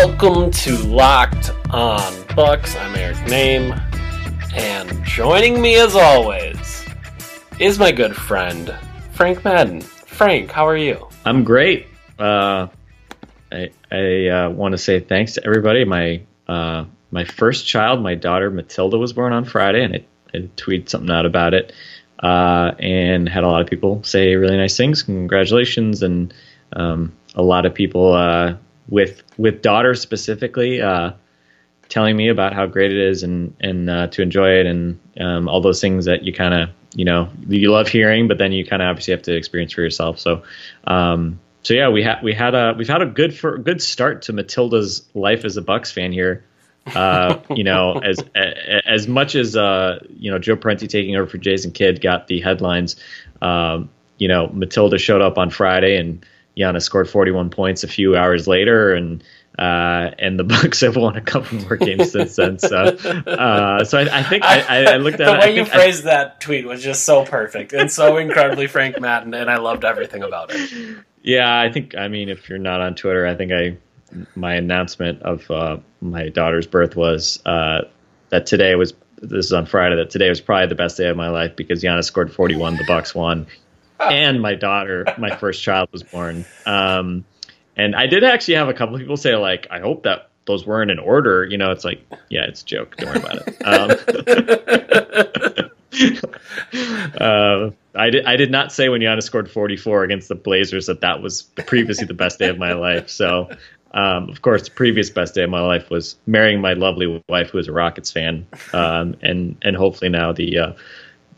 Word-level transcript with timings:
Welcome 0.00 0.52
to 0.52 0.76
Locked 0.78 1.50
On 1.70 2.24
Bucks. 2.36 2.76
I'm 2.76 2.94
Eric 2.94 3.16
Nehm, 3.26 3.72
and 4.54 5.04
joining 5.04 5.60
me 5.60 5.74
as 5.74 5.96
always 5.96 6.86
is 7.58 7.80
my 7.80 7.90
good 7.90 8.14
friend 8.14 8.72
Frank 9.10 9.44
Madden. 9.44 9.80
Frank, 9.80 10.52
how 10.52 10.68
are 10.68 10.76
you? 10.76 11.08
I'm 11.24 11.42
great. 11.42 11.88
Uh, 12.16 12.68
I, 13.50 13.70
I 13.90 14.28
uh, 14.28 14.50
want 14.50 14.70
to 14.70 14.78
say 14.78 15.00
thanks 15.00 15.32
to 15.34 15.44
everybody. 15.44 15.84
My 15.84 16.22
uh, 16.46 16.84
my 17.10 17.24
first 17.24 17.66
child, 17.66 18.00
my 18.00 18.14
daughter 18.14 18.52
Matilda, 18.52 18.98
was 18.98 19.12
born 19.12 19.32
on 19.32 19.44
Friday, 19.44 19.82
and 19.82 19.96
I, 19.96 20.04
I 20.32 20.42
tweeted 20.56 20.88
something 20.88 21.10
out 21.10 21.26
about 21.26 21.54
it, 21.54 21.72
uh, 22.20 22.70
and 22.78 23.28
had 23.28 23.42
a 23.42 23.48
lot 23.48 23.62
of 23.62 23.66
people 23.66 24.04
say 24.04 24.36
really 24.36 24.56
nice 24.56 24.76
things. 24.76 25.02
Congratulations, 25.02 26.04
and 26.04 26.32
um, 26.74 27.12
a 27.34 27.42
lot 27.42 27.66
of 27.66 27.74
people 27.74 28.12
uh, 28.12 28.54
with 28.88 29.22
with 29.36 29.62
daughters 29.62 30.00
specifically 30.00 30.80
uh, 30.80 31.12
telling 31.88 32.16
me 32.16 32.28
about 32.28 32.52
how 32.52 32.66
great 32.66 32.92
it 32.92 32.98
is 32.98 33.22
and 33.22 33.54
and 33.60 33.90
uh, 33.90 34.06
to 34.08 34.22
enjoy 34.22 34.50
it 34.60 34.66
and 34.66 34.98
um, 35.20 35.48
all 35.48 35.60
those 35.60 35.80
things 35.80 36.06
that 36.06 36.24
you 36.24 36.32
kind 36.32 36.54
of 36.54 36.70
you 36.94 37.04
know 37.04 37.28
you 37.48 37.70
love 37.70 37.88
hearing, 37.88 38.28
but 38.28 38.38
then 38.38 38.52
you 38.52 38.64
kind 38.64 38.82
of 38.82 38.88
obviously 38.88 39.12
have 39.12 39.22
to 39.22 39.36
experience 39.36 39.72
for 39.72 39.82
yourself. 39.82 40.18
So. 40.18 40.42
Um, 40.84 41.40
so 41.64 41.74
yeah, 41.74 41.88
we 41.90 42.02
had 42.02 42.22
we 42.22 42.32
had 42.32 42.54
a 42.54 42.74
we've 42.78 42.88
had 42.88 43.02
a 43.02 43.06
good 43.06 43.36
for 43.36 43.58
good 43.58 43.82
start 43.82 44.22
to 44.22 44.32
Matilda's 44.32 45.06
life 45.12 45.44
as 45.44 45.56
a 45.58 45.60
Bucks 45.60 45.90
fan 45.90 46.12
here. 46.12 46.44
Uh, 46.86 47.40
you 47.54 47.64
know, 47.64 47.98
as 47.98 48.24
as 48.34 49.06
much 49.06 49.34
as 49.34 49.56
uh, 49.56 49.98
you 50.08 50.30
know 50.30 50.38
Joe 50.38 50.56
Prunty 50.56 50.86
taking 50.86 51.16
over 51.16 51.26
for 51.26 51.36
Jason 51.36 51.72
Kidd 51.72 52.00
got 52.00 52.26
the 52.26 52.40
headlines. 52.40 52.96
Um, 53.42 53.90
you 54.18 54.28
know, 54.28 54.48
Matilda 54.48 54.98
showed 54.98 55.20
up 55.20 55.36
on 55.36 55.50
Friday 55.50 55.96
and 55.96 56.24
Giannis 56.58 56.82
scored 56.82 57.08
41 57.08 57.50
points 57.50 57.84
a 57.84 57.88
few 57.88 58.16
hours 58.16 58.48
later, 58.48 58.92
and 58.94 59.22
uh, 59.58 60.10
and 60.18 60.38
the 60.38 60.44
Bucks 60.44 60.80
have 60.80 60.96
won 60.96 61.16
a 61.16 61.20
couple 61.20 61.58
more 61.58 61.76
games 61.76 62.12
since 62.12 62.36
then. 62.36 62.58
So, 62.58 62.76
uh, 62.76 63.84
so 63.84 63.98
I, 63.98 64.18
I 64.18 64.22
think 64.22 64.44
I, 64.44 64.92
I, 64.92 64.96
looked 64.96 65.20
at 65.20 65.26
the 65.26 65.34
it, 65.34 65.38
way 65.38 65.44
I 65.44 65.48
you 65.48 65.64
think 65.64 65.74
I- 65.74 65.78
phrased 65.78 66.04
that 66.04 66.40
tweet 66.40 66.66
was 66.66 66.82
just 66.82 67.04
so 67.04 67.24
perfect 67.24 67.72
and 67.72 67.90
so 67.90 68.16
incredibly 68.18 68.66
Frank 68.66 69.00
Madden, 69.00 69.34
and 69.34 69.50
I 69.50 69.58
loved 69.58 69.84
everything 69.84 70.22
about 70.22 70.50
it. 70.52 70.98
Yeah, 71.22 71.60
I 71.60 71.70
think. 71.72 71.96
I 71.96 72.08
mean, 72.08 72.28
if 72.28 72.48
you're 72.48 72.58
not 72.58 72.80
on 72.80 72.94
Twitter, 72.94 73.26
I 73.26 73.34
think 73.34 73.52
I 73.52 73.76
my 74.34 74.54
announcement 74.54 75.22
of 75.22 75.50
uh, 75.50 75.78
my 76.00 76.28
daughter's 76.28 76.66
birth 76.66 76.96
was 76.96 77.40
uh, 77.44 77.82
that 78.30 78.46
today 78.46 78.74
was. 78.74 78.94
This 79.20 79.46
is 79.46 79.52
on 79.52 79.66
Friday. 79.66 79.96
That 79.96 80.10
today 80.10 80.28
was 80.28 80.40
probably 80.40 80.68
the 80.68 80.76
best 80.76 80.96
day 80.96 81.08
of 81.08 81.16
my 81.16 81.28
life 81.28 81.56
because 81.56 81.82
Giannis 81.82 82.04
scored 82.04 82.32
41, 82.32 82.76
the 82.76 82.84
Bucks 82.84 83.16
won, 83.16 83.48
and 84.00 84.40
my 84.40 84.54
daughter, 84.54 85.04
my 85.18 85.36
first 85.36 85.62
child, 85.62 85.90
was 85.92 86.02
born. 86.02 86.46
Um, 86.66 87.24
and 87.76 87.94
I 87.94 88.06
did 88.06 88.24
actually 88.24 88.54
have 88.54 88.68
a 88.68 88.74
couple 88.74 88.98
people 88.98 89.16
say 89.16 89.36
like, 89.36 89.68
I 89.70 89.78
hope 89.80 90.02
that 90.02 90.30
those 90.46 90.66
weren't 90.66 90.90
in 90.90 90.98
order. 90.98 91.44
You 91.44 91.58
know, 91.58 91.70
it's 91.70 91.84
like, 91.84 92.04
yeah, 92.28 92.46
it's 92.46 92.62
a 92.62 92.64
joke. 92.64 92.96
Don't 92.96 93.10
worry 93.10 93.20
about 93.20 93.46
it. 93.46 93.56
Um, 93.64 93.90
uh, 97.20 97.70
I 97.94 98.10
did. 98.10 98.26
I 98.26 98.36
did 98.36 98.50
not 98.50 98.72
say 98.72 98.88
when 98.88 99.00
Giannis 99.00 99.24
scored 99.24 99.50
44 99.50 100.04
against 100.04 100.28
the 100.28 100.34
Blazers 100.34 100.86
that 100.86 101.00
that 101.02 101.22
was 101.22 101.42
previously 101.42 102.06
the 102.06 102.14
best 102.14 102.38
day 102.38 102.48
of 102.48 102.58
my 102.58 102.72
life. 102.72 103.08
So, 103.08 103.50
um, 103.92 104.28
of 104.28 104.42
course, 104.42 104.64
the 104.64 104.70
previous 104.70 105.10
best 105.10 105.34
day 105.34 105.44
of 105.44 105.50
my 105.50 105.60
life 105.60 105.90
was 105.90 106.16
marrying 106.26 106.60
my 106.60 106.74
lovely 106.74 107.22
wife, 107.28 107.50
who 107.50 107.58
is 107.58 107.68
a 107.68 107.72
Rockets 107.72 108.10
fan, 108.10 108.46
um, 108.72 109.16
and 109.22 109.56
and 109.62 109.76
hopefully 109.76 110.10
now 110.10 110.32
the 110.32 110.58
uh, 110.58 110.72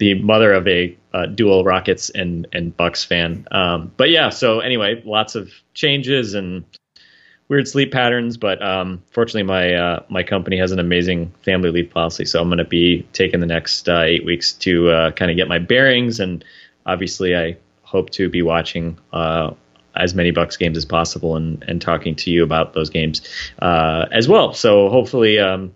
the 0.00 0.15
mother 0.15 0.53
of 0.53 0.66
a 0.66 0.97
uh, 1.12 1.27
dual 1.27 1.62
Rockets 1.62 2.11
and 2.11 2.49
and 2.53 2.77
Bucks 2.77 3.05
fan. 3.05 3.47
Um, 3.53 3.93
but 3.97 4.11
yeah. 4.11 4.31
So 4.31 4.61
anyway, 4.61 5.03
lots 5.05 5.34
of 5.34 5.53
changes 5.75 6.34
and 6.34 6.65
weird 7.49 7.69
sleep 7.69 7.93
patterns, 7.93 8.37
but 8.37 8.62
um, 8.62 9.03
fortunately, 9.11 9.43
my 9.43 9.75
uh, 9.75 10.03
my 10.09 10.22
company 10.22 10.56
has 10.56 10.72
an 10.72 10.78
amazing 10.78 11.33
family 11.43 11.71
leave 11.71 11.91
policy, 11.91 12.25
so 12.25 12.41
I'm 12.41 12.49
going 12.49 12.59
to 12.59 12.65
be 12.65 13.06
taking 13.12 13.41
the 13.41 13.47
next 13.47 13.88
uh, 13.88 14.00
eight 14.00 14.25
weeks 14.25 14.53
to 14.55 14.88
uh, 14.88 15.11
kind 15.12 15.31
of 15.31 15.37
get 15.37 15.49
my 15.49 15.59
bearings, 15.59 16.19
and 16.19 16.44
obviously, 16.87 17.37
I 17.37 17.59
hope 17.82 18.11
to 18.11 18.31
be 18.31 18.41
watching 18.41 18.99
uh, 19.12 19.53
as 19.94 20.15
many 20.15 20.31
Bucks 20.31 20.56
games 20.56 20.78
as 20.78 20.87
possible 20.87 21.37
and 21.37 21.62
and 21.69 21.82
talking 21.82 22.15
to 22.17 22.31
you 22.31 22.43
about 22.43 22.72
those 22.72 22.88
games 22.88 23.21
uh, 23.61 24.06
as 24.11 24.28
well. 24.28 24.55
So 24.55 24.88
hopefully. 24.88 25.38
Um, 25.38 25.75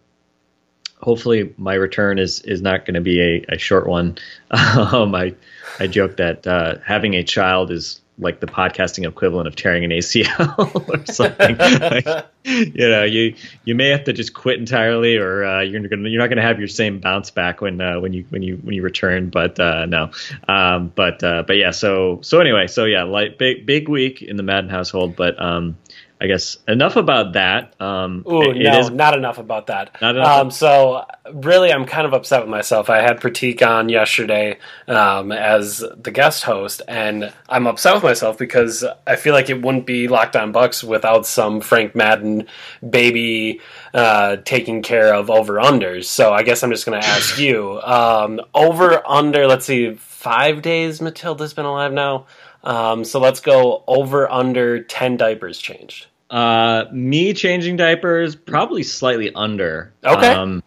Hopefully, 1.04 1.52
my 1.58 1.74
return 1.74 2.18
is 2.18 2.40
is 2.40 2.62
not 2.62 2.86
going 2.86 2.94
to 2.94 3.02
be 3.02 3.20
a, 3.20 3.44
a 3.50 3.58
short 3.58 3.86
one. 3.86 4.16
um, 4.50 5.14
I 5.14 5.34
I 5.78 5.86
joke 5.86 6.16
that 6.16 6.46
uh, 6.46 6.76
having 6.82 7.12
a 7.12 7.22
child 7.22 7.70
is 7.70 8.00
like 8.18 8.38
the 8.40 8.46
podcasting 8.46 9.06
equivalent 9.06 9.48
of 9.48 9.56
tearing 9.56 9.84
an 9.84 9.90
ACL 9.90 10.58
or 10.88 11.12
something. 11.12 11.56
like, 11.56 12.26
you 12.44 12.88
know, 12.88 13.02
you 13.04 13.34
you 13.64 13.74
may 13.74 13.88
have 13.88 14.04
to 14.04 14.12
just 14.12 14.32
quit 14.32 14.58
entirely, 14.58 15.16
or 15.16 15.44
uh, 15.44 15.60
you're 15.60 15.86
gonna 15.86 16.08
you're 16.08 16.20
not 16.20 16.28
gonna 16.28 16.42
have 16.42 16.58
your 16.58 16.68
same 16.68 17.00
bounce 17.00 17.30
back 17.30 17.60
when 17.60 17.80
uh, 17.80 18.00
when 18.00 18.12
you 18.12 18.24
when 18.30 18.42
you 18.42 18.56
when 18.56 18.74
you 18.74 18.82
return. 18.82 19.30
But 19.30 19.58
uh, 19.58 19.86
no, 19.86 20.10
um, 20.48 20.92
but 20.94 21.22
uh, 21.22 21.42
but 21.46 21.56
yeah. 21.56 21.72
So 21.72 22.20
so 22.22 22.40
anyway, 22.40 22.68
so 22.68 22.84
yeah, 22.84 23.02
like 23.02 23.36
big 23.36 23.66
big 23.66 23.88
week 23.88 24.22
in 24.22 24.36
the 24.36 24.42
Madden 24.42 24.70
household, 24.70 25.16
but 25.16 25.40
um, 25.42 25.76
I 26.20 26.26
guess 26.28 26.56
enough 26.68 26.96
about 26.96 27.32
that. 27.34 27.74
Um, 27.80 28.24
Ooh, 28.30 28.40
it- 28.42 28.56
it 28.56 28.62
no, 28.62 28.78
is- 28.78 28.90
not 28.90 29.14
enough 29.14 29.36
about 29.38 29.66
that. 29.66 30.00
Not 30.00 30.14
enough? 30.16 30.28
Um, 30.40 30.50
so 30.50 31.04
really, 31.32 31.72
I'm 31.72 31.84
kind 31.84 32.06
of 32.06 32.12
upset 32.14 32.40
with 32.40 32.48
myself. 32.48 32.88
I 32.88 33.00
had 33.02 33.20
Pratik 33.20 33.66
on 33.66 33.88
yesterday 33.88 34.58
um, 34.88 35.32
as 35.32 35.84
the 35.96 36.10
guest 36.12 36.44
host, 36.44 36.80
and 36.88 37.32
I'm 37.48 37.66
upset 37.66 37.94
with 37.94 38.04
myself 38.04 38.38
because 38.38 38.84
I 39.06 39.16
feel 39.16 39.34
like 39.34 39.50
it 39.50 39.60
wouldn't 39.60 39.86
be 39.86 40.06
Locked 40.08 40.36
On 40.36 40.52
Bucks 40.52 40.82
without 40.84 41.26
some 41.26 41.60
Frank 41.60 41.94
Madden 41.94 42.46
baby 42.88 43.60
uh, 43.92 44.36
taking 44.44 44.82
care 44.82 45.12
of 45.14 45.30
over 45.30 45.54
unders. 45.54 46.04
So 46.04 46.32
I 46.32 46.42
guess 46.42 46.62
I'm 46.62 46.70
just 46.70 46.86
going 46.86 47.00
to 47.00 47.06
ask 47.06 47.38
you 47.46 47.80
um, 47.82 48.40
over 48.54 49.06
under. 49.06 49.46
Let's 49.46 49.66
see, 49.66 49.94
five 49.94 50.62
days 50.62 51.00
Matilda's 51.00 51.52
been 51.54 51.66
alive 51.66 51.92
now. 51.92 52.26
Um, 52.64 53.04
so 53.04 53.20
let's 53.20 53.40
go 53.40 53.84
over 53.86 54.30
under 54.30 54.82
ten 54.82 55.16
diapers 55.16 55.58
changed. 55.58 56.06
Uh, 56.30 56.86
me 56.90 57.32
changing 57.34 57.76
diapers, 57.76 58.34
probably 58.34 58.82
slightly 58.82 59.32
under. 59.34 59.92
Okay. 60.02 60.28
Um, 60.28 60.62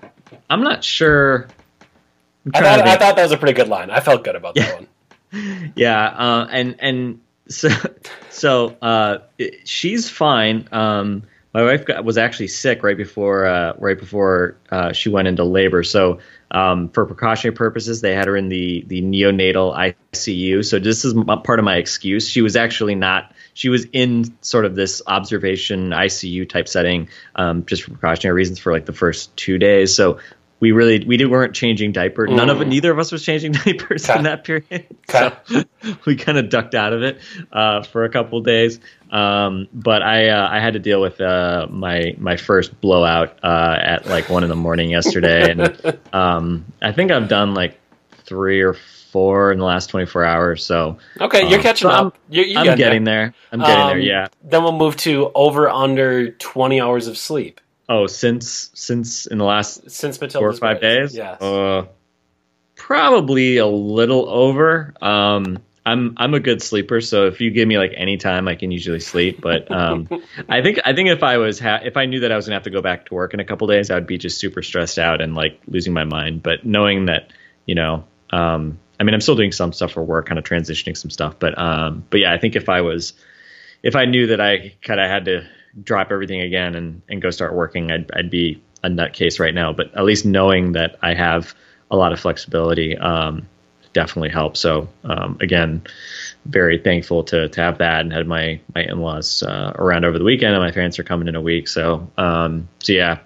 I'm 0.50 0.64
not 0.64 0.84
sure. 0.84 1.48
I'm 2.46 2.52
I 2.56 2.60
thought, 2.62 2.88
I 2.88 2.96
thought 2.96 3.16
that 3.18 3.24
was 3.24 3.32
a 3.32 3.38
pretty 3.38 3.54
good 3.54 3.68
line. 3.68 3.90
I 3.90 4.00
felt 4.00 4.24
good 4.24 4.36
about 4.36 4.56
that 4.56 4.76
one. 4.76 5.74
yeah, 5.76 6.08
uh, 6.08 6.48
and 6.50 6.76
and 6.80 7.20
so 7.50 7.70
so 8.30 8.78
uh, 8.82 9.18
it- 9.38 9.68
she's 9.68 10.10
fine. 10.10 10.70
Um, 10.72 11.24
my 11.54 11.64
wife 11.64 11.86
got, 11.86 12.06
was 12.06 12.18
actually 12.18 12.50
sick 12.50 12.84
right 12.84 12.96
before 12.96 13.46
uh, 13.48 13.74
right 13.80 13.98
before 14.00 14.56
uh, 14.70 14.94
she 14.94 15.10
went 15.10 15.28
into 15.28 15.44
labor. 15.44 15.84
So 15.84 16.20
um, 16.50 16.90
for 16.90 17.06
precautionary 17.06 17.56
purposes, 17.56 18.02
they 18.02 18.14
had 18.14 18.28
her 18.28 18.38
in 18.38 18.50
the 18.50 18.84
the 18.88 19.02
neonatal 19.02 19.76
ICU. 20.14 20.64
So 20.66 20.80
this 20.80 21.04
is 21.04 21.14
part 21.44 21.60
of 21.60 21.66
my 21.66 21.78
excuse. 21.78 22.30
She 22.30 22.42
was 22.42 22.56
actually 22.56 22.96
not. 22.96 23.34
She 23.54 23.70
was 23.70 23.86
in 23.92 24.38
sort 24.42 24.66
of 24.66 24.76
this 24.76 25.02
observation 25.06 25.90
ICU 25.90 26.48
type 26.48 26.68
setting, 26.68 27.10
um, 27.36 27.66
just 27.66 27.84
for 27.84 27.92
precautionary 27.92 28.36
reasons 28.36 28.60
for 28.60 28.72
like 28.72 28.86
the 28.86 28.94
first 28.94 29.36
two 29.36 29.58
days. 29.58 29.96
So 29.96 30.20
we 30.60 30.72
really 30.72 31.04
we 31.06 31.24
weren't 31.26 31.54
changing 31.54 31.92
diapers. 31.92 32.30
None 32.32 32.50
of 32.50 32.66
neither 32.68 32.92
of 32.92 33.00
us 33.00 33.12
was 33.12 33.24
changing 33.24 33.52
diapers 33.66 34.10
Okay. 34.10 34.18
in 34.18 34.24
that 34.26 34.44
period. 34.44 34.86
So 35.10 35.32
we 36.06 36.18
kind 36.18 36.38
of 36.38 36.50
ducked 36.50 36.76
out 36.76 36.92
of 36.92 37.02
it 37.02 37.20
uh, 37.54 37.82
for 37.84 38.04
a 38.04 38.10
couple 38.10 38.42
days. 38.42 38.80
Um, 39.10 39.68
but 39.74 40.04
I 40.04 40.28
uh, 40.30 40.50
I 40.52 40.60
had 40.60 40.74
to 40.74 40.80
deal 40.80 41.00
with 41.02 41.22
uh, 41.22 41.68
my 41.70 42.14
my 42.18 42.36
first 42.36 42.80
blowout 42.82 43.38
uh, 43.44 43.78
at 43.80 44.06
like 44.08 44.30
one 44.30 44.44
in 44.44 44.50
the 44.50 44.56
morning 44.56 44.90
yesterday, 44.90 45.50
and 45.52 45.98
um, 46.14 46.66
I 46.82 46.92
think 46.92 47.12
I've 47.12 47.30
done 47.30 47.54
like 47.54 47.80
three 48.26 48.60
or 48.62 48.74
four 48.74 49.54
in 49.54 49.58
the 49.60 49.64
last 49.64 49.88
24 49.90 50.26
hours. 50.26 50.66
So 50.66 50.98
Okay, 51.22 51.48
you're 51.48 51.60
um, 51.60 51.64
catching 51.64 51.88
so 51.88 51.94
I'm- 51.96 52.08
up. 52.08 52.18
You're, 52.30 52.44
you're 52.46 52.60
I'm 52.60 52.66
getting, 52.66 52.78
getting 52.78 53.04
there. 53.06 53.28
there. 53.28 53.34
I'm 53.54 53.60
getting 53.62 53.86
there. 53.88 53.96
Um, 53.96 54.02
Yeah. 54.02 54.28
Then 54.44 54.64
we'll 54.64 54.74
move 54.78 54.98
to 54.98 55.32
over 55.34 55.70
under 55.70 56.32
20 56.32 56.82
hours 56.82 57.08
of 57.08 57.18
sleep 57.18 57.62
Oh, 57.90 58.08
since 58.08 58.70
since 58.74 59.28
in 59.28 59.38
the 59.38 59.46
last 59.46 59.90
since 59.90 60.20
Matilda's 60.20 60.40
four 60.40 60.50
or 60.50 60.54
five 60.54 60.82
days. 60.82 61.16
Yes. 61.16 61.42
Uh, 61.42 61.86
probably 62.76 63.58
a 63.58 63.68
little 63.68 64.28
over. 64.30 64.94
Um, 65.02 65.60
I'm 65.86 66.14
I'm 66.18 66.34
a 66.34 66.42
good 66.42 66.62
sleeper, 66.62 67.00
so 67.00 67.28
if 67.28 67.40
you 67.40 67.50
give 67.50 67.66
me 67.66 67.78
like 67.78 67.94
any 67.96 68.18
time, 68.18 68.50
I 68.50 68.56
can 68.56 68.72
usually 68.72 69.00
sleep. 69.00 69.40
But 69.40 69.72
um, 69.72 70.10
I 70.50 70.62
think 70.62 70.80
I 70.84 70.94
think 70.94 71.08
if 71.08 71.24
I 71.24 71.38
was 71.38 71.60
ha- 71.60 71.80
if 71.82 71.96
I 71.96 72.06
knew 72.06 72.20
that 72.22 72.32
I 72.32 72.36
was 72.36 72.46
gonna 72.46 72.56
have 72.56 72.64
to 72.64 72.70
go 72.70 72.82
back 72.82 73.06
to 73.06 73.14
work 73.14 73.34
in 73.34 73.40
a 73.40 73.46
couple 73.46 73.68
days, 73.68 73.90
I 73.90 73.96
would 73.96 74.08
be 74.08 74.18
just 74.18 74.38
super 74.38 74.62
stressed 74.62 75.00
out 75.00 75.22
and 75.22 75.34
like 75.34 75.60
losing 75.68 75.94
my 75.94 76.04
mind. 76.04 76.44
But 76.44 76.66
knowing 76.66 77.06
that, 77.06 77.32
you 77.66 77.76
know, 77.76 78.04
um, 78.32 78.80
I 79.00 79.04
mean, 79.04 79.14
I'm 79.14 79.22
still 79.22 79.36
doing 79.36 79.54
some 79.54 79.72
stuff 79.72 79.94
for 79.94 80.04
work, 80.04 80.28
kind 80.28 80.38
of 80.38 80.44
transitioning 80.44 80.98
some 80.98 81.10
stuff. 81.10 81.36
But 81.40 81.58
um, 81.58 82.04
but 82.10 82.20
yeah, 82.20 82.34
I 82.34 82.38
think 82.38 82.58
if 82.58 82.68
I 82.68 82.82
was 82.82 83.14
if 83.82 83.96
I 83.96 84.04
knew 84.04 84.28
that 84.28 84.42
I 84.42 84.76
kind 84.82 85.00
of 85.00 85.10
had 85.10 85.26
to 85.26 85.48
drop 85.84 86.12
everything 86.12 86.42
again 86.42 86.76
and, 86.76 87.02
and 87.10 87.22
go 87.22 87.30
start 87.30 87.54
working, 87.54 87.92
I'd, 87.92 88.10
I'd 88.14 88.30
be 88.30 88.62
a 88.84 88.90
nutcase 88.90 89.40
right 89.40 89.54
now. 89.54 89.74
But 89.74 89.94
at 89.96 90.04
least 90.06 90.26
knowing 90.26 90.74
that 90.74 90.98
I 91.02 91.14
have 91.14 91.54
a 91.92 91.96
lot 91.96 92.14
of 92.14 92.20
flexibility 92.20 92.98
um, 92.98 93.48
definitely 93.94 94.30
helps. 94.30 94.60
So 94.60 94.88
um, 95.04 95.38
again, 95.42 95.82
very 96.46 96.78
thankful 96.78 97.24
to, 97.26 97.50
to 97.50 97.62
have 97.62 97.78
that 97.80 98.02
and 98.02 98.14
had 98.14 98.28
my, 98.28 98.60
my 98.76 98.84
in-laws 98.84 99.44
uh, 99.44 99.74
around 99.76 100.06
over 100.06 100.18
the 100.18 100.26
weekend 100.26 100.54
and 100.54 100.64
my 100.64 100.72
parents 100.72 101.00
are 101.00 101.04
coming 101.04 101.28
in 101.28 101.36
a 101.36 101.42
week. 101.42 101.68
So, 101.68 102.10
um, 102.18 102.68
so 102.80 102.94
yeah, 102.94 103.20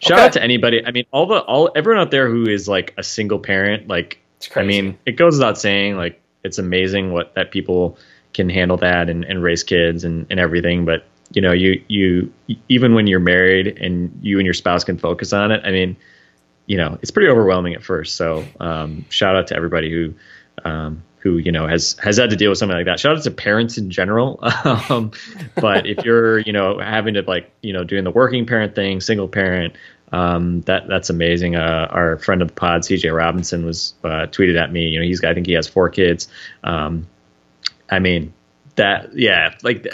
shout 0.00 0.18
Okay. 0.18 0.26
out 0.26 0.32
to 0.34 0.42
anybody. 0.42 0.84
I 0.84 0.90
mean, 0.90 1.04
all 1.10 1.26
the, 1.26 1.40
all, 1.40 1.70
everyone 1.74 2.00
out 2.00 2.10
there 2.10 2.28
who 2.28 2.48
is 2.48 2.68
like 2.68 2.94
a 2.96 3.02
single 3.02 3.38
parent, 3.38 3.88
like, 3.88 4.18
It's 4.36 4.56
I 4.56 4.62
mean, 4.62 4.98
it 5.06 5.12
goes 5.12 5.34
without 5.34 5.58
saying, 5.58 5.96
like, 5.96 6.20
it's 6.44 6.58
amazing 6.58 7.12
what 7.12 7.34
that 7.34 7.50
people 7.50 7.98
can 8.32 8.48
handle 8.48 8.76
that 8.76 9.08
and, 9.10 9.24
and 9.24 9.42
raise 9.42 9.64
kids 9.64 10.04
and, 10.04 10.26
and 10.30 10.38
everything. 10.38 10.84
But, 10.84 11.04
you 11.32 11.42
know, 11.42 11.52
you, 11.52 11.82
you, 11.88 12.32
even 12.68 12.94
when 12.94 13.06
you're 13.06 13.20
married 13.20 13.78
and 13.78 14.18
you 14.22 14.38
and 14.38 14.46
your 14.46 14.54
spouse 14.54 14.84
can 14.84 14.98
focus 14.98 15.32
on 15.32 15.52
it, 15.52 15.62
I 15.64 15.70
mean, 15.70 15.96
you 16.66 16.76
know, 16.76 16.98
it's 17.02 17.10
pretty 17.10 17.28
overwhelming 17.28 17.74
at 17.74 17.82
first. 17.82 18.16
So, 18.16 18.44
um, 18.60 19.04
shout 19.10 19.36
out 19.36 19.48
to 19.48 19.56
everybody 19.56 19.90
who, 19.90 20.14
um, 20.64 21.02
who, 21.18 21.38
you 21.38 21.52
know, 21.52 21.66
has, 21.66 21.96
has 22.02 22.18
had 22.18 22.30
to 22.30 22.36
deal 22.36 22.50
with 22.50 22.58
something 22.58 22.76
like 22.76 22.86
that. 22.86 23.00
Shout 23.00 23.16
out 23.16 23.22
to 23.24 23.30
parents 23.30 23.78
in 23.78 23.90
general. 23.90 24.38
um, 24.64 25.12
but 25.54 25.86
if 25.86 26.04
you're, 26.04 26.38
you 26.38 26.52
know, 26.52 26.78
having 26.78 27.14
to 27.14 27.22
like, 27.22 27.50
you 27.62 27.72
know, 27.72 27.84
doing 27.84 28.04
the 28.04 28.10
working 28.10 28.46
parent 28.46 28.74
thing, 28.74 29.00
single 29.00 29.28
parent, 29.28 29.74
um, 30.12 30.62
that 30.62 30.88
that's 30.88 31.10
amazing. 31.10 31.56
Uh, 31.56 31.86
our 31.90 32.18
friend 32.18 32.40
of 32.40 32.48
the 32.48 32.54
pod, 32.54 32.82
CJ 32.82 33.14
Robinson, 33.14 33.64
was 33.64 33.94
uh, 34.04 34.26
tweeted 34.26 34.58
at 34.58 34.72
me. 34.72 34.88
You 34.88 35.00
know, 35.00 35.04
he's 35.04 35.22
I 35.22 35.34
think 35.34 35.46
he 35.46 35.52
has 35.52 35.68
four 35.68 35.90
kids. 35.90 36.28
Um, 36.64 37.06
I 37.90 37.98
mean, 37.98 38.32
that 38.78 39.16
yeah, 39.16 39.54
like 39.62 39.86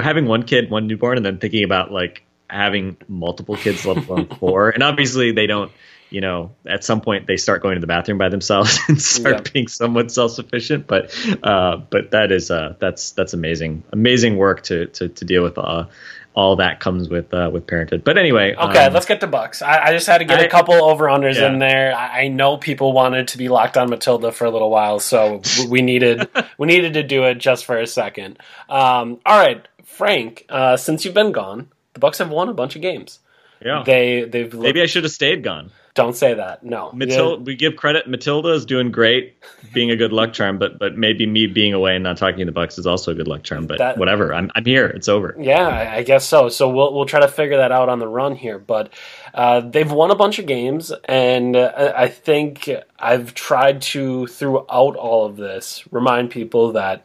having 0.00 0.26
one 0.26 0.44
kid, 0.44 0.70
one 0.70 0.86
newborn, 0.86 1.16
and 1.16 1.26
then 1.26 1.38
thinking 1.38 1.64
about 1.64 1.90
like 1.90 2.22
having 2.48 2.96
multiple 3.08 3.56
kids, 3.56 3.84
let 3.86 3.96
alone 3.96 4.26
four. 4.38 4.70
And 4.70 4.82
obviously, 4.82 5.32
they 5.32 5.46
don't. 5.46 5.72
You 6.10 6.20
know, 6.20 6.50
at 6.66 6.84
some 6.84 7.00
point 7.00 7.26
they 7.26 7.38
start 7.38 7.62
going 7.62 7.76
to 7.76 7.80
the 7.80 7.86
bathroom 7.86 8.18
by 8.18 8.28
themselves 8.28 8.78
and 8.88 9.00
start 9.00 9.46
Yeah. 9.46 9.50
being 9.50 9.66
somewhat 9.66 10.12
self-sufficient. 10.12 10.86
But 10.86 11.10
uh, 11.42 11.78
but 11.88 12.10
that 12.10 12.30
is 12.30 12.50
uh, 12.50 12.74
that's 12.78 13.12
that's 13.12 13.32
amazing, 13.32 13.82
amazing 13.94 14.36
work 14.36 14.62
to 14.64 14.88
to, 14.88 15.08
to 15.08 15.24
deal 15.24 15.42
with. 15.42 15.56
Uh, 15.56 15.86
all 16.34 16.56
that 16.56 16.80
comes 16.80 17.08
with 17.08 17.32
uh, 17.34 17.50
with 17.52 17.66
parenthood. 17.66 18.04
But 18.04 18.16
anyway, 18.18 18.54
Okay, 18.54 18.86
um, 18.86 18.92
let's 18.94 19.06
get 19.06 19.20
to 19.20 19.26
Bucks. 19.26 19.60
I, 19.62 19.86
I 19.86 19.92
just 19.92 20.06
had 20.06 20.18
to 20.18 20.24
get 20.24 20.40
a 20.40 20.46
I- 20.46 20.48
couple 20.48 20.74
over 20.74 21.04
unders 21.06 21.36
Yeah. 21.36 21.52
in 21.52 21.58
there. 21.58 21.94
I, 21.94 22.22
I 22.22 22.28
know 22.28 22.56
people 22.56 22.92
wanted 22.92 23.28
to 23.28 23.38
be 23.38 23.48
locked 23.48 23.76
on 23.76 23.90
Matilda 23.90 24.32
for 24.32 24.44
a 24.46 24.50
little 24.50 24.70
while, 24.70 24.98
so 24.98 25.42
we 25.68 25.82
needed 25.82 26.28
we 26.58 26.66
needed 26.66 26.94
to 26.94 27.02
do 27.02 27.24
it 27.24 27.36
just 27.38 27.64
for 27.64 27.78
a 27.78 27.86
second. 27.86 28.38
Um, 28.68 29.20
all 29.26 29.38
right, 29.38 29.66
Frank. 29.84 30.46
Uh, 30.48 30.76
since 30.76 31.04
you've 31.04 31.14
been 31.14 31.32
gone, 31.32 31.68
the 31.92 32.00
Bucks 32.00 32.18
have 32.18 32.30
won 32.30 32.48
a 32.48 32.54
bunch 32.54 32.76
of 32.76 32.82
games. 32.82 33.18
yeah. 33.64 33.82
They 33.84 34.22
they've 34.24 34.52
Maybe 34.54 34.80
I 34.82 34.86
should 34.86 35.04
have 35.04 35.12
stayed 35.12 35.42
gone. 35.44 35.70
Don't 35.94 36.16
say 36.16 36.32
that. 36.32 36.64
No, 36.64 36.90
Matilda, 36.94 37.42
we 37.42 37.54
give 37.54 37.76
credit. 37.76 38.08
Matilda 38.08 38.48
is 38.54 38.64
doing 38.64 38.90
great, 38.90 39.36
being 39.74 39.90
a 39.90 39.96
good 39.96 40.12
luck 40.12 40.32
charm. 40.32 40.58
But 40.58 40.78
but 40.78 40.96
maybe 40.96 41.26
me 41.26 41.46
being 41.46 41.74
away 41.74 41.94
and 41.94 42.02
not 42.02 42.16
talking 42.16 42.38
to 42.38 42.44
the 42.46 42.52
Bucks 42.52 42.78
is 42.78 42.86
also 42.86 43.12
a 43.12 43.14
good 43.14 43.28
luck 43.28 43.42
charm. 43.42 43.66
But 43.66 43.78
That- 43.78 43.98
whatever, 43.98 44.32
I'm 44.32 44.50
I'm 44.54 44.64
here. 44.64 44.86
It's 44.86 45.08
over. 45.08 45.36
Yeah, 45.38 45.68
I 45.68 45.96
I 45.96 46.02
guess 46.02 46.26
so. 46.26 46.48
So 46.48 46.70
we'll 46.70 46.94
we'll 46.94 47.04
try 47.04 47.20
to 47.20 47.28
figure 47.28 47.58
that 47.58 47.72
out 47.72 47.90
on 47.90 47.98
the 47.98 48.08
run 48.08 48.36
here. 48.36 48.58
But 48.58 48.90
uh, 49.34 49.60
they've 49.60 49.90
won 49.90 50.10
a 50.10 50.14
bunch 50.16 50.38
of 50.38 50.46
games, 50.46 50.92
and 51.04 51.56
uh, 51.56 51.92
I 51.94 52.08
think 52.08 52.70
I've 52.98 53.34
tried 53.34 53.82
to 53.82 54.26
throughout 54.28 54.96
all 54.96 55.26
of 55.26 55.36
this 55.36 55.84
remind 55.90 56.30
people 56.30 56.72
that 56.72 57.04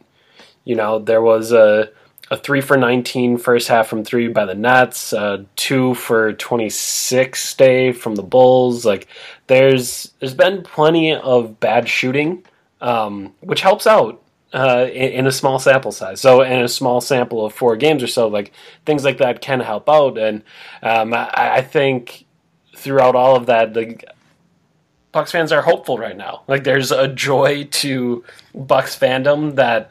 you 0.64 0.74
know 0.76 0.98
there 0.98 1.20
was 1.22 1.52
a 1.52 1.90
a 2.30 2.36
three 2.36 2.60
for 2.60 2.76
19 2.76 3.38
first 3.38 3.68
half 3.68 3.88
from 3.88 4.04
three 4.04 4.28
by 4.28 4.44
the 4.44 4.54
Nets, 4.54 5.12
uh, 5.12 5.44
two 5.56 5.94
for 5.94 6.32
26 6.34 7.54
day 7.54 7.92
from 7.92 8.14
the 8.14 8.22
Bulls. 8.22 8.84
Like 8.84 9.08
there's 9.46 10.12
there's 10.20 10.34
been 10.34 10.62
plenty 10.62 11.14
of 11.14 11.58
bad 11.58 11.88
shooting, 11.88 12.44
um, 12.80 13.34
which 13.40 13.62
helps 13.62 13.86
out 13.86 14.22
uh, 14.52 14.86
in, 14.92 15.12
in 15.12 15.26
a 15.26 15.32
small 15.32 15.58
sample 15.58 15.92
size. 15.92 16.20
So 16.20 16.42
in 16.42 16.60
a 16.60 16.68
small 16.68 17.00
sample 17.00 17.44
of 17.44 17.54
four 17.54 17.76
games 17.76 18.02
or 18.02 18.06
so, 18.06 18.28
like 18.28 18.52
things 18.84 19.04
like 19.04 19.18
that 19.18 19.40
can 19.40 19.60
help 19.60 19.88
out. 19.88 20.18
And 20.18 20.42
um, 20.82 21.14
I, 21.14 21.28
I 21.34 21.62
think 21.62 22.26
throughout 22.76 23.14
all 23.14 23.36
of 23.36 23.46
that, 23.46 23.74
the 23.74 23.98
Bucks 25.12 25.32
fans 25.32 25.52
are 25.52 25.62
hopeful 25.62 25.96
right 25.96 26.16
now. 26.16 26.42
Like 26.46 26.64
there's 26.64 26.92
a 26.92 27.08
joy 27.08 27.64
to 27.64 28.24
Bucks 28.54 28.96
fandom 28.96 29.54
that 29.56 29.90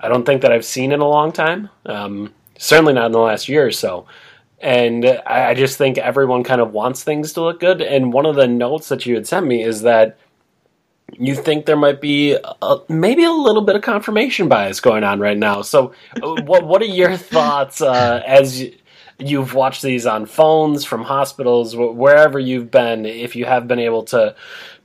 I 0.00 0.08
don't 0.08 0.24
think 0.24 0.42
that 0.42 0.52
I've 0.52 0.64
seen 0.64 0.92
in 0.92 1.00
a 1.00 1.08
long 1.08 1.32
time. 1.32 1.68
Um, 1.86 2.32
certainly 2.58 2.92
not 2.92 3.06
in 3.06 3.12
the 3.12 3.18
last 3.18 3.48
year 3.48 3.66
or 3.66 3.70
so. 3.70 4.06
And 4.60 5.04
I, 5.04 5.50
I 5.50 5.54
just 5.54 5.78
think 5.78 5.98
everyone 5.98 6.44
kind 6.44 6.60
of 6.60 6.72
wants 6.72 7.02
things 7.02 7.32
to 7.34 7.42
look 7.42 7.60
good. 7.60 7.80
And 7.80 8.12
one 8.12 8.26
of 8.26 8.36
the 8.36 8.46
notes 8.46 8.88
that 8.88 9.06
you 9.06 9.14
had 9.14 9.26
sent 9.26 9.46
me 9.46 9.62
is 9.62 9.82
that 9.82 10.18
you 11.18 11.34
think 11.34 11.66
there 11.66 11.76
might 11.76 12.00
be 12.00 12.36
a, 12.62 12.76
maybe 12.88 13.24
a 13.24 13.32
little 13.32 13.62
bit 13.62 13.76
of 13.76 13.82
confirmation 13.82 14.48
bias 14.48 14.80
going 14.80 15.04
on 15.04 15.20
right 15.20 15.36
now. 15.36 15.62
So, 15.62 15.92
uh, 16.22 16.42
what 16.42 16.66
what 16.66 16.82
are 16.82 16.86
your 16.86 17.16
thoughts 17.16 17.80
uh, 17.80 18.22
as 18.26 18.64
you've 19.18 19.54
watched 19.54 19.82
these 19.82 20.06
on 20.06 20.26
phones 20.26 20.84
from 20.84 21.02
hospitals, 21.02 21.74
wherever 21.74 22.38
you've 22.38 22.70
been? 22.70 23.06
If 23.06 23.34
you 23.34 23.44
have 23.44 23.66
been 23.66 23.80
able 23.80 24.04
to 24.04 24.36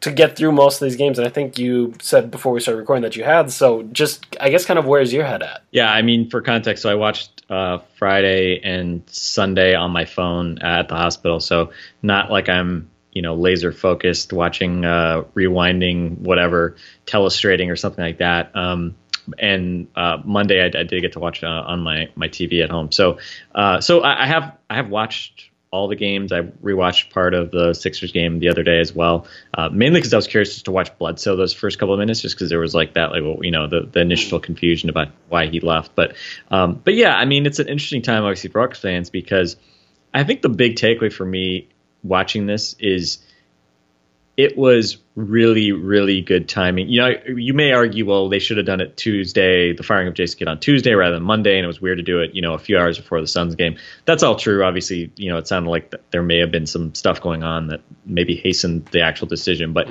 to 0.06 0.12
get 0.12 0.36
through 0.36 0.52
most 0.52 0.80
of 0.82 0.86
these 0.86 0.96
games, 0.96 1.18
and 1.18 1.28
I 1.28 1.32
think 1.32 1.58
you 1.58 1.96
said 2.00 2.30
before 2.30 2.54
we 2.54 2.60
started 2.60 2.80
recording 2.80 3.02
that 3.02 3.16
you 3.16 3.24
had. 3.24 3.52
So, 3.52 3.82
just 3.82 4.24
I 4.40 4.50
guess 4.50 4.64
kind 4.64 4.78
of 4.78 4.86
where's 4.86 5.12
your 5.12 5.26
head 5.26 5.42
at? 5.42 5.64
Yeah, 5.72 5.92
I 5.92 6.04
mean, 6.04 6.30
for 6.30 6.42
context, 6.42 6.84
so 6.84 6.92
I 6.92 6.94
watched 6.94 7.42
uh, 7.50 7.80
Friday 7.98 8.62
and 8.64 9.02
Sunday 9.08 9.74
on 9.74 9.90
my 9.90 10.06
phone 10.06 10.60
at 10.60 10.90
the 10.90 10.96
hospital. 10.96 11.40
So 11.40 11.72
not 12.04 12.30
like 12.30 12.50
I'm, 12.50 12.92
you 13.14 13.24
know, 13.24 13.34
laser 13.34 13.72
focused 13.72 14.32
watching, 14.32 14.86
uh, 14.86 15.24
rewinding, 15.34 16.20
whatever, 16.20 16.76
telestrating 17.08 17.72
or 17.72 17.76
something 17.76 18.04
like 18.04 18.20
that. 18.20 18.56
Um, 18.56 18.96
and 19.40 19.88
uh, 19.96 20.18
Monday 20.24 20.62
I, 20.62 20.66
I 20.66 20.84
did 20.84 21.02
get 21.02 21.14
to 21.14 21.20
watch 21.20 21.44
uh, 21.44 21.48
on 21.48 21.80
my 21.80 22.10
my 22.16 22.28
TV 22.28 22.64
at 22.64 22.70
home. 22.70 22.92
So 22.92 23.18
uh, 23.56 23.82
so 23.82 24.02
I, 24.02 24.24
I 24.24 24.28
have 24.28 24.56
I 24.70 24.76
have 24.76 24.90
watched 24.90 25.50
all 25.72 25.88
the 25.88 25.96
games. 25.96 26.32
I 26.32 26.42
rewatched 26.42 27.12
part 27.12 27.34
of 27.34 27.52
the 27.52 27.74
Sixers 27.74 28.12
game 28.12 28.40
the 28.40 28.50
other 28.50 28.64
day 28.64 28.80
as 28.80 28.94
well, 28.94 29.28
uh, 29.54 29.70
mainly 29.70 30.00
because 30.00 30.14
I 30.14 30.18
was 30.18 30.28
curious 30.28 30.54
just 30.54 30.66
to 30.66 30.72
watch 30.72 30.98
Bledsoe 30.98 31.36
those 31.36 31.54
first 31.54 31.80
couple 31.80 31.94
of 31.94 32.00
minutes, 32.00 32.22
just 32.22 32.36
because 32.36 32.50
there 32.50 32.60
was 32.60 32.74
like 32.74 32.94
that, 32.94 33.12
like 33.12 33.24
you 33.42 33.52
know, 33.52 33.68
the, 33.68 33.82
the 33.82 34.00
initial 34.00 34.40
confusion 34.40 34.90
about 34.90 35.10
why 35.30 35.48
he 35.48 35.60
left. 35.60 35.96
But 35.96 36.16
um, 36.50 36.82
but 36.84 36.94
yeah, 36.94 37.16
I 37.16 37.26
mean, 37.26 37.46
it's 37.46 37.60
an 37.60 37.68
interesting 37.68 38.02
time 38.02 38.24
obviously 38.24 38.50
for 38.52 38.62
Bucks 38.62 38.80
fans 38.80 39.10
because 39.10 39.58
I 40.14 40.24
think 40.24 40.42
the 40.42 40.50
big 40.50 40.76
takeaway 40.76 41.12
for 41.12 41.26
me 41.26 41.70
watching 42.04 42.46
this 42.46 42.76
is 42.80 43.25
it 44.38 44.58
was 44.58 44.98
really, 45.16 45.72
really 45.72 46.22
good 46.22 46.50
timing. 46.50 46.90
You 46.90 47.02
know, 47.02 47.14
you 47.28 47.54
may 47.54 47.72
argue, 47.72 48.06
well, 48.06 48.28
they 48.28 48.40
should 48.40 48.58
have 48.58 48.66
done 48.66 48.82
it 48.82 48.98
Tuesday, 48.98 49.72
the 49.72 49.84
firing 49.84 50.10
of 50.10 50.14
Jason 50.14 50.40
Kidd 50.40 50.48
on 50.50 50.60
Tuesday 50.60 50.94
rather 50.94 51.16
than 51.16 51.24
Monday, 51.24 51.58
and 51.58 51.64
it 51.64 51.68
was 51.68 51.80
weird 51.80 52.00
to 52.00 52.04
do 52.04 52.20
it, 52.20 52.36
you 52.36 52.42
know, 52.42 52.54
a 52.54 52.60
few 52.60 52.78
hours 52.78 52.98
before 52.98 53.22
the 53.22 53.28
Suns 53.28 53.56
game. 53.56 53.78
That's 54.04 54.24
all 54.24 54.36
true. 54.36 54.64
Obviously, 54.64 55.12
you 55.16 55.30
know, 55.30 55.38
it 55.38 55.48
sounded 55.48 55.70
like 55.70 55.92
th- 55.92 56.04
there 56.12 56.22
may 56.22 56.40
have 56.40 56.52
been 56.52 56.68
some 56.68 56.94
stuff 56.96 57.22
going 57.22 57.44
on 57.44 57.68
that 57.68 57.82
maybe 58.06 58.36
hastened 58.36 58.88
the 58.88 59.02
actual 59.02 59.28
decision, 59.28 59.74
but. 59.74 59.88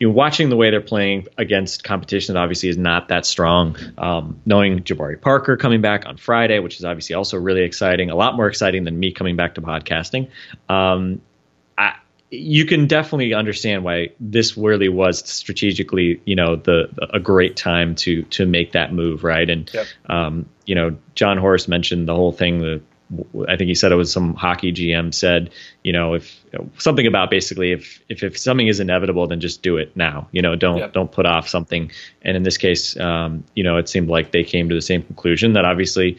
You 0.00 0.06
know, 0.06 0.14
watching 0.14 0.48
the 0.48 0.54
way 0.54 0.70
they're 0.70 0.80
playing 0.80 1.26
against 1.38 1.82
competition 1.82 2.34
that 2.34 2.40
obviously 2.40 2.68
is 2.68 2.78
not 2.78 3.08
that 3.08 3.26
strong, 3.26 3.76
um, 3.98 4.40
knowing 4.46 4.78
Jabari 4.84 5.20
Parker 5.20 5.56
coming 5.56 5.80
back 5.80 6.06
on 6.06 6.16
Friday, 6.16 6.60
which 6.60 6.76
is 6.76 6.84
obviously 6.84 7.16
also 7.16 7.36
really 7.36 7.62
exciting, 7.62 8.08
a 8.08 8.14
lot 8.14 8.36
more 8.36 8.46
exciting 8.46 8.84
than 8.84 9.00
me 9.00 9.10
coming 9.10 9.34
back 9.34 9.56
to 9.56 9.60
podcasting. 9.60 10.30
Um, 10.68 11.20
you 12.30 12.66
can 12.66 12.86
definitely 12.86 13.32
understand 13.32 13.84
why 13.84 14.08
this 14.20 14.56
really 14.56 14.88
was 14.88 15.26
strategically, 15.28 16.20
you 16.26 16.36
know, 16.36 16.56
the, 16.56 16.88
a 17.12 17.18
great 17.18 17.56
time 17.56 17.94
to 17.96 18.22
to 18.24 18.46
make 18.46 18.72
that 18.72 18.92
move, 18.92 19.24
right? 19.24 19.48
And 19.48 19.70
Yep. 19.72 19.86
um, 20.06 20.48
you 20.66 20.74
know, 20.74 20.96
Jon 21.14 21.38
Horst 21.38 21.68
mentioned 21.68 22.06
the 22.06 22.14
whole 22.14 22.32
thing, 22.32 22.58
the 22.58 22.82
I 23.48 23.56
think 23.56 23.68
he 23.68 23.74
said 23.74 23.90
it 23.90 23.96
was 23.96 24.12
some 24.12 24.34
hockey 24.34 24.70
GM 24.70 25.14
said, 25.14 25.50
you 25.82 25.92
know, 25.92 26.14
if 26.14 26.44
something 26.76 27.06
about 27.06 27.30
basically 27.30 27.72
if 27.72 28.02
if, 28.08 28.22
if 28.22 28.38
something 28.38 28.66
is 28.66 28.80
inevitable, 28.80 29.26
then 29.26 29.40
just 29.40 29.62
do 29.62 29.78
it 29.78 29.96
now. 29.96 30.28
You 30.30 30.42
know, 30.42 30.56
don't 30.56 30.78
yep. 30.78 30.92
don't 30.92 31.10
put 31.10 31.24
off 31.24 31.48
something. 31.48 31.90
And 32.20 32.36
in 32.36 32.42
this 32.42 32.58
case, 32.58 32.98
um, 32.98 33.44
you 33.54 33.64
know, 33.64 33.78
it 33.78 33.88
seemed 33.88 34.08
like 34.08 34.30
they 34.30 34.44
came 34.44 34.68
to 34.68 34.74
the 34.74 34.82
same 34.82 35.02
conclusion 35.02 35.54
that 35.54 35.64
obviously 35.64 36.18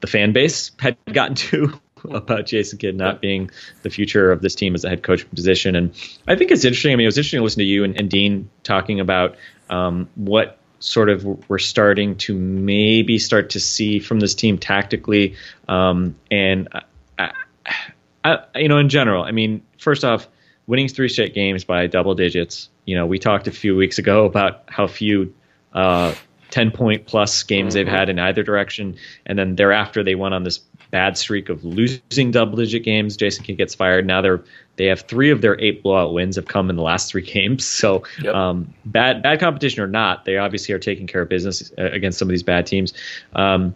the 0.00 0.06
fan 0.06 0.32
base 0.32 0.70
had 0.78 0.96
gotten 1.12 1.34
to 1.34 1.80
about 2.10 2.46
Jason 2.46 2.78
Kidd 2.78 2.96
not 2.96 3.20
being 3.20 3.50
the 3.82 3.90
future 3.90 4.32
of 4.32 4.42
this 4.42 4.54
team 4.54 4.74
as 4.74 4.84
a 4.84 4.88
head 4.88 5.02
coach 5.02 5.28
position. 5.30 5.76
And 5.76 5.92
I 6.26 6.36
think 6.36 6.50
it's 6.50 6.64
interesting. 6.64 6.92
I 6.92 6.96
mean, 6.96 7.04
it 7.04 7.08
was 7.08 7.18
interesting 7.18 7.40
to 7.40 7.44
listen 7.44 7.60
to 7.60 7.64
you 7.64 7.84
and, 7.84 7.98
and 7.98 8.10
Dean 8.10 8.50
talking 8.62 9.00
about 9.00 9.36
um, 9.68 10.08
what 10.14 10.58
sort 10.80 11.10
of 11.10 11.24
we're 11.48 11.58
starting 11.58 12.16
to 12.16 12.34
maybe 12.34 13.18
start 13.18 13.50
to 13.50 13.60
see 13.60 13.98
from 13.98 14.18
this 14.18 14.34
team 14.34 14.58
tactically. 14.58 15.36
Um, 15.68 16.16
and, 16.30 16.68
I, 17.18 17.32
I, 18.24 18.38
you 18.56 18.68
know, 18.68 18.78
in 18.78 18.88
general, 18.88 19.22
I 19.22 19.32
mean, 19.32 19.62
first 19.78 20.04
off, 20.04 20.26
winning 20.66 20.88
three 20.88 21.08
straight 21.08 21.34
games 21.34 21.64
by 21.64 21.86
double 21.86 22.14
digits. 22.14 22.68
You 22.84 22.96
know, 22.96 23.06
we 23.06 23.18
talked 23.18 23.46
a 23.46 23.52
few 23.52 23.76
weeks 23.76 23.98
ago 23.98 24.24
about 24.26 24.64
how 24.68 24.86
few 24.86 25.34
uh, 25.72 26.14
10 26.50 26.72
point 26.72 27.06
plus 27.06 27.42
games 27.44 27.74
they've 27.74 27.86
had 27.86 28.08
in 28.08 28.18
either 28.18 28.42
direction. 28.42 28.96
And 29.24 29.38
then 29.38 29.56
thereafter, 29.56 30.02
they 30.02 30.14
went 30.14 30.34
on 30.34 30.42
this 30.42 30.58
bad 30.90 31.16
streak 31.16 31.48
of 31.48 31.64
losing 31.64 32.30
double 32.30 32.56
digit 32.56 32.84
games. 32.84 33.16
Jason 33.16 33.44
Kidd 33.44 33.56
gets 33.56 33.74
fired. 33.74 34.06
Now 34.06 34.20
they're 34.20 34.42
they 34.76 34.86
have 34.86 35.02
three 35.02 35.30
of 35.30 35.40
their 35.40 35.60
eight 35.60 35.82
blowout 35.82 36.14
wins 36.14 36.36
have 36.36 36.46
come 36.46 36.70
in 36.70 36.76
the 36.76 36.82
last 36.82 37.10
three 37.10 37.22
games. 37.32 37.66
So 37.66 38.04
yep. 38.22 38.34
um, 38.34 38.74
bad 38.84 39.22
bad 39.22 39.40
competition 39.40 39.82
or 39.82 39.86
not, 39.86 40.24
they 40.24 40.36
obviously 40.38 40.74
are 40.74 40.78
taking 40.78 41.06
care 41.06 41.22
of 41.22 41.28
business 41.28 41.72
uh, 41.78 41.84
against 41.84 42.18
some 42.18 42.28
of 42.28 42.30
these 42.30 42.42
bad 42.42 42.66
teams. 42.66 42.94
Um, 43.34 43.74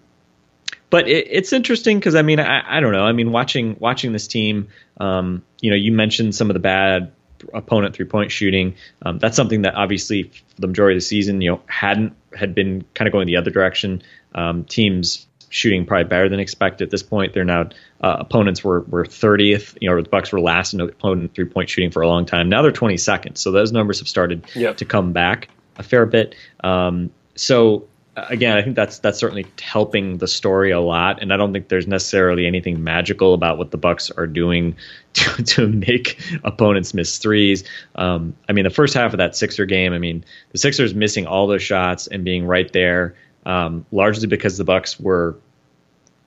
but 0.90 1.08
it, 1.08 1.26
it's 1.30 1.52
interesting 1.52 1.98
because 1.98 2.14
I 2.14 2.22
mean 2.22 2.40
I, 2.40 2.78
I, 2.78 2.80
don't 2.80 2.92
know. 2.92 3.04
I 3.04 3.12
mean 3.12 3.32
watching 3.32 3.76
watching 3.78 4.12
this 4.12 4.26
team, 4.26 4.68
um, 4.98 5.42
you 5.60 5.70
know, 5.70 5.76
you 5.76 5.92
mentioned 5.92 6.34
some 6.34 6.50
of 6.50 6.54
the 6.54 6.60
bad 6.60 7.12
opponent 7.52 7.94
three 7.94 8.06
point 8.06 8.30
shooting. 8.30 8.76
Um, 9.02 9.18
that's 9.18 9.36
something 9.36 9.62
that 9.62 9.74
obviously 9.74 10.24
for 10.24 10.60
the 10.60 10.66
majority 10.66 10.96
of 10.96 10.98
the 10.98 11.06
season, 11.06 11.40
you 11.40 11.50
know, 11.50 11.62
hadn't 11.66 12.14
had 12.36 12.54
been 12.54 12.84
kind 12.94 13.06
of 13.06 13.12
going 13.12 13.26
the 13.26 13.36
other 13.36 13.50
direction. 13.50 14.02
Um, 14.34 14.64
teams 14.64 15.26
shooting 15.50 15.86
probably 15.86 16.04
better 16.04 16.28
than 16.28 16.40
expected 16.40 16.84
at 16.84 16.90
this 16.90 17.02
point. 17.02 17.32
They're 17.32 17.44
now 17.44 17.70
uh, 18.00 18.16
opponents 18.18 18.64
were 18.64 18.80
were 18.82 19.04
30th. 19.04 19.78
You 19.80 19.88
know, 19.88 20.02
the 20.02 20.08
Bucks 20.08 20.32
were 20.32 20.40
last 20.40 20.74
in 20.74 20.80
opponent 20.80 21.34
three 21.34 21.44
point 21.44 21.70
shooting 21.70 21.90
for 21.90 22.02
a 22.02 22.08
long 22.08 22.26
time. 22.26 22.48
Now 22.48 22.62
they're 22.62 22.72
22nd. 22.72 23.38
So 23.38 23.52
those 23.52 23.72
numbers 23.72 24.00
have 24.00 24.08
started 24.08 24.44
yep. 24.54 24.78
to 24.78 24.84
come 24.84 25.12
back 25.12 25.48
a 25.76 25.82
fair 25.82 26.06
bit. 26.06 26.34
Um, 26.62 27.10
so 27.36 27.88
again, 28.16 28.56
I 28.56 28.62
think 28.62 28.76
that's 28.76 28.98
that's 28.98 29.18
certainly 29.18 29.46
helping 29.60 30.18
the 30.18 30.28
story 30.28 30.70
a 30.70 30.80
lot. 30.80 31.22
And 31.22 31.32
I 31.32 31.36
don't 31.36 31.52
think 31.52 31.68
there's 31.68 31.86
necessarily 31.86 32.46
anything 32.46 32.82
magical 32.82 33.34
about 33.34 33.58
what 33.58 33.70
the 33.70 33.76
Bucks 33.76 34.10
are 34.10 34.26
doing 34.26 34.76
to, 35.14 35.42
to 35.42 35.68
make 35.68 36.20
opponents 36.44 36.94
miss 36.94 37.18
threes. 37.18 37.64
Um, 37.94 38.34
I 38.48 38.52
mean, 38.52 38.64
the 38.64 38.70
first 38.70 38.94
half 38.94 39.12
of 39.12 39.18
that 39.18 39.36
Sixer 39.36 39.66
game, 39.66 39.92
I 39.92 39.98
mean, 39.98 40.24
the 40.52 40.58
Sixers 40.58 40.94
missing 40.94 41.26
all 41.26 41.46
those 41.46 41.62
shots 41.62 42.06
and 42.06 42.24
being 42.24 42.46
right 42.46 42.72
there 42.72 43.14
um, 43.46 43.86
largely 43.92 44.26
because 44.26 44.56
the 44.56 44.64
Bucks 44.64 44.98
were 44.98 45.36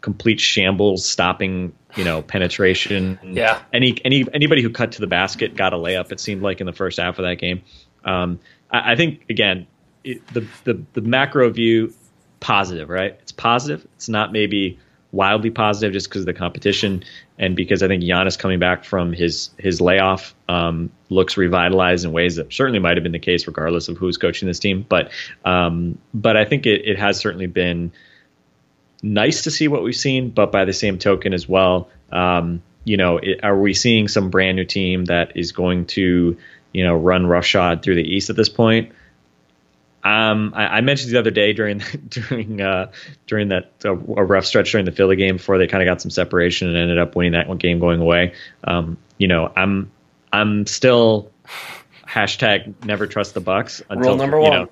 complete 0.01 0.39
shambles, 0.39 1.06
stopping 1.06 1.74
you 1.96 2.03
know 2.03 2.22
penetration. 2.22 3.20
Yeah. 3.24 3.62
Any 3.74 3.98
any 4.06 4.25
anybody 4.34 4.62
who 4.62 4.70
cut 4.70 4.94
to 4.94 5.01
the 5.01 5.08
basket 5.08 5.56
got 5.56 5.74
a 5.74 5.77
layup. 5.77 6.12
It 6.12 6.20
seemed 6.20 6.41
like 6.41 6.60
in 6.60 6.65
the 6.65 6.74
first 6.74 7.00
half 7.00 7.20
of 7.20 7.25
that 7.25 7.36
game. 7.36 7.62
Um, 8.06 8.39
I, 8.72 8.94
I, 8.94 8.96
think 8.96 9.25
again 9.29 9.67
it, 10.08 10.28
the, 10.34 10.48
the 10.64 10.82
the 10.94 11.02
macro 11.02 11.50
view 11.50 11.94
positive, 12.40 12.90
right? 12.90 13.18
It's 13.22 13.32
positive. 13.32 13.86
It's 13.96 14.10
not 14.10 14.32
maybe 14.32 14.80
wildly 15.12 15.50
positive 15.50 15.94
just 15.94 16.10
because 16.10 16.22
of 16.22 16.26
the 16.26 16.34
competition 16.34 17.04
and 17.40 17.56
because 17.56 17.82
I 17.82 17.88
think 17.88 18.04
Giannis 18.04 18.38
coming 18.38 18.60
back 18.60 18.84
from 18.84 19.14
his 19.14 19.50
his 19.58 19.82
layoff 19.82 20.34
um, 20.48 20.92
looks 21.10 21.38
revitalized 21.38 22.06
in 22.06 22.12
ways 22.12 22.36
that 22.36 22.52
certainly 22.54 22.80
might 22.80 22.98
have 22.98 23.04
been 23.04 23.12
the 23.12 23.20
case 23.20 23.48
regardless 23.48 23.90
of 23.90 23.98
who's 23.98 24.18
coaching 24.18 24.48
this 24.48 24.60
team. 24.60 24.86
But 24.88 25.12
um, 25.46 25.98
but 26.14 26.38
I 26.38 26.46
think 26.46 26.66
it, 26.66 26.86
it 26.86 26.98
has 26.98 27.18
certainly 27.18 27.48
been 27.48 27.92
nice 29.04 29.44
to 29.44 29.52
see 29.52 29.68
what 29.68 29.84
we've 29.84 29.96
seen. 29.96 30.30
But 30.30 30.52
by 30.52 30.66
the 30.66 30.74
same 30.74 30.98
token 30.98 31.34
as 31.34 31.48
well, 31.48 31.90
um, 32.12 32.62
you 32.86 32.98
know, 32.98 33.18
it, 33.18 33.44
are 33.44 33.58
we 33.58 33.74
seeing 33.74 34.08
some 34.08 34.30
brand 34.30 34.56
new 34.56 34.66
team 34.66 35.06
that 35.06 35.36
is 35.36 35.52
going 35.52 35.86
to 35.88 36.38
you 36.74 36.84
know 36.84 36.96
run 36.96 37.28
roughshod 37.28 37.84
through 37.84 37.96
the 37.96 38.16
East 38.16 38.30
at 38.30 38.36
this 38.36 38.50
point? 38.50 38.92
Um, 40.04 40.54
I, 40.56 40.77
I, 40.77 40.82
mentioned 40.82 41.12
the 41.12 41.20
other 41.20 41.32
day 41.32 41.54
during 41.54 41.80
during 42.10 42.62
uh, 42.62 42.92
during 43.25 43.50
that 43.50 43.72
uh, 43.84 43.92
a 43.92 44.24
rough 44.24 44.46
stretch 44.46 44.72
during 44.72 44.86
the 44.86 44.92
Philly 44.92 45.16
game 45.16 45.38
before 45.38 45.58
they 45.58 45.68
kind 45.68 45.82
of 45.82 45.92
got 45.92 46.01
some 46.01 46.12
separation 46.12 46.70
and 46.70 46.77
ended 46.77 46.98
up 46.98 47.16
winning 47.16 47.34
that 47.34 47.48
one 47.48 47.58
game 47.58 47.80
going 47.80 48.00
away. 48.00 48.34
Um, 48.63 48.98
you 49.18 49.27
know, 49.27 49.51
I'm 49.56 49.92
I'm 50.32 50.66
still 50.66 51.32
hashtag 52.08 52.86
never 52.86 53.08
trust 53.08 53.34
the 53.34 53.42
Bucks 53.42 53.82
until 53.89 54.12
Rule 54.12 54.18
number 54.18 54.39
one. 54.39 54.70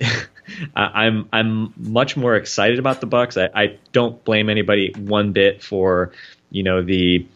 Know, 0.00 0.08
I'm 0.76 1.28
I'm 1.32 1.74
much 1.76 2.16
more 2.16 2.36
excited 2.36 2.78
about 2.78 3.00
the 3.00 3.06
Bucks. 3.06 3.36
I, 3.36 3.50
I 3.54 3.78
don't 3.92 4.24
blame 4.24 4.48
anybody 4.48 4.92
one 4.96 5.32
bit 5.32 5.62
for 5.62 6.12
you 6.50 6.62
know 6.62 6.82
the 6.82 7.26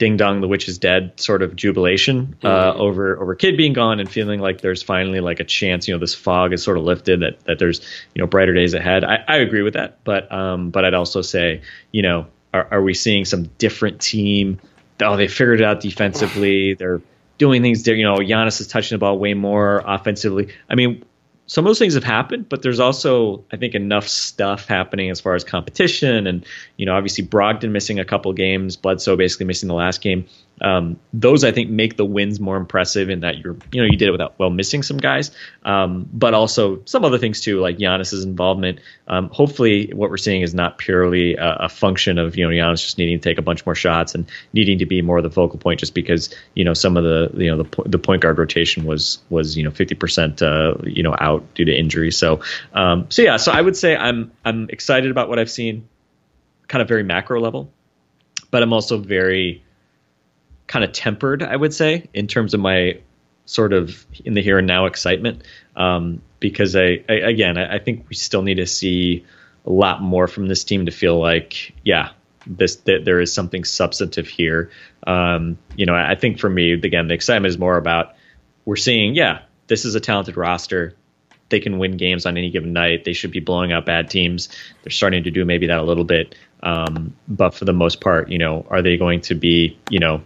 ding 0.00 0.16
dong 0.16 0.40
the 0.40 0.48
witch 0.48 0.66
is 0.66 0.78
dead 0.78 1.12
sort 1.20 1.42
of 1.42 1.54
jubilation 1.54 2.34
uh, 2.42 2.72
mm-hmm. 2.72 2.80
over 2.80 3.20
over 3.20 3.34
Kidd 3.34 3.58
being 3.58 3.74
gone 3.74 4.00
and 4.00 4.10
feeling 4.10 4.40
like 4.40 4.62
there's 4.62 4.82
finally 4.82 5.20
like 5.20 5.40
a 5.40 5.44
chance 5.44 5.86
you 5.86 5.94
know 5.94 6.00
this 6.00 6.14
fog 6.14 6.54
is 6.54 6.62
sort 6.62 6.78
of 6.78 6.84
lifted 6.84 7.20
that 7.20 7.38
that 7.44 7.58
there's 7.58 7.80
you 8.14 8.20
know 8.20 8.26
brighter 8.26 8.54
days 8.54 8.72
ahead. 8.72 9.04
I, 9.04 9.22
I 9.28 9.36
agree 9.36 9.60
with 9.60 9.74
that 9.74 10.02
but 10.02 10.32
um 10.32 10.70
but 10.70 10.86
I'd 10.86 10.94
also 10.94 11.20
say 11.20 11.60
you 11.92 12.00
know 12.00 12.26
are, 12.54 12.66
are 12.70 12.82
we 12.82 12.94
seeing 12.94 13.26
some 13.26 13.44
different 13.58 14.00
team? 14.00 14.58
Oh 15.02 15.18
they 15.18 15.28
figured 15.28 15.60
it 15.60 15.64
out 15.64 15.80
defensively. 15.80 16.72
They're 16.74 17.02
doing 17.36 17.60
things 17.60 17.82
there 17.82 17.94
you 17.94 18.04
know 18.04 18.16
Giannis 18.16 18.62
is 18.62 18.68
touching 18.68 18.96
the 18.96 19.00
ball 19.00 19.18
way 19.18 19.34
more 19.34 19.82
offensively. 19.84 20.54
I 20.70 20.76
mean 20.76 21.04
some 21.50 21.66
of 21.66 21.68
those 21.68 21.80
things 21.80 21.94
have 21.94 22.04
happened, 22.04 22.48
but 22.48 22.62
there's 22.62 22.78
also, 22.78 23.44
I 23.50 23.56
think, 23.56 23.74
enough 23.74 24.06
stuff 24.06 24.68
happening 24.68 25.10
as 25.10 25.20
far 25.20 25.34
as 25.34 25.42
competition. 25.42 26.28
And, 26.28 26.46
you 26.76 26.86
know, 26.86 26.94
obviously 26.94 27.26
Brogdon 27.26 27.72
missing 27.72 27.98
a 27.98 28.04
couple 28.04 28.32
games, 28.34 28.76
Bledsoe 28.76 29.16
basically 29.16 29.46
missing 29.46 29.66
the 29.66 29.74
last 29.74 30.00
game 30.00 30.26
um, 30.60 31.00
those 31.12 31.44
I 31.44 31.52
think 31.52 31.70
make 31.70 31.96
the 31.96 32.04
wins 32.04 32.38
more 32.38 32.56
impressive 32.56 33.08
in 33.08 33.20
that 33.20 33.38
you're 33.38 33.56
you 33.72 33.80
know 33.82 33.88
you 33.90 33.96
did 33.96 34.08
it 34.08 34.12
without 34.12 34.38
well 34.38 34.50
missing 34.50 34.82
some 34.82 34.98
guys, 34.98 35.30
um, 35.64 36.08
but 36.12 36.34
also 36.34 36.82
some 36.84 37.04
other 37.04 37.18
things 37.18 37.40
too 37.40 37.60
like 37.60 37.78
Giannis's 37.78 38.24
involvement. 38.24 38.80
Um, 39.08 39.30
hopefully, 39.30 39.90
what 39.94 40.10
we're 40.10 40.18
seeing 40.18 40.42
is 40.42 40.54
not 40.54 40.78
purely 40.78 41.36
a, 41.36 41.56
a, 41.60 41.68
function 41.68 42.18
of 42.18 42.36
you 42.36 42.46
know 42.46 42.52
Giannis 42.52 42.82
just 42.82 42.98
needing 42.98 43.18
to 43.18 43.28
take 43.28 43.38
a 43.38 43.42
bunch 43.42 43.64
more 43.64 43.74
shots 43.74 44.14
and 44.14 44.30
needing 44.52 44.78
to 44.78 44.86
be 44.86 45.00
more 45.00 45.18
of 45.18 45.24
the 45.24 45.30
focal 45.30 45.58
point 45.58 45.80
just 45.80 45.94
because 45.94 46.34
you 46.54 46.64
know 46.64 46.74
some 46.74 46.96
of 46.96 47.04
the 47.04 47.30
you 47.34 47.50
know 47.50 47.62
the 47.62 47.82
the 47.86 47.98
point 47.98 48.22
guard 48.22 48.38
rotation 48.38 48.84
was 48.84 49.18
was 49.30 49.56
you 49.56 49.64
know 49.64 49.70
50 49.70 49.94
percent 49.94 50.42
uh, 50.42 50.74
you 50.84 51.02
know 51.02 51.14
out 51.18 51.54
due 51.54 51.64
to 51.64 51.74
injury. 51.74 52.10
So 52.10 52.40
um, 52.74 53.06
so 53.08 53.22
yeah, 53.22 53.38
so 53.38 53.50
I 53.52 53.60
would 53.60 53.76
say 53.76 53.96
I'm 53.96 54.32
I'm 54.44 54.68
excited 54.68 55.10
about 55.10 55.28
what 55.30 55.38
I've 55.38 55.50
seen, 55.50 55.88
kind 56.68 56.82
of 56.82 56.88
very 56.88 57.02
macro 57.02 57.40
level, 57.40 57.72
but 58.50 58.62
I'm 58.62 58.74
also 58.74 58.98
very 58.98 59.62
kind 60.70 60.84
of 60.84 60.92
tempered, 60.92 61.42
I 61.42 61.56
would 61.56 61.74
say, 61.74 62.08
in 62.14 62.28
terms 62.28 62.54
of 62.54 62.60
my 62.60 63.00
sort 63.44 63.72
of 63.72 64.06
in 64.24 64.34
the 64.34 64.40
here 64.40 64.56
and 64.58 64.68
now 64.68 64.86
excitement. 64.86 65.42
Um, 65.74 66.22
because 66.38 66.76
I, 66.76 67.04
I 67.08 67.14
again, 67.14 67.58
I, 67.58 67.74
I, 67.74 67.78
think 67.80 68.06
we 68.08 68.14
still 68.14 68.42
need 68.42 68.54
to 68.54 68.66
see 68.66 69.26
a 69.66 69.70
lot 69.70 70.00
more 70.00 70.28
from 70.28 70.46
this 70.46 70.62
team 70.62 70.86
to 70.86 70.92
feel 70.92 71.18
like, 71.18 71.74
yeah, 71.84 72.10
this 72.46 72.76
that 72.76 73.04
there 73.04 73.20
is 73.20 73.32
something 73.32 73.64
substantive 73.64 74.28
here. 74.28 74.70
Um, 75.04 75.58
you 75.74 75.86
know, 75.86 75.94
I 75.94 76.14
think 76.14 76.38
for 76.38 76.48
me, 76.48 76.72
again, 76.74 77.08
the 77.08 77.14
excitement 77.14 77.50
is 77.50 77.58
more 77.58 77.76
about 77.76 78.14
we're 78.64 78.76
seeing, 78.76 79.16
yeah, 79.16 79.42
this 79.66 79.84
is 79.84 79.96
a 79.96 80.00
talented 80.00 80.36
roster. 80.36 80.94
They 81.48 81.58
can 81.58 81.78
win 81.78 81.96
games 81.96 82.26
on 82.26 82.36
any 82.36 82.50
given 82.50 82.72
night. 82.72 83.04
They 83.04 83.12
should 83.12 83.32
be 83.32 83.40
blowing 83.40 83.72
out 83.72 83.86
bad 83.86 84.08
teams. 84.08 84.48
They're 84.84 84.92
starting 84.92 85.24
to 85.24 85.32
do 85.32 85.44
maybe 85.44 85.66
that 85.66 85.78
a 85.78 85.82
little 85.82 86.04
bit. 86.04 86.36
Um, 86.62 87.16
but 87.26 87.54
for 87.54 87.64
the 87.64 87.72
most 87.72 88.00
part, 88.00 88.28
you 88.28 88.38
know, 88.38 88.64
are 88.70 88.82
they 88.82 88.96
going 88.96 89.22
to 89.22 89.34
be, 89.34 89.76
you 89.88 89.98
know, 89.98 90.22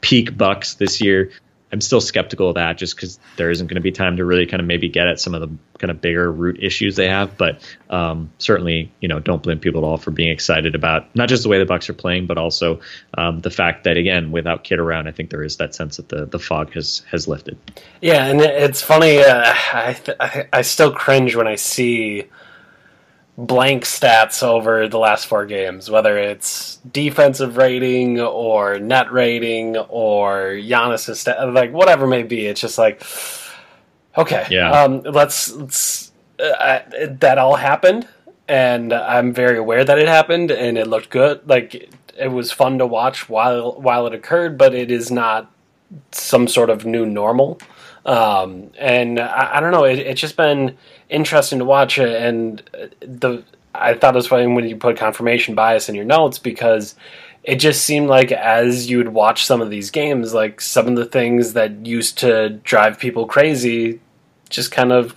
peak 0.00 0.36
Bucks 0.36 0.74
this 0.74 1.00
year. 1.00 1.30
I'm 1.72 1.80
still 1.80 2.00
skeptical 2.00 2.48
of 2.48 2.56
that 2.56 2.78
just 2.78 2.96
because 2.96 3.20
there 3.36 3.48
isn't 3.48 3.68
going 3.68 3.76
to 3.76 3.80
be 3.80 3.92
time 3.92 4.16
to 4.16 4.24
really 4.24 4.46
kind 4.46 4.60
of 4.60 4.66
maybe 4.66 4.88
get 4.88 5.06
at 5.06 5.20
some 5.20 5.34
of 5.36 5.40
the 5.40 5.50
kind 5.78 5.92
of 5.92 6.00
bigger 6.00 6.30
root 6.30 6.58
issues 6.60 6.96
they 6.96 7.08
have. 7.08 7.36
But 7.36 7.60
um, 7.88 8.30
certainly, 8.38 8.90
you 9.00 9.06
know, 9.06 9.20
don't 9.20 9.40
blame 9.40 9.60
people 9.60 9.84
at 9.84 9.86
all 9.86 9.96
for 9.96 10.10
being 10.10 10.30
excited 10.30 10.74
about 10.74 11.14
not 11.14 11.28
just 11.28 11.44
the 11.44 11.48
way 11.48 11.58
the 11.58 11.66
Bucks 11.66 11.88
are 11.88 11.94
playing, 11.94 12.26
but 12.26 12.38
also 12.38 12.80
um, 13.16 13.40
the 13.40 13.50
fact 13.50 13.84
that 13.84 13.96
again, 13.96 14.32
without 14.32 14.64
Kidd 14.64 14.80
around, 14.80 15.06
I 15.06 15.12
think 15.12 15.30
there 15.30 15.44
is 15.44 15.58
that 15.58 15.74
sense 15.74 15.98
that 15.98 16.08
the 16.08 16.26
the 16.26 16.40
fog 16.40 16.72
has 16.72 17.02
has 17.10 17.28
lifted. 17.28 17.56
Yeah, 18.00 18.26
and 18.26 18.40
it's 18.40 18.82
funny. 18.82 19.18
Uh, 19.18 19.54
I, 19.72 19.92
th- 19.92 20.48
I 20.52 20.62
still 20.62 20.92
cringe 20.92 21.36
when 21.36 21.46
I 21.46 21.54
see 21.54 22.24
blank 23.46 23.84
stats 23.84 24.42
over 24.42 24.86
the 24.88 24.98
last 24.98 25.26
four 25.26 25.46
games, 25.46 25.90
whether 25.90 26.18
it's 26.18 26.76
defensive 26.92 27.56
rating 27.56 28.20
or 28.20 28.78
net 28.78 29.10
rating 29.10 29.76
or 29.76 30.52
Giannis's 30.52 31.20
stat, 31.20 31.52
like 31.52 31.72
whatever 31.72 32.06
may 32.06 32.22
be. 32.22 32.46
It's 32.46 32.60
just 32.60 32.76
like, 32.76 33.02
okay, 34.16 34.46
yeah, 34.50 34.70
um, 34.70 35.00
let's, 35.02 35.52
let's 35.52 36.12
uh, 36.38 36.80
that 37.20 37.38
all 37.38 37.56
happened, 37.56 38.06
and 38.46 38.92
I'm 38.92 39.32
very 39.32 39.58
aware 39.58 39.84
that 39.84 39.98
it 39.98 40.08
happened, 40.08 40.50
and 40.50 40.76
it 40.76 40.86
looked 40.86 41.10
good. 41.10 41.48
Like 41.48 41.90
it 42.18 42.28
was 42.28 42.52
fun 42.52 42.78
to 42.78 42.86
watch 42.86 43.28
while 43.28 43.72
while 43.80 44.06
it 44.06 44.14
occurred, 44.14 44.58
but 44.58 44.74
it 44.74 44.90
is 44.90 45.10
not 45.10 45.50
some 46.12 46.46
sort 46.46 46.70
of 46.70 46.84
new 46.84 47.06
normal. 47.06 47.58
Um, 48.06 48.70
and 48.78 49.20
I, 49.20 49.56
I, 49.56 49.60
don't 49.60 49.72
know. 49.72 49.84
It, 49.84 49.98
it's 49.98 50.20
just 50.20 50.36
been 50.36 50.76
interesting 51.08 51.58
to 51.58 51.64
watch, 51.64 51.98
it. 51.98 52.22
and 52.22 52.62
the 53.00 53.44
I 53.74 53.94
thought 53.94 54.14
it 54.14 54.16
was 54.16 54.26
funny 54.26 54.46
when 54.46 54.68
you 54.68 54.76
put 54.76 54.96
confirmation 54.96 55.54
bias 55.54 55.88
in 55.88 55.94
your 55.94 56.04
notes 56.04 56.38
because 56.38 56.94
it 57.44 57.56
just 57.56 57.84
seemed 57.84 58.08
like 58.08 58.32
as 58.32 58.90
you 58.90 58.98
would 58.98 59.10
watch 59.10 59.44
some 59.46 59.60
of 59.60 59.70
these 59.70 59.90
games, 59.90 60.34
like 60.34 60.60
some 60.60 60.88
of 60.88 60.96
the 60.96 61.04
things 61.04 61.52
that 61.54 61.86
used 61.86 62.18
to 62.18 62.50
drive 62.50 62.98
people 62.98 63.26
crazy, 63.26 64.00
just 64.48 64.70
kind 64.72 64.92
of 64.92 65.14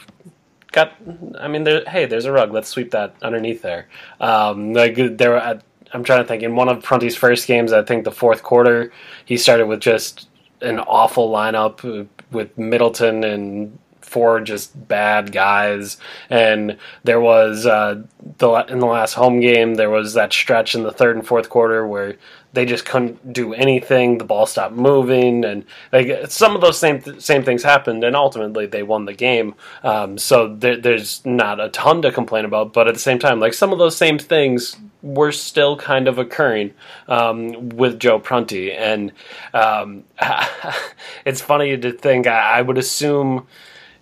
got. 0.72 0.94
I 1.40 1.48
mean, 1.48 1.64
there, 1.64 1.84
hey, 1.86 2.06
there's 2.06 2.26
a 2.26 2.32
rug. 2.32 2.52
Let's 2.52 2.70
sweep 2.70 2.92
that 2.92 3.16
underneath 3.22 3.62
there. 3.62 3.88
Um, 4.20 4.74
like 4.74 4.96
there, 4.96 5.62
I'm 5.94 6.04
trying 6.04 6.24
to 6.24 6.28
think. 6.28 6.44
In 6.44 6.56
one 6.56 6.70
of 6.70 6.84
Prunty's 6.84 7.16
first 7.16 7.48
games, 7.48 7.74
I 7.74 7.84
think 7.84 8.04
the 8.04 8.12
fourth 8.12 8.44
quarter, 8.44 8.92
he 9.26 9.38
started 9.38 9.68
with 9.68 9.80
just 9.80 10.30
an 10.62 10.80
awful 10.80 11.30
lineup 11.30 12.08
with 12.34 12.58
Middleton 12.58 13.24
and 13.24 13.80
four 14.14 14.42
just 14.42 14.88
bad 14.88 15.32
guys. 15.32 15.98
And 16.30 16.78
there 17.04 17.20
was 17.20 17.66
uh, 17.66 18.04
the 18.38 18.52
in 18.70 18.80
the 18.80 18.86
last 18.86 19.14
home 19.14 19.40
game, 19.40 19.76
there 19.76 19.90
was 19.90 20.14
that 20.14 20.32
stretch 20.32 20.76
in 20.76 20.84
the 20.84 20.92
third 20.92 21.16
and 21.16 21.26
fourth 21.26 21.50
quarter 21.50 21.86
where 21.88 22.16
they 22.54 22.66
just 22.66 22.86
couldn't 22.86 23.34
do 23.34 23.54
anything. 23.54 24.20
The 24.20 24.26
ball 24.26 24.46
stopped 24.46 24.76
moving, 24.76 25.44
and 25.44 25.66
like 25.92 26.30
some 26.30 26.56
of 26.56 26.62
those 26.62 26.78
same 26.78 27.02
th- 27.02 27.22
same 27.22 27.44
things 27.44 27.64
happened, 27.64 28.04
and 28.04 28.16
ultimately 28.16 28.68
they 28.68 28.84
won 28.84 29.06
the 29.06 29.14
game. 29.14 29.56
Um, 29.84 30.18
so 30.20 30.56
there, 30.56 30.78
there's 30.78 31.26
not 31.26 31.60
a 31.60 31.70
ton 31.70 32.04
to 32.04 32.12
complain 32.12 32.46
about, 32.46 32.72
but 32.72 32.88
at 32.88 32.94
the 32.94 33.00
same 33.00 33.18
time, 33.20 33.40
like 33.40 33.56
some 33.56 33.74
of 33.74 33.80
those 33.80 33.98
same 33.98 34.20
things 34.20 34.78
were 35.04 35.32
still 35.32 35.76
kind 35.76 36.08
of 36.08 36.18
occurring 36.18 36.74
um, 37.08 37.70
with 37.70 38.00
Joe 38.00 38.18
Prunty, 38.18 38.72
and 38.72 39.12
um, 39.54 40.06
it's 41.26 41.42
funny 41.42 41.78
to 41.78 41.92
think. 41.92 42.26
I, 42.26 42.60
I 42.60 42.62
would 42.62 42.80
assume 42.80 43.46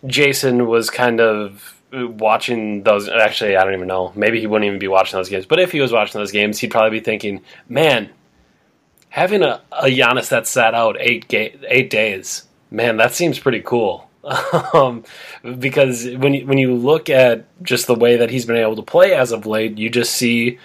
Jason 0.05 0.67
was 0.67 0.89
kind 0.89 1.19
of 1.19 1.81
watching 1.91 2.83
those. 2.83 3.09
Actually, 3.09 3.57
I 3.57 3.63
don't 3.65 3.73
even 3.73 3.87
know. 3.87 4.13
Maybe 4.15 4.39
he 4.39 4.47
wouldn't 4.47 4.67
even 4.67 4.79
be 4.79 4.87
watching 4.87 5.17
those 5.17 5.27
games. 5.29 5.45
But 5.45 5.59
if 5.59 5.71
he 5.71 5.81
was 5.81 5.91
watching 5.91 6.19
those 6.19 6.31
games, 6.31 6.59
he'd 6.59 6.71
probably 6.71 6.99
be 6.99 7.03
thinking, 7.03 7.41
"Man, 7.67 8.11
having 9.09 9.41
a, 9.41 9.61
a 9.71 9.85
Giannis 9.85 10.29
that 10.29 10.47
sat 10.47 10.73
out 10.73 10.97
eight 10.99 11.27
ga- 11.27 11.55
eight 11.67 11.89
days, 11.89 12.47
man, 12.69 12.97
that 12.97 13.13
seems 13.13 13.39
pretty 13.39 13.61
cool. 13.61 14.09
um, 14.73 15.03
because 15.57 16.07
when 16.09 16.33
you, 16.35 16.45
when 16.45 16.57
you 16.57 16.75
look 16.75 17.09
at 17.09 17.45
just 17.63 17.87
the 17.87 17.95
way 17.95 18.17
that 18.17 18.29
he's 18.29 18.45
been 18.45 18.55
able 18.55 18.75
to 18.75 18.83
play 18.83 19.13
as 19.13 19.31
of 19.31 19.45
late, 19.45 19.77
you 19.77 19.89
just 19.89 20.13
see. 20.13 20.59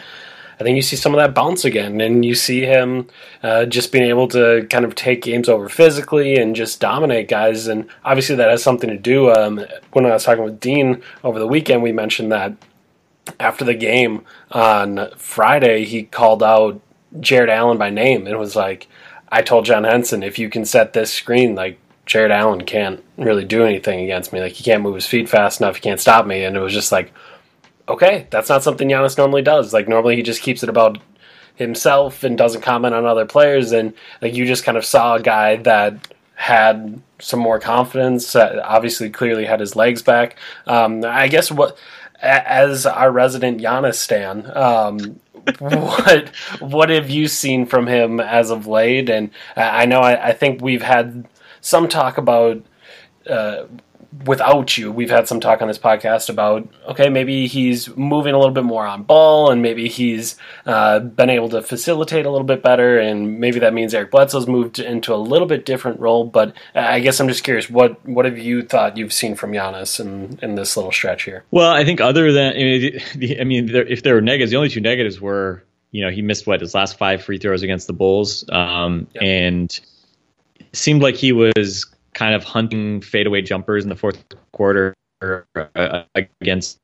I 0.59 0.63
think 0.63 0.77
you 0.77 0.83
see 0.83 0.97
some 0.97 1.15
of 1.15 1.19
that 1.19 1.35
bounce 1.35 1.65
again, 1.65 2.01
and 2.01 2.25
you 2.25 2.35
see 2.35 2.63
him 2.63 3.09
uh, 3.43 3.67
just 3.67 3.93
being 3.93 4.09
able 4.09 4.27
to 4.29 4.67
kind 4.71 4.85
of 4.85 4.95
take 4.95 5.23
games 5.23 5.49
over 5.49 5.69
physically 5.69 6.37
and 6.37 6.57
just 6.57 6.81
dominate 6.81 7.29
guys. 7.29 7.67
And 7.67 7.89
obviously, 8.05 8.37
that 8.37 8.49
has 8.49 8.63
something 8.63 8.89
to 8.89 8.97
do. 8.97 9.31
Um, 9.31 9.65
when 9.93 10.07
I 10.07 10.13
was 10.13 10.25
talking 10.25 10.45
with 10.45 10.61
Dean 10.61 11.03
over 11.23 11.39
the 11.39 11.47
weekend, 11.47 11.83
we 11.83 11.93
mentioned 11.93 12.33
that 12.33 12.55
after 13.39 13.65
the 13.65 13.75
game 13.75 14.25
on 14.51 15.11
Friday, 15.17 15.85
he 15.85 16.05
called 16.05 16.43
out 16.43 16.81
Jarrett 17.21 17.51
Allen 17.51 17.79
by 17.79 17.91
name 17.91 18.27
and 18.27 18.39
was 18.39 18.57
like, 18.57 18.89
I 19.31 19.43
told 19.43 19.65
John 19.65 19.85
Henson, 19.85 20.23
if 20.23 20.39
you 20.39 20.49
can 20.49 20.65
set 20.65 20.93
this 20.93 21.13
screen, 21.13 21.55
like 21.55 21.79
Jarrett 22.07 22.31
Allen 22.31 22.65
can't 22.65 23.03
really 23.19 23.45
do 23.45 23.65
anything 23.65 24.01
against 24.05 24.33
me. 24.33 24.41
Like 24.41 24.53
he 24.53 24.65
can't 24.65 24.83
move 24.83 24.95
his 24.95 25.07
feet 25.07 25.29
fast 25.29 25.61
enough. 25.61 25.77
He 25.77 25.83
can't 25.83 26.01
stop 26.01 26.27
me. 26.27 26.45
And 26.45 26.57
it 26.57 26.61
was 26.61 26.73
just 26.73 26.93
like, 26.93 27.13
okay, 27.89 28.27
that's 28.31 28.49
not 28.49 28.63
something 28.63 28.89
Giannis 28.89 29.19
normally 29.19 29.43
does. 29.43 29.73
Like 29.73 29.89
normally 29.89 30.17
he 30.17 30.23
just 30.23 30.43
keeps 30.43 30.63
it 30.63 30.69
about 30.69 30.99
himself 31.55 32.23
and 32.23 32.37
doesn't 32.37 32.61
comment 32.61 32.95
on 32.95 33.07
other 33.07 33.27
players. 33.27 33.73
And 33.73 33.95
like 34.21 34.35
you 34.35 34.47
just 34.47 34.65
kind 34.65 34.79
of 34.79 34.85
saw 34.85 35.15
a 35.15 35.23
guy 35.23 35.57
that 35.57 36.15
had 36.35 37.01
some 37.19 37.41
more 37.41 37.59
confidence. 37.59 38.37
Uh, 38.37 38.61
obviously, 38.65 39.11
clearly 39.11 39.47
had 39.47 39.61
his 39.61 39.75
legs 39.75 40.03
back. 40.03 40.37
Um, 40.67 41.05
I 41.05 41.29
guess 41.29 41.51
what 41.51 41.77
as 42.21 42.87
our 42.87 43.11
resident 43.11 43.61
Giannis 43.61 43.95
stan, 43.95 44.51
um, 44.57 45.21
what 45.59 46.29
what 46.61 46.91
have 46.91 47.11
you 47.11 47.29
seen 47.29 47.67
from 47.67 47.87
him 47.87 48.21
as 48.21 48.51
of 48.51 48.67
late? 48.67 49.09
And 49.09 49.31
I 49.57 49.87
know 49.87 50.01
I, 50.01 50.29
I 50.29 50.33
think 50.33 50.63
we've 50.63 50.83
had 50.83 51.27
some 51.61 51.89
talk 51.89 52.19
about. 52.19 52.63
Uh, 53.29 53.65
without 54.25 54.79
you, 54.79 54.91
we've 54.91 55.11
had 55.11 55.29
some 55.29 55.41
talk 55.41 55.61
on 55.61 55.69
this 55.69 55.79
podcast 55.79 56.29
about 56.29 56.69
okay, 56.89 57.09
maybe 57.09 57.47
he's 57.47 57.95
moving 57.97 58.35
a 58.35 58.39
little 58.39 58.55
bit 58.55 58.65
more 58.65 58.87
on 58.87 59.03
ball, 59.03 59.51
and 59.51 59.63
maybe 59.63 59.89
he's 59.89 60.37
uh, 60.65 61.01
been 61.01 61.31
able 61.31 61.49
to 61.51 61.63
facilitate 61.63 62.27
a 62.27 62.31
little 62.31 62.47
bit 62.47 62.63
better, 62.63 62.99
and 62.99 63.39
maybe 63.41 63.59
that 63.59 63.75
means 63.75 63.95
Eric 63.95 64.11
Bledsoe's 64.11 64.47
moved 64.47 64.79
into 64.79 65.15
a 65.15 65.17
little 65.17 65.47
bit 65.47 65.65
different 65.65 66.01
role. 66.01 66.25
But 66.25 66.55
I 66.75 67.01
guess 67.01 67.21
I'm 67.21 67.29
just 67.29 67.45
curious, 67.45 67.69
what 67.69 68.05
what 68.07 68.25
have 68.25 68.39
you 68.39 68.63
thought 68.63 68.97
you've 68.97 69.13
seen 69.13 69.35
from 69.35 69.53
Giannis 69.53 70.01
in 70.01 70.39
in 70.43 70.55
this 70.55 70.77
little 70.77 70.93
stretch 70.93 71.25
here? 71.25 71.45
Well, 71.51 71.71
I 71.71 71.85
think 71.85 72.01
other 72.01 72.33
than 72.33 72.53
I 72.53 72.57
mean, 72.57 73.01
I 73.41 73.45
mean 73.45 73.69
if 73.75 74.03
there 74.03 74.15
were 74.15 74.23
negatives, 74.23 74.51
the 74.51 74.57
only 74.57 74.69
two 74.69 74.81
negatives 74.81 75.21
were 75.21 75.63
you 75.91 76.05
know 76.05 76.11
he 76.11 76.23
missed 76.23 76.47
what 76.47 76.61
his 76.61 76.75
last 76.75 76.99
five 76.99 77.23
free 77.23 77.39
throws 77.39 77.63
against 77.63 77.87
the 77.87 77.93
Bulls, 77.93 78.45
um, 78.51 79.07
yep. 79.15 79.23
and 79.23 79.81
seemed 80.73 81.03
like 81.03 81.15
he 81.15 81.33
was 81.33 81.87
kind 82.17 82.35
of 82.35 82.43
hunting 82.43 83.03
fadeaway 83.03 83.43
jumpers 83.43 83.85
in 83.85 83.91
the 83.91 83.95
fourth 83.95 84.25
quarter 84.53 84.95
uh, 85.23 86.03
against 86.41 86.81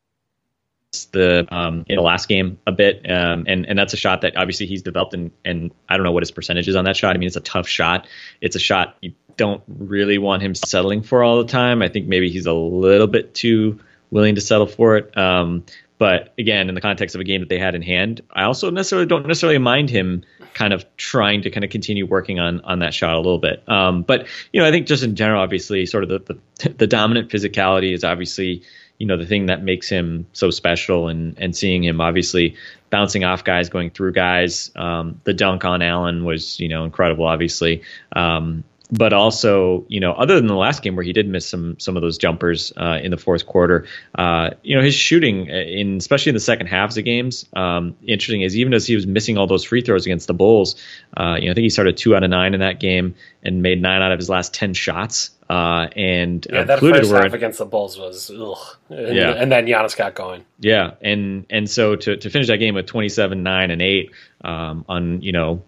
the 1.12 1.48
um, 1.50 1.86
in 1.88 1.96
the 1.96 2.02
last 2.02 2.28
game 2.28 2.58
a 2.66 2.72
bit, 2.72 3.10
um, 3.10 3.44
and 3.48 3.64
and 3.66 3.78
that's 3.78 3.94
a 3.94 3.96
shot 3.96 4.20
that 4.20 4.36
obviously 4.36 4.66
he's 4.66 4.82
developed, 4.82 5.14
and 5.14 5.30
and 5.44 5.72
I 5.88 5.96
don't 5.96 6.04
know 6.04 6.12
what 6.12 6.22
his 6.22 6.30
percentage 6.30 6.68
is 6.68 6.76
on 6.76 6.84
that 6.84 6.96
shot. 6.96 7.16
I 7.16 7.18
mean, 7.18 7.26
it's 7.26 7.36
a 7.36 7.40
tough 7.40 7.66
shot. 7.66 8.06
It's 8.42 8.56
a 8.56 8.60
shot 8.60 8.96
you 9.00 9.14
don't 9.38 9.62
really 9.66 10.18
want 10.18 10.42
him 10.42 10.54
settling 10.54 11.02
for 11.02 11.24
all 11.24 11.38
the 11.38 11.48
time. 11.48 11.80
I 11.80 11.88
think 11.88 12.06
maybe 12.06 12.30
he's 12.30 12.44
a 12.44 12.52
little 12.52 13.06
bit 13.06 13.34
too 13.34 13.80
willing 14.10 14.34
to 14.34 14.42
settle 14.42 14.66
for 14.66 14.98
it. 14.98 15.16
Um, 15.16 15.64
but 15.96 16.34
again, 16.36 16.68
in 16.68 16.74
the 16.74 16.82
context 16.82 17.14
of 17.14 17.22
a 17.22 17.24
game 17.24 17.40
that 17.40 17.48
they 17.48 17.58
had 17.58 17.74
in 17.74 17.80
hand, 17.80 18.20
I 18.30 18.42
also 18.42 18.70
necessarily 18.70 19.06
don't 19.06 19.26
necessarily 19.26 19.58
mind 19.58 19.88
him 19.88 20.24
kind 20.54 20.72
of 20.72 20.84
trying 20.96 21.42
to 21.42 21.50
kind 21.50 21.64
of 21.64 21.70
continue 21.70 22.06
working 22.06 22.40
on 22.40 22.60
on 22.62 22.80
that 22.80 22.94
shot 22.94 23.14
a 23.14 23.18
little 23.18 23.38
bit. 23.38 23.66
Um, 23.68 24.02
but 24.02 24.26
you 24.52 24.60
know, 24.60 24.68
I 24.68 24.70
think 24.70 24.86
just 24.86 25.02
in 25.02 25.16
general, 25.16 25.42
obviously, 25.42 25.86
sort 25.86 26.04
of 26.04 26.10
the, 26.10 26.40
the, 26.58 26.68
the 26.78 26.86
dominant 26.86 27.30
physicality 27.30 27.92
is 27.92 28.04
obviously 28.04 28.62
you 28.98 29.06
know 29.06 29.16
the 29.16 29.26
thing 29.26 29.46
that 29.46 29.62
makes 29.62 29.88
him 29.88 30.26
so 30.32 30.50
special, 30.50 31.08
and 31.08 31.36
and 31.38 31.56
seeing 31.56 31.82
him 31.82 32.00
obviously 32.00 32.56
bouncing 32.90 33.24
off 33.24 33.42
guys, 33.42 33.68
going 33.68 33.90
through 33.90 34.12
guys. 34.12 34.70
Um, 34.76 35.20
the 35.24 35.34
dunk 35.34 35.64
on 35.64 35.82
Allen 35.82 36.24
was 36.24 36.60
you 36.60 36.68
know 36.68 36.84
incredible, 36.84 37.26
obviously. 37.26 37.82
Um, 38.14 38.64
but 38.92 39.14
also, 39.14 39.86
you 39.88 39.98
know, 39.98 40.12
other 40.12 40.36
than 40.36 40.46
the 40.46 40.54
last 40.54 40.82
game 40.82 40.94
where 40.96 41.04
he 41.04 41.14
did 41.14 41.26
miss 41.26 41.46
some 41.46 41.80
some 41.80 41.96
of 41.96 42.02
those 42.02 42.18
jumpers 42.18 42.74
uh, 42.76 42.98
in 43.02 43.10
the 43.10 43.16
fourth 43.16 43.46
quarter, 43.46 43.86
uh, 44.16 44.50
you 44.62 44.76
know, 44.76 44.82
his 44.82 44.94
shooting 44.94 45.46
in 45.46 45.96
especially 45.96 46.28
in 46.30 46.34
the 46.34 46.40
second 46.40 46.66
halves 46.66 46.98
of 46.98 47.04
games, 47.04 47.46
um, 47.54 47.96
interesting 48.06 48.42
is 48.42 48.54
even 48.54 48.74
as 48.74 48.86
he 48.86 48.94
was 48.94 49.06
missing 49.06 49.38
all 49.38 49.46
those 49.46 49.64
free 49.64 49.80
throws 49.80 50.04
against 50.04 50.26
the 50.26 50.34
Bulls, 50.34 50.76
uh, 51.16 51.36
you 51.40 51.46
know, 51.46 51.52
I 51.52 51.54
think 51.54 51.62
he 51.62 51.70
started 51.70 51.96
two 51.96 52.14
out 52.14 52.22
of 52.22 52.28
nine 52.28 52.52
in 52.52 52.60
that 52.60 52.80
game 52.80 53.14
and 53.42 53.62
made 53.62 53.80
nine 53.80 54.02
out 54.02 54.12
of 54.12 54.18
his 54.18 54.28
last 54.28 54.52
ten 54.52 54.74
shots. 54.74 55.30
Uh, 55.48 55.88
and 55.96 56.46
yeah, 56.50 56.64
that 56.64 56.80
first 56.80 57.10
half 57.10 57.32
against 57.32 57.58
the 57.58 57.64
Bulls 57.64 57.98
was 57.98 58.30
ugh. 58.30 58.76
And, 58.90 59.16
yeah, 59.16 59.30
and 59.30 59.50
then 59.50 59.66
Giannis 59.66 59.96
got 59.96 60.14
going. 60.14 60.44
Yeah, 60.60 60.92
and 61.00 61.46
and 61.48 61.68
so 61.68 61.96
to 61.96 62.16
to 62.18 62.30
finish 62.30 62.48
that 62.48 62.58
game 62.58 62.74
with 62.74 62.86
twenty 62.86 63.08
seven, 63.08 63.42
nine, 63.42 63.70
and 63.70 63.80
eight 63.80 64.10
um, 64.44 64.84
on 64.86 65.22
you 65.22 65.32
know 65.32 65.62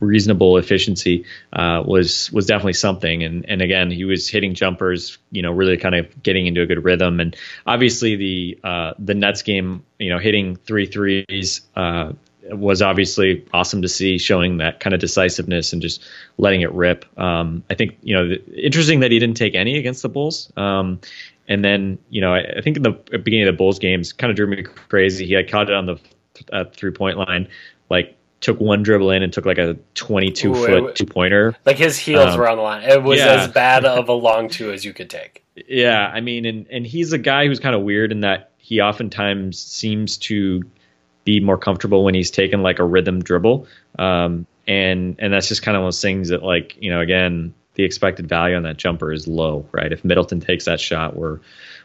reasonable 0.00 0.56
efficiency 0.56 1.24
uh, 1.52 1.82
was 1.84 2.30
was 2.32 2.46
definitely 2.46 2.74
something. 2.74 3.22
And 3.22 3.48
and 3.48 3.62
again, 3.62 3.90
he 3.90 4.04
was 4.04 4.28
hitting 4.28 4.54
jumpers, 4.54 5.18
you 5.30 5.42
know, 5.42 5.52
really 5.52 5.76
kind 5.76 5.94
of 5.94 6.22
getting 6.22 6.46
into 6.46 6.62
a 6.62 6.66
good 6.66 6.84
rhythm. 6.84 7.20
And 7.20 7.36
obviously 7.66 8.16
the 8.16 8.58
uh, 8.64 8.94
the 8.98 9.14
Nets 9.14 9.42
game, 9.42 9.84
you 9.98 10.10
know, 10.10 10.18
hitting 10.18 10.56
three 10.56 10.86
threes. 10.86 11.60
Uh, 11.74 12.12
was 12.48 12.80
obviously 12.80 13.44
awesome 13.52 13.82
to 13.82 13.88
see, 13.88 14.18
showing 14.18 14.58
that 14.58 14.78
kind 14.78 14.94
of 14.94 15.00
decisiveness 15.00 15.72
and 15.72 15.82
just 15.82 16.04
letting 16.38 16.60
it 16.60 16.72
rip. 16.72 17.04
Um, 17.18 17.64
I 17.68 17.74
think 17.74 17.98
you 18.02 18.14
know, 18.14 18.36
interesting 18.56 19.00
that 19.00 19.10
he 19.10 19.18
didn't 19.18 19.36
take 19.36 19.56
any 19.56 19.78
against 19.78 20.02
the 20.02 20.08
Bulls. 20.08 20.52
Um, 20.56 21.00
and 21.48 21.64
then 21.64 21.98
you 22.08 22.20
know, 22.20 22.34
I, 22.34 22.58
I, 22.58 22.60
think 22.60 22.76
in 22.76 22.84
the 22.84 22.92
beginning 22.92 23.48
of 23.48 23.52
the 23.52 23.56
Bulls 23.56 23.78
games, 23.78 24.12
kind 24.12 24.30
of 24.30 24.36
drew 24.36 24.46
me 24.46 24.62
crazy. 24.62 25.26
He 25.26 25.34
had 25.34 25.50
caught 25.50 25.68
it 25.68 25.74
on 25.74 25.86
the 25.86 25.98
uh, 26.52 26.64
three 26.72 26.92
point 26.92 27.18
line, 27.18 27.48
like 27.90 28.16
took 28.46 28.60
one 28.60 28.84
dribble 28.84 29.10
in 29.10 29.24
and 29.24 29.32
took 29.32 29.44
like 29.44 29.58
a 29.58 29.76
22 29.96 30.52
Ooh, 30.52 30.54
foot 30.54 30.94
two 30.94 31.04
pointer. 31.04 31.56
Like 31.66 31.78
his 31.78 31.98
heels 31.98 32.34
um, 32.34 32.38
were 32.38 32.48
on 32.48 32.56
the 32.56 32.62
line. 32.62 32.88
It 32.88 33.02
was 33.02 33.18
yeah. 33.18 33.42
as 33.42 33.48
bad 33.48 33.84
of 33.84 34.08
a 34.08 34.12
long 34.12 34.48
two 34.48 34.70
as 34.70 34.84
you 34.84 34.92
could 34.92 35.10
take. 35.10 35.44
Yeah, 35.68 36.06
I 36.06 36.20
mean, 36.20 36.44
and 36.46 36.68
and 36.70 36.86
he's 36.86 37.12
a 37.12 37.18
guy 37.18 37.48
who's 37.48 37.58
kind 37.58 37.74
of 37.74 37.82
weird 37.82 38.12
in 38.12 38.20
that 38.20 38.52
he 38.58 38.80
oftentimes 38.80 39.58
seems 39.58 40.16
to 40.18 40.62
be 41.24 41.40
more 41.40 41.58
comfortable 41.58 42.04
when 42.04 42.14
he's 42.14 42.30
taking 42.30 42.62
like 42.62 42.78
a 42.78 42.84
rhythm 42.84 43.20
dribble. 43.20 43.66
Um, 43.98 44.46
and 44.68 45.16
and 45.18 45.32
that's 45.32 45.48
just 45.48 45.62
kind 45.62 45.76
of 45.76 45.80
one 45.80 45.88
of 45.88 45.94
those 45.94 46.02
things 46.02 46.28
that 46.28 46.44
like 46.44 46.76
you 46.80 46.90
know 46.92 47.00
again 47.00 47.52
the 47.74 47.82
expected 47.82 48.28
value 48.28 48.54
on 48.54 48.62
that 48.62 48.76
jumper 48.76 49.12
is 49.12 49.26
low, 49.26 49.68
right? 49.72 49.92
If 49.92 50.04
Middleton 50.04 50.38
takes 50.38 50.66
that 50.66 50.78
shot, 50.78 51.16
we're 51.16 51.40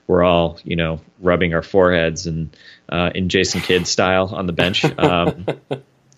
we're 0.06 0.21
all 0.21 0.60
you 0.63 0.76
know 0.76 1.02
rubbing 1.21 1.56
our 1.56 1.63
foreheads 1.63 2.28
and 2.28 2.56
uh, 2.89 3.10
in 3.15 3.30
Jason 3.30 3.62
Kidd 3.62 3.88
style 3.88 4.30
on 4.32 4.45
the 4.45 4.54
bench. 4.54 4.86
Um, 5.00 5.47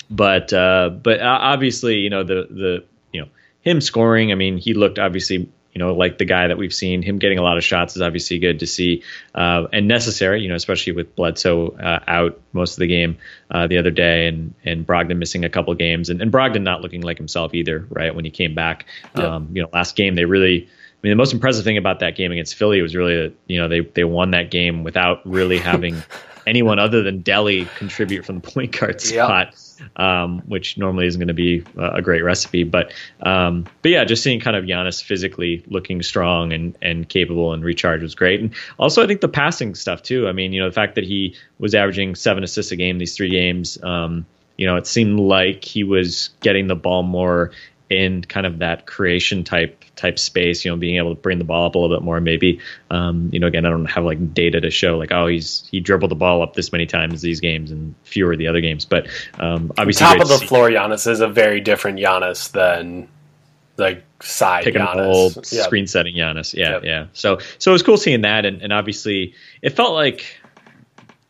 but 0.10 0.54
uh, 0.54 0.90
but 0.90 1.22
obviously, 1.22 1.98
you 1.98 2.10
know 2.10 2.24
the 2.24 2.48
the 2.50 2.84
you 3.12 3.22
know 3.22 3.28
him 3.62 3.82
scoring. 3.82 4.32
I 4.32 4.36
mean, 4.36 4.58
he 4.58 4.74
looked 4.74 5.00
obviously 5.00 5.50
you 5.74 5.80
know, 5.80 5.94
like 5.94 6.20
the 6.20 6.26
guy 6.26 6.48
that 6.48 6.58
we've 6.58 6.74
seen. 6.74 7.02
Him 7.02 7.18
getting 7.18 7.40
a 7.40 7.42
lot 7.42 7.58
of 7.58 7.64
shots 7.64 7.96
is 7.96 8.02
obviously 8.02 8.38
good 8.38 8.60
to 8.60 8.68
see 8.68 9.04
uh, 9.34 9.66
and 9.74 9.88
necessary, 9.88 10.42
you 10.42 10.50
know, 10.50 10.56
especially 10.56 10.94
with 10.94 11.16
Bledsoe 11.16 11.70
uh, 11.70 12.00
out 12.08 12.40
most 12.54 12.74
of 12.74 12.80
the 12.80 12.88
game 12.88 13.18
uh, 13.50 13.66
the 13.68 13.78
other 13.78 13.92
day 13.92 14.28
and 14.28 14.54
and 14.64 14.86
Brogdon 14.86 15.18
missing 15.18 15.44
a 15.44 15.50
couple 15.50 15.74
games 15.74 16.10
and, 16.10 16.22
and 16.22 16.32
Brogdon 16.32 16.62
not 16.62 16.82
looking 16.82 17.02
like 17.02 17.18
himself 17.18 17.54
either, 17.54 17.88
right? 17.90 18.14
When 18.14 18.24
he 18.24 18.32
came 18.32 18.54
back, 18.54 18.86
um, 19.16 19.50
you 19.54 19.62
know, 19.62 19.70
last 19.74 19.96
game 19.96 20.16
they 20.16 20.26
really. 20.26 20.68
I 20.68 21.08
mean, 21.08 21.12
the 21.12 21.18
most 21.18 21.34
impressive 21.34 21.66
thing 21.66 21.76
about 21.76 22.00
that 22.00 22.16
game 22.16 22.32
against 22.32 22.56
Philly 22.56 22.82
was 22.82 22.96
really 22.96 23.16
that 23.16 23.34
you 23.48 23.60
know 23.60 23.68
they 23.68 23.82
they 23.82 24.06
won 24.06 24.32
that 24.32 24.52
game 24.52 24.84
without 24.84 25.20
really 25.30 25.58
having 25.58 26.02
anyone 26.48 26.80
other 26.80 27.04
than 27.04 27.24
Delly 27.24 27.68
contribute 27.76 28.26
from 28.26 28.40
the 28.40 28.50
point 28.50 28.80
guard 28.80 29.02
spot. 29.02 29.48
Yep 29.48 29.56
um, 29.96 30.40
which 30.48 30.78
normally 30.78 31.08
isn't 31.08 31.20
going 31.20 31.28
to 31.28 31.34
be 31.34 31.64
a 31.78 32.02
great 32.02 32.24
recipe. 32.24 32.64
But 32.64 32.94
um, 33.22 33.66
but 33.82 33.92
yeah, 33.92 34.04
just 34.04 34.24
seeing 34.24 34.40
kind 34.40 34.56
of 34.56 34.66
Giannis 34.66 35.04
physically 35.04 35.64
looking 35.68 36.02
strong 36.02 36.54
and 36.54 36.78
and 36.82 37.08
capable 37.08 37.54
and 37.54 37.64
recharge 37.64 38.02
was 38.02 38.16
great. 38.16 38.40
And 38.40 38.54
also, 38.78 39.04
I 39.04 39.08
think 39.08 39.22
the 39.22 39.28
passing 39.28 39.76
stuff 39.76 40.04
too. 40.04 40.28
I 40.28 40.32
mean, 40.32 40.54
you 40.54 40.62
know, 40.62 40.70
the 40.70 40.76
fact 40.76 40.96
that 40.96 41.04
he 41.04 41.36
was 41.60 41.76
averaging 41.76 42.16
seven 42.16 42.44
assists 42.44 42.72
a 42.72 42.76
game 42.76 42.98
these 42.98 43.16
three 43.16 43.30
games. 43.30 43.82
Um, 43.82 44.26
you 44.58 44.68
know, 44.68 44.76
it 44.76 44.86
seemed 44.86 45.20
like 45.20 45.66
he 45.66 45.84
was 45.84 46.30
getting 46.42 46.68
the 46.68 46.76
ball 46.76 47.04
more 47.04 47.52
in 47.94 48.24
kind 48.24 48.46
of 48.46 48.60
that 48.60 48.86
creation 48.86 49.44
type 49.44 49.84
type 49.96 50.18
space, 50.18 50.66
you 50.66 50.72
know, 50.72 50.78
being 50.78 50.98
able 50.98 51.16
to 51.16 51.22
bring 51.22 51.38
the 51.38 51.44
ball 51.44 51.68
up 51.68 51.76
a 51.76 51.80
little 51.80 51.96
bit 51.96 52.04
more. 52.04 52.20
Maybe, 52.20 52.60
um, 52.90 53.30
you 53.32 53.40
know, 53.40 53.48
again, 53.48 53.66
I 53.66 53.70
don't 53.70 53.86
have 53.86 54.04
like 54.04 54.34
data 54.34 54.60
to 54.62 54.72
show 54.72 54.98
like, 54.98 55.12
oh, 55.12 55.28
he's 55.28 55.68
he 55.72 55.80
dribbled 55.80 56.12
the 56.12 56.16
ball 56.16 56.42
up 56.42 56.54
this 56.54 56.72
many 56.72 56.86
times 56.86 57.22
these 57.22 57.40
games 57.40 57.72
and 57.72 57.96
fewer 58.04 58.36
the 58.36 58.48
other 58.48 58.62
games. 58.62 58.86
But 58.86 59.08
um, 59.40 59.72
obviously, 59.78 60.06
top 60.06 60.20
of 60.20 60.28
the 60.28 60.40
floor 60.40 60.70
Giannis 60.70 61.10
is 61.10 61.20
a 61.22 61.28
very 61.28 61.62
different 61.62 62.00
Giannis 62.00 62.52
than 62.52 63.08
like 63.78 64.04
side 64.22 64.64
pick 64.64 64.76
and 64.76 65.00
roll, 65.00 65.32
yep. 65.32 65.46
screen 65.46 65.88
setting 65.88 66.16
Giannis. 66.16 66.54
Yeah, 66.54 66.72
yep. 66.72 66.84
yeah. 66.84 67.06
So 67.14 67.40
so 67.58 67.72
it 67.72 67.74
was 67.74 67.84
cool 67.84 67.98
seeing 67.98 68.22
that, 68.22 68.46
and, 68.46 68.62
and 68.62 68.74
obviously 68.74 69.34
it 69.62 69.72
felt 69.72 69.94
like, 69.94 70.42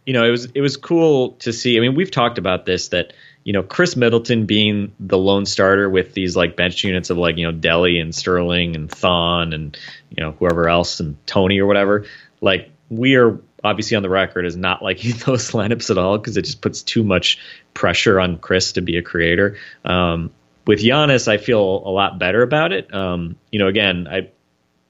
you 0.05 0.13
know, 0.13 0.25
it 0.25 0.31
was 0.31 0.45
it 0.45 0.61
was 0.61 0.77
cool 0.77 1.31
to 1.39 1.53
see. 1.53 1.77
I 1.77 1.79
mean, 1.79 1.95
we've 1.95 2.11
talked 2.11 2.37
about 2.37 2.65
this 2.65 2.89
that 2.89 3.13
you 3.43 3.51
know, 3.53 3.63
Khris 3.63 3.95
Middleton 3.95 4.45
being 4.45 4.93
the 4.99 5.17
lone 5.17 5.45
starter 5.45 5.89
with 5.89 6.13
these 6.13 6.35
like 6.35 6.55
bench 6.55 6.83
units 6.83 7.09
of 7.09 7.17
like, 7.17 7.37
you 7.37 7.49
know, 7.49 7.57
Delly 7.57 8.01
and 8.01 8.15
Sterling 8.15 8.75
and 8.75 8.89
Thon 8.89 9.53
and, 9.53 9.77
you 10.09 10.23
know, 10.23 10.31
whoever 10.31 10.69
else 10.69 10.99
and 10.99 11.17
Tony 11.27 11.59
or 11.59 11.65
whatever, 11.65 12.05
like 12.41 12.71
we 12.89 13.15
are 13.15 13.39
obviously 13.63 13.97
on 13.97 14.03
the 14.03 14.09
record 14.09 14.45
as 14.45 14.55
not 14.55 14.81
liking 14.83 15.11
those 15.25 15.51
lineups 15.51 15.89
at 15.89 15.97
all 15.97 16.17
because 16.17 16.37
it 16.37 16.43
just 16.43 16.61
puts 16.61 16.81
too 16.81 17.03
much 17.03 17.37
pressure 17.73 18.19
on 18.19 18.37
Khris 18.37 18.73
to 18.73 18.81
be 18.81 18.97
a 18.97 19.01
creator. 19.01 19.57
Um, 19.83 20.31
with 20.65 20.79
Giannis, 20.79 21.27
I 21.27 21.37
feel 21.37 21.59
a 21.59 21.91
lot 21.91 22.19
better 22.19 22.41
about 22.41 22.71
it. 22.71 22.93
Um, 22.93 23.35
you 23.51 23.59
know, 23.59 23.67
again, 23.67 24.07
I 24.09 24.29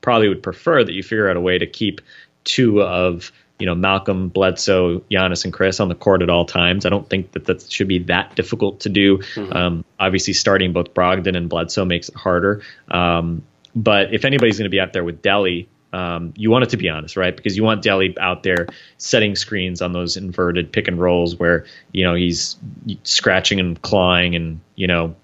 probably 0.01 0.29
would 0.29 0.43
prefer 0.43 0.83
that 0.83 0.93
you 0.93 1.01
figure 1.01 1.29
out 1.29 1.37
a 1.37 1.41
way 1.41 1.57
to 1.57 1.65
keep 1.65 2.01
two 2.43 2.83
of 2.83 3.31
you 3.63 3.65
know 3.65 3.75
Malcolm, 3.75 4.27
Bledsoe, 4.27 4.99
Giannis, 5.09 5.45
and 5.45 5.53
Khris 5.53 5.79
on 5.79 5.87
the 5.87 5.95
court 5.95 6.21
at 6.21 6.29
all 6.29 6.43
times. 6.43 6.85
I 6.85 6.89
don't 6.89 7.09
think 7.09 7.31
that 7.31 7.45
that 7.45 7.71
should 7.71 7.87
be 7.87 7.99
that 7.99 8.35
difficult 8.35 8.81
to 8.81 8.89
do. 8.89 9.19
Mm-hmm. 9.19 9.53
Um, 9.53 9.85
obviously, 9.97 10.33
starting 10.33 10.73
both 10.73 10.93
Brogdon 10.93 11.37
and 11.37 11.47
Bledsoe 11.47 11.85
makes 11.85 12.09
it 12.09 12.15
harder. 12.15 12.61
Um, 12.91 13.43
but 13.73 14.13
if 14.13 14.25
anybody's 14.25 14.57
going 14.57 14.65
to 14.65 14.69
be 14.69 14.81
out 14.81 14.91
there 14.91 15.05
with 15.05 15.21
Delly, 15.21 15.67
um, 15.93 16.33
you 16.35 16.51
want 16.51 16.65
it 16.65 16.71
to 16.71 16.77
be 16.77 16.87
Giannis, 16.87 17.15
right? 17.15 17.33
Because 17.33 17.55
you 17.55 17.63
want 17.63 17.81
Delly 17.85 18.17
out 18.17 18.43
there 18.43 18.67
setting 18.97 19.37
screens 19.37 19.81
on 19.81 19.93
those 19.93 20.17
inverted 20.17 20.73
pick 20.73 20.89
and 20.89 20.99
rolls 20.99 21.37
where 21.37 21.65
you 21.93 22.03
know 22.03 22.15
he's 22.15 22.57
scratching 23.03 23.61
and 23.61 23.81
clawing 23.81 24.35
and 24.35 24.59
you 24.75 24.87
know 24.87 25.15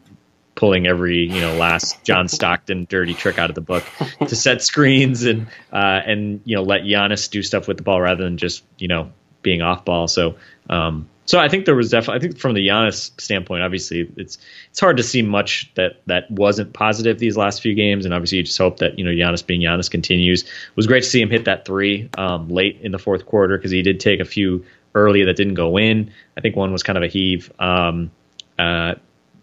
pulling 0.59 0.87
every 0.87 1.19
you 1.19 1.39
know 1.39 1.55
last 1.55 2.03
John 2.03 2.27
Stockton 2.27 2.85
dirty 2.89 3.13
trick 3.13 3.39
out 3.39 3.49
of 3.49 3.55
the 3.55 3.61
book 3.61 3.85
to 4.27 4.35
set 4.35 4.61
screens 4.61 5.23
and 5.23 5.47
uh, 5.71 6.01
and 6.05 6.41
you 6.43 6.57
know 6.57 6.63
let 6.63 6.81
Giannis 6.81 7.31
do 7.31 7.41
stuff 7.41 7.65
with 7.65 7.77
the 7.77 7.83
ball 7.83 8.01
rather 8.01 8.25
than 8.25 8.37
just 8.37 8.63
you 8.77 8.89
know 8.89 9.09
being 9.41 9.61
off 9.61 9.85
ball. 9.85 10.09
So 10.09 10.35
um, 10.69 11.07
so 11.23 11.39
I 11.39 11.47
think 11.47 11.65
there 11.65 11.75
was 11.75 11.91
definitely 11.91 12.17
I 12.17 12.19
think 12.19 12.39
from 12.39 12.55
the 12.55 12.67
Giannis 12.67 13.11
standpoint, 13.21 13.63
obviously 13.63 14.11
it's 14.17 14.37
it's 14.69 14.81
hard 14.81 14.97
to 14.97 15.03
see 15.03 15.21
much 15.21 15.71
that 15.75 16.01
that 16.07 16.29
wasn't 16.29 16.73
positive 16.73 17.19
these 17.19 17.37
last 17.37 17.61
few 17.61 17.73
games, 17.73 18.03
and 18.03 18.13
obviously 18.13 18.39
you 18.39 18.43
just 18.43 18.57
hope 18.57 18.79
that 18.79 18.99
you 18.99 19.05
know 19.05 19.11
Giannis 19.11 19.45
being 19.45 19.61
Giannis 19.61 19.89
continues. 19.89 20.43
It 20.43 20.49
was 20.75 20.87
great 20.87 21.03
to 21.03 21.09
see 21.09 21.21
him 21.21 21.29
hit 21.29 21.45
that 21.45 21.63
three 21.63 22.09
um, 22.17 22.49
late 22.49 22.79
in 22.81 22.91
the 22.91 22.99
fourth 22.99 23.25
quarter 23.25 23.57
because 23.57 23.71
he 23.71 23.81
did 23.81 24.01
take 24.01 24.19
a 24.19 24.25
few 24.25 24.65
early 24.93 25.23
that 25.23 25.37
didn't 25.37 25.53
go 25.53 25.77
in. 25.77 26.11
I 26.35 26.41
think 26.41 26.57
one 26.57 26.73
was 26.73 26.83
kind 26.83 26.97
of 26.97 27.03
a 27.03 27.07
heave. 27.07 27.49
Um, 27.59 28.11
uh, 28.57 28.95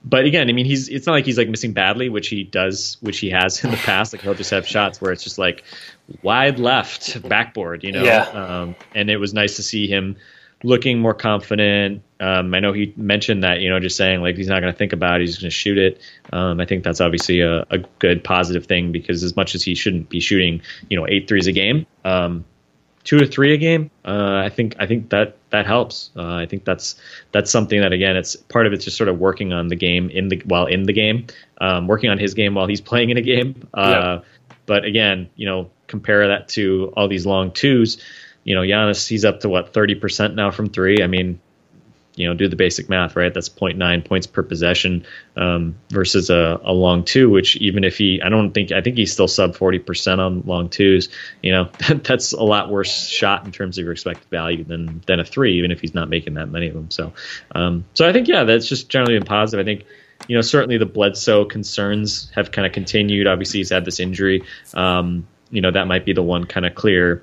but 0.09 0.25
again, 0.25 0.49
I 0.49 0.53
mean, 0.53 0.67
he's 0.67 0.89
it's 0.89 1.07
not 1.07 1.15
like 1.15 1.25
he's 1.25 1.37
like 1.37 1.49
missing 1.49 1.73
badly, 1.73 2.09
which 2.09 2.29
he 2.29 2.45
does, 2.45 2.97
which 3.01 3.19
he 3.19 3.29
has 3.31 3.63
in 3.65 3.73
the 3.73 3.77
past. 3.77 4.13
Like 4.13 4.23
he'll 4.23 4.35
just 4.35 4.51
have 4.53 4.67
shots 4.67 5.01
where 5.01 5.11
it's 5.11 5.25
just 5.25 5.37
like 5.37 5.65
wide 6.23 6.61
left 6.61 7.21
backboard, 7.29 7.83
you 7.83 7.91
know. 7.91 8.05
Yeah. 8.05 8.23
Um, 8.23 8.77
and 8.95 9.11
it 9.11 9.17
was 9.17 9.35
nice 9.35 9.57
to 9.57 9.65
see 9.65 9.89
him 9.89 10.17
looking 10.63 11.01
more 11.01 11.13
confident. 11.13 12.03
Um, 12.21 12.55
I 12.55 12.61
know 12.61 12.73
he 12.73 12.95
mentioned 12.97 13.43
that, 13.43 13.61
you 13.61 13.69
know, 13.69 13.81
just 13.81 13.97
saying 13.97 14.21
like 14.23 14.37
he's 14.37 14.49
not 14.49 14.61
going 14.61 14.73
to 14.73 14.79
think 14.79 14.93
about 14.93 15.21
it, 15.21 15.27
he's 15.27 15.39
going 15.39 15.51
to 15.51 15.55
shoot 15.55 15.77
it. 15.77 16.01
Um, 16.33 16.61
I 16.61 16.67
think 16.67 16.85
that's 16.85 17.01
obviously 17.01 17.41
a, 17.41 17.63
a, 17.71 17.79
good 17.99 18.25
positive 18.25 18.67
thing 18.67 18.91
because 18.91 19.23
as 19.23 19.37
much 19.37 19.55
as 19.55 19.63
he 19.63 19.75
shouldn't 19.75 20.09
be 20.09 20.21
shooting, 20.21 20.63
you 20.89 20.99
know, 20.99 21.07
eight 21.07 21.29
threes 21.29 21.47
a 21.47 21.53
game, 21.53 21.87
um, 22.05 22.45
two 23.07 23.23
or 23.23 23.25
three 23.25 23.55
a 23.55 23.57
game, 23.57 23.91
uh, 24.05 24.43
I 24.45 24.51
think 24.51 24.75
I 24.79 24.87
think 24.87 25.09
that 25.11 25.37
that 25.51 25.65
helps. 25.65 26.11
Uh, 26.15 26.35
I 26.35 26.45
think 26.45 26.65
that's 26.65 26.97
that's 27.33 27.51
something 27.51 27.81
that 27.81 27.93
again, 27.93 28.17
it's 28.17 28.37
part 28.37 28.67
of 28.67 28.75
it's 28.75 28.85
just 28.85 28.99
sort 28.99 29.09
of 29.09 29.19
working 29.19 29.55
on 29.55 29.69
the 29.69 29.77
game 29.77 30.11
in 30.11 30.29
the 30.29 30.43
while 30.45 30.67
in 30.67 30.83
the 30.83 30.93
game, 30.93 31.27
um, 31.61 31.87
working 31.87 32.11
on 32.11 32.19
his 32.19 32.35
game 32.35 32.55
while 32.55 32.67
he's 32.67 32.81
playing 32.91 33.09
in 33.11 33.17
a 33.17 33.23
game. 33.23 33.67
Uh, 33.73 34.21
But 34.67 34.85
again, 34.85 35.31
you 35.37 35.47
know, 35.47 35.71
compare 35.87 36.27
that 36.29 36.49
to 36.49 36.93
all 36.97 37.09
these 37.09 37.25
long 37.25 37.53
twos. 37.53 38.03
You 38.43 38.57
know, 38.57 38.63
Giannis, 38.63 39.09
he's 39.09 39.25
up 39.25 39.41
to 39.41 39.49
what 39.49 39.73
thirty 39.73 39.95
percent 39.95 40.35
now 40.35 40.51
from 40.51 40.69
three. 40.69 41.03
I 41.03 41.07
mean, 41.07 41.41
you 42.17 42.27
know 42.27 42.35
do 42.35 42.49
the 42.49 42.57
basic 42.57 42.89
math 42.89 43.15
right? 43.15 43.33
That's 43.33 43.49
0.9 43.49 44.05
points 44.05 44.27
per 44.27 44.43
possession 44.43 45.07
um, 45.37 45.77
versus 45.91 46.31
a, 46.31 46.61
a, 46.65 46.73
long 46.73 47.05
two 47.05 47.31
which 47.31 47.57
even 47.57 47.85
if 47.85 47.97
he 47.97 48.21
i 48.23 48.29
don't 48.29 48.53
think 48.53 48.73
i 48.73 48.81
think 48.81 48.97
he's 48.97 49.13
still 49.13 49.29
sub 49.29 49.55
40% 49.55 50.19
on 50.19 50.43
long 50.43 50.69
twos 50.69 51.09
you 51.43 51.53
know 51.53 51.71
that's 52.03 52.33
a 52.33 52.43
lot 52.43 52.71
worse 52.71 53.09
shot 53.09 53.45
in 53.45 53.53
terms 53.53 53.79
of 53.79 53.85
your 53.85 53.93
expected 53.93 54.29
value 54.31 54.65
than 54.65 55.03
than 55.07 55.21
a 55.21 55.25
three 55.25 55.59
even 55.59 55.71
if 55.71 55.81
he's 55.81 55.95
not 55.95 56.09
making 56.09 56.35
that 56.35 56.49
many 56.49 56.69
of 56.69 56.75
them. 56.75 56.91
So 56.91 57.13
um, 57.55 57.85
so 57.95 58.09
i 58.09 58.13
think 58.13 58.29
yeah 58.29 58.45
that's 58.45 58.67
just 58.67 58.89
generally 58.89 59.19
been 59.19 59.27
positive. 59.27 59.65
I 59.65 59.69
think 59.69 59.85
you 60.29 60.37
know 60.37 60.43
certainly 60.43 60.79
the 60.79 60.87
bledsoe 60.87 61.45
concerns 61.45 62.31
have 62.35 62.51
kind 62.51 62.67
of 62.67 62.73
continued. 62.73 63.27
Obviously 63.27 63.61
he's 63.61 63.71
had 63.71 63.85
this 63.85 64.01
injury. 64.01 64.43
Um, 64.75 65.27
you 65.51 65.61
know 65.61 65.71
that 65.71 65.87
might 65.87 66.05
be 66.05 66.13
the 66.13 66.23
one 66.23 66.45
kind 66.45 66.67
of 66.67 66.75
clear 66.75 67.23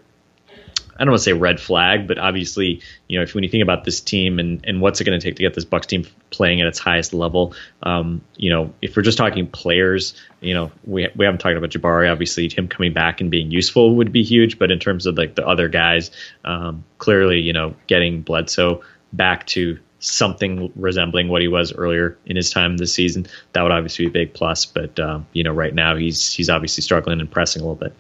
I 0.96 1.04
don't 1.04 1.12
want 1.12 1.20
to 1.20 1.24
say 1.24 1.34
red 1.34 1.60
flag, 1.60 2.08
but 2.08 2.18
obviously, 2.18 2.82
you 3.08 3.18
know, 3.18 3.24
if 3.24 3.34
when 3.34 3.44
you 3.44 3.50
think 3.50 3.64
about 3.64 3.84
this 3.84 4.00
team 4.00 4.40
and, 4.40 4.64
and 4.66 4.80
what's 4.80 5.02
it 5.02 5.06
going 5.06 5.20
to 5.20 5.24
take 5.26 5.36
to 5.38 5.42
get 5.42 5.54
this 5.54 5.66
Bucks 5.66 5.88
team 5.88 6.06
playing 6.30 6.62
at 6.62 6.68
its 6.68 6.80
highest 6.80 7.14
level, 7.14 7.56
um, 7.82 8.22
you 8.36 8.50
know, 8.50 8.74
if 8.82 8.96
we're 8.96 9.04
just 9.04 9.18
talking 9.18 9.48
players, 9.48 10.14
you 10.40 10.54
know, 10.54 10.72
we 10.86 11.08
we 11.16 11.26
haven't 11.26 11.40
talked 11.40 11.58
about 11.58 11.70
Jabari. 11.70 12.12
Obviously, 12.12 12.50
him 12.50 12.68
coming 12.68 12.94
back 12.94 13.22
and 13.22 13.32
being 13.32 13.50
useful 13.52 13.96
would 13.96 14.12
be 14.12 14.24
huge. 14.24 14.60
But 14.60 14.72
in 14.72 14.80
terms 14.80 15.06
of 15.06 15.18
like 15.18 15.36
the 15.36 15.48
other 15.48 15.68
guys, 15.68 16.12
um, 16.46 16.84
clearly, 16.98 17.40
you 17.40 17.54
know, 17.54 17.76
getting 17.88 18.22
Bledsoe 18.22 18.84
back 19.12 19.48
to 19.48 19.80
something 20.04 20.72
resembling 20.76 21.30
what 21.30 21.42
he 21.42 21.48
was 21.48 21.74
earlier 21.74 22.18
in 22.26 22.36
his 22.36 22.52
time 22.52 22.78
this 22.78 22.94
season, 22.94 23.26
that 23.54 23.62
would 23.62 23.72
obviously 23.72 24.06
be 24.06 24.10
a 24.10 24.26
big 24.26 24.34
plus. 24.34 24.66
But 24.66 25.00
um, 25.00 25.26
you 25.34 25.44
know, 25.44 25.54
right 25.54 25.74
now 25.74 25.96
he's 25.96 26.32
he's 26.34 26.50
obviously 26.50 26.82
struggling 26.82 27.20
and 27.20 27.32
pressing 27.32 27.62
a 27.62 27.66
little 27.66 27.76
bit. 27.76 27.94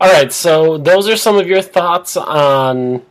All 0.00 0.10
right, 0.12 0.32
so 0.32 0.78
those 0.78 1.08
are 1.08 1.16
some 1.16 1.38
of 1.38 1.46
your 1.46 1.62
thoughts 1.62 2.16
on 2.16 3.02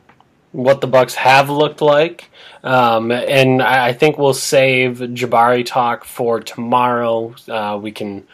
what 0.51 0.81
the 0.81 0.87
Bucks 0.87 1.15
have 1.15 1.49
looked 1.49 1.81
like, 1.81 2.29
um, 2.63 3.11
and 3.11 3.61
I 3.61 3.93
think 3.93 4.17
we'll 4.17 4.33
save 4.33 4.97
Jabari 4.97 5.65
talk 5.65 6.03
for 6.03 6.39
tomorrow. 6.39 7.35
Uh, 7.47 7.79
we 7.81 7.91
can 7.91 8.27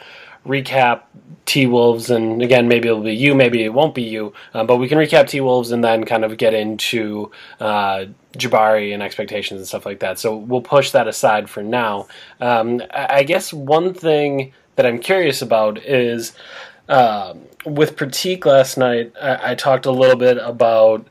recap 0.45 1.02
T 1.45 1.65
Wolves, 1.65 2.10
and 2.10 2.41
again, 2.41 2.67
maybe 2.67 2.88
it'll 2.88 3.02
be 3.02 3.15
you, 3.15 3.34
maybe 3.36 3.63
it 3.63 3.73
won't 3.73 3.95
be 3.95 4.04
you, 4.04 4.34
uh, 4.54 4.63
but 4.63 4.78
we 4.78 4.88
can 4.88 4.97
recap 4.97 5.28
T 5.28 5.41
Wolves 5.41 5.71
and 5.71 5.84
then 5.84 6.04
kind 6.04 6.23
of 6.23 6.38
get 6.38 6.54
into 6.54 7.32
uh, 7.60 8.06
Jabari 8.34 8.93
and 8.93 9.02
expectations 9.02 9.60
and 9.60 9.67
stuff 9.67 9.86
like 9.86 9.99
that. 9.99 10.19
So 10.19 10.36
we'll 10.36 10.62
push 10.62 10.91
that 10.91 11.08
aside 11.08 11.49
for 11.49 11.63
now. 11.63 12.08
Um, 12.39 12.82
I 12.93 13.23
guess 13.23 13.52
one 13.52 13.93
thing 13.93 14.54
that 14.75 14.86
I'm 14.86 14.99
curious 14.99 15.41
about 15.41 15.78
is 15.80 16.34
uh, 16.88 17.34
with 17.65 17.95
Pratik 17.95 18.45
last 18.45 18.78
night, 18.78 19.13
I, 19.21 19.52
I 19.52 19.56
talked 19.56 19.86
a 19.86 19.91
little 19.91 20.15
bit 20.15 20.38
about 20.38 21.08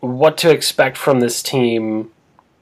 what 0.00 0.36
to 0.38 0.50
expect 0.50 0.96
from 0.96 1.20
this 1.20 1.42
team 1.42 2.10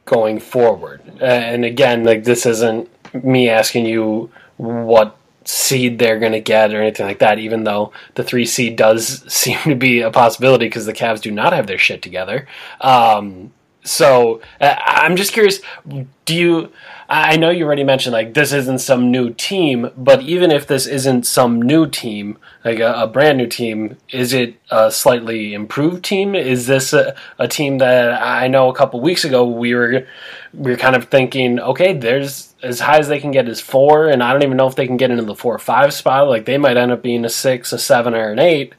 going 0.04 0.40
forward. 0.40 1.00
and 1.20 1.64
again, 1.64 2.04
like 2.04 2.24
this 2.24 2.46
isn't 2.46 2.88
me 3.24 3.48
asking 3.48 3.86
you 3.86 4.30
what 4.56 5.16
seed 5.44 5.98
they're 5.98 6.18
going 6.18 6.32
to 6.32 6.40
get 6.40 6.74
or 6.74 6.80
anything 6.80 7.06
like 7.06 7.18
that, 7.20 7.38
even 7.38 7.64
though 7.64 7.92
the 8.14 8.24
three 8.24 8.46
seed 8.46 8.76
does 8.76 9.24
seem 9.32 9.58
to 9.64 9.74
be 9.74 10.00
a 10.00 10.10
possibility 10.10 10.66
because 10.66 10.86
the 10.86 10.92
Cavs 10.92 11.20
do 11.20 11.30
not 11.30 11.52
have 11.52 11.66
their 11.66 11.78
shit 11.78 12.02
together. 12.02 12.46
Um, 12.80 13.52
so 13.84 14.40
uh, 14.60 14.76
I'm 14.78 15.16
just 15.16 15.32
curious. 15.32 15.60
Do 16.24 16.34
you? 16.34 16.72
I 17.08 17.36
know 17.36 17.50
you 17.50 17.66
already 17.66 17.84
mentioned 17.84 18.14
like 18.14 18.32
this 18.32 18.52
isn't 18.52 18.78
some 18.78 19.10
new 19.10 19.34
team, 19.34 19.90
but 19.98 20.22
even 20.22 20.50
if 20.50 20.66
this 20.66 20.86
isn't 20.86 21.26
some 21.26 21.60
new 21.60 21.86
team, 21.86 22.38
like 22.64 22.78
a, 22.78 22.92
a 22.94 23.06
brand 23.06 23.38
new 23.38 23.46
team, 23.46 23.98
is 24.10 24.32
it 24.32 24.54
a 24.70 24.90
slightly 24.90 25.52
improved 25.52 26.04
team? 26.04 26.34
Is 26.34 26.66
this 26.66 26.92
a, 26.92 27.14
a 27.38 27.48
team 27.48 27.78
that 27.78 28.22
I 28.22 28.48
know 28.48 28.70
a 28.70 28.74
couple 28.74 29.00
weeks 29.00 29.24
ago 29.24 29.44
we 29.44 29.74
were 29.74 30.06
we 30.54 30.70
were 30.70 30.76
kind 30.76 30.96
of 30.96 31.06
thinking, 31.06 31.58
okay, 31.60 31.92
there's 31.92 32.51
as 32.62 32.80
high 32.80 32.98
as 32.98 33.08
they 33.08 33.20
can 33.20 33.30
get 33.30 33.48
is 33.48 33.60
four, 33.60 34.08
and 34.08 34.22
I 34.22 34.32
don't 34.32 34.42
even 34.42 34.56
know 34.56 34.66
if 34.66 34.76
they 34.76 34.86
can 34.86 34.96
get 34.96 35.10
into 35.10 35.24
the 35.24 35.34
four 35.34 35.54
or 35.54 35.58
five 35.58 35.92
spot. 35.92 36.28
Like 36.28 36.44
they 36.44 36.58
might 36.58 36.76
end 36.76 36.92
up 36.92 37.02
being 37.02 37.24
a 37.24 37.28
six, 37.30 37.72
a 37.72 37.78
seven, 37.78 38.14
or 38.14 38.30
an 38.30 38.38
eight 38.38 38.74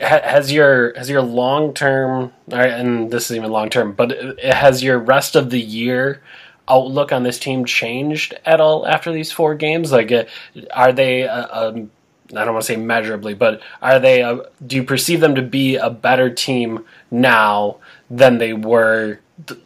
has 0.00 0.52
your 0.52 0.92
has 0.94 1.08
your 1.08 1.22
long 1.22 1.72
term 1.72 2.32
and 2.50 3.10
this 3.10 3.30
is 3.30 3.36
even 3.36 3.50
long 3.50 3.70
term 3.70 3.92
but 3.92 4.38
has 4.40 4.82
your 4.82 4.98
rest 4.98 5.36
of 5.36 5.50
the 5.50 5.60
year 5.60 6.22
outlook 6.68 7.12
on 7.12 7.22
this 7.22 7.38
team 7.38 7.64
changed 7.64 8.34
at 8.44 8.60
all 8.60 8.86
after 8.86 9.12
these 9.12 9.32
four 9.32 9.54
games 9.54 9.90
like 9.90 10.12
uh, 10.12 10.24
are 10.72 10.92
they 10.92 11.26
uh, 11.26 11.68
um, 11.68 11.90
I 12.30 12.44
don't 12.44 12.54
want 12.54 12.64
to 12.64 12.72
say 12.72 12.76
measurably, 12.76 13.34
but 13.34 13.60
are 13.82 14.00
they? 14.00 14.22
A, 14.22 14.40
do 14.66 14.76
you 14.76 14.82
perceive 14.82 15.20
them 15.20 15.34
to 15.34 15.42
be 15.42 15.76
a 15.76 15.90
better 15.90 16.30
team 16.30 16.84
now 17.10 17.76
than 18.10 18.38
they 18.38 18.54
were 18.54 19.20
th- 19.46 19.60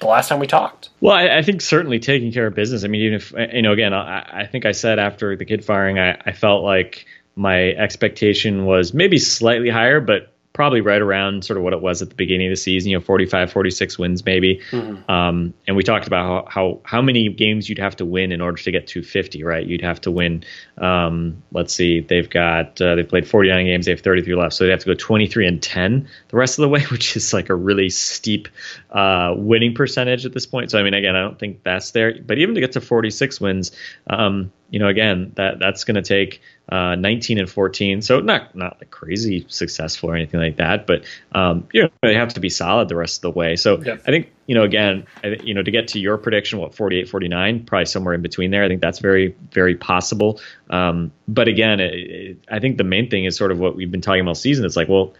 the 0.00 0.06
last 0.06 0.28
time 0.28 0.38
we 0.38 0.46
talked? 0.46 0.90
Well, 1.00 1.14
I, 1.14 1.38
I, 1.38 1.42
think 1.42 1.60
certainly 1.60 1.98
taking 1.98 2.32
care 2.32 2.46
of 2.46 2.54
business. 2.54 2.84
I 2.84 2.88
mean, 2.88 3.02
even 3.02 3.14
if 3.14 3.32
you 3.54 3.62
know, 3.62 3.72
again, 3.72 3.94
I, 3.94 4.42
I 4.42 4.46
think 4.46 4.66
I 4.66 4.72
said 4.72 4.98
after 4.98 5.36
the 5.36 5.44
Kidd 5.44 5.64
firing, 5.64 5.98
I, 5.98 6.20
I 6.24 6.32
felt 6.32 6.64
like 6.64 7.06
my 7.34 7.70
expectation 7.72 8.64
was 8.64 8.94
maybe 8.94 9.18
slightly 9.18 9.68
higher, 9.68 10.00
but 10.00 10.32
probably 10.56 10.80
right 10.80 11.02
around 11.02 11.44
sort 11.44 11.58
of 11.58 11.62
what 11.62 11.74
it 11.74 11.82
was 11.82 12.00
at 12.00 12.08
the 12.08 12.14
beginning 12.14 12.46
of 12.46 12.50
the 12.52 12.56
season, 12.56 12.90
you 12.90 12.96
know, 12.96 13.04
45, 13.04 13.52
46 13.52 13.98
wins 13.98 14.24
maybe. 14.24 14.62
Mm-hmm. 14.70 15.10
Um, 15.10 15.52
and 15.66 15.76
we 15.76 15.82
talked 15.82 16.06
about 16.06 16.46
how, 16.46 16.50
how, 16.50 16.80
how 16.84 17.02
many 17.02 17.28
games 17.28 17.68
you'd 17.68 17.78
have 17.78 17.94
to 17.96 18.06
win 18.06 18.32
in 18.32 18.40
order 18.40 18.56
to 18.62 18.70
get 18.70 18.86
250, 18.86 19.44
right? 19.44 19.66
You'd 19.66 19.82
have 19.82 20.00
to 20.00 20.10
win, 20.10 20.44
um, 20.78 21.42
let's 21.52 21.72
see, 21.72 22.00
they've 22.00 22.28
got, 22.28 22.80
uh, 22.80 22.94
they've 22.94 23.08
played 23.08 23.26
49 23.26 23.64
games, 23.64 23.86
they 23.86 23.92
have 23.92 24.00
33 24.00 24.34
left. 24.34 24.54
So 24.54 24.64
they 24.64 24.70
have 24.70 24.80
to 24.80 24.86
go 24.86 24.94
23 24.94 25.46
and 25.46 25.62
10 25.62 26.08
the 26.28 26.36
rest 26.36 26.58
of 26.58 26.62
the 26.62 26.68
way, 26.68 26.80
which 26.90 27.16
is 27.16 27.32
like 27.32 27.48
a 27.48 27.54
really 27.54 27.88
steep 27.88 28.48
uh, 28.90 29.34
winning 29.36 29.74
percentage 29.74 30.26
at 30.26 30.32
this 30.32 30.46
point. 30.46 30.70
So, 30.70 30.78
I 30.78 30.82
mean, 30.82 30.94
again, 30.94 31.16
I 31.16 31.20
don't 31.20 31.38
think 31.38 31.62
that's 31.62 31.92
there. 31.92 32.14
But 32.20 32.38
even 32.38 32.54
to 32.54 32.60
get 32.60 32.72
to 32.72 32.80
46 32.80 33.40
wins, 33.40 33.72
um, 34.08 34.52
you 34.70 34.78
know, 34.78 34.88
again, 34.88 35.32
that 35.36 35.58
that's 35.58 35.84
going 35.84 35.94
to 35.94 36.02
take 36.02 36.42
uh, 36.68 36.96
19 36.96 37.38
and 37.38 37.48
14. 37.48 38.02
So 38.02 38.20
not 38.20 38.54
not 38.54 38.78
like 38.80 38.90
crazy 38.90 39.46
successful 39.48 40.10
or 40.10 40.16
anything 40.16 40.40
like 40.40 40.56
that, 40.56 40.86
but 40.86 41.04
um, 41.32 41.68
you 41.72 41.82
know 41.82 41.88
they 42.02 42.14
have 42.14 42.34
to 42.34 42.40
be 42.40 42.50
solid 42.50 42.88
the 42.88 42.96
rest 42.96 43.18
of 43.18 43.22
the 43.22 43.38
way. 43.38 43.56
So 43.56 43.80
yep. 43.80 44.02
I 44.06 44.10
think 44.10 44.32
you 44.46 44.54
know 44.54 44.62
again, 44.62 45.06
I, 45.22 45.36
you 45.42 45.54
know 45.54 45.62
to 45.62 45.70
get 45.70 45.88
to 45.88 46.00
your 46.00 46.18
prediction, 46.18 46.58
what 46.58 46.74
48, 46.74 47.08
49, 47.08 47.64
probably 47.64 47.86
somewhere 47.86 48.14
in 48.14 48.22
between 48.22 48.50
there. 48.50 48.64
I 48.64 48.68
think 48.68 48.80
that's 48.80 48.98
very 48.98 49.34
very 49.50 49.76
possible. 49.76 50.40
Um, 50.70 51.12
but 51.28 51.48
again, 51.48 51.80
it, 51.80 51.94
it, 51.94 52.38
I 52.50 52.58
think 52.58 52.78
the 52.78 52.84
main 52.84 53.10
thing 53.10 53.24
is 53.24 53.36
sort 53.36 53.52
of 53.52 53.58
what 53.58 53.76
we've 53.76 53.90
been 53.90 54.00
talking 54.00 54.22
about 54.22 54.36
season. 54.36 54.64
It's 54.64 54.76
like 54.76 54.88
well 54.88 55.14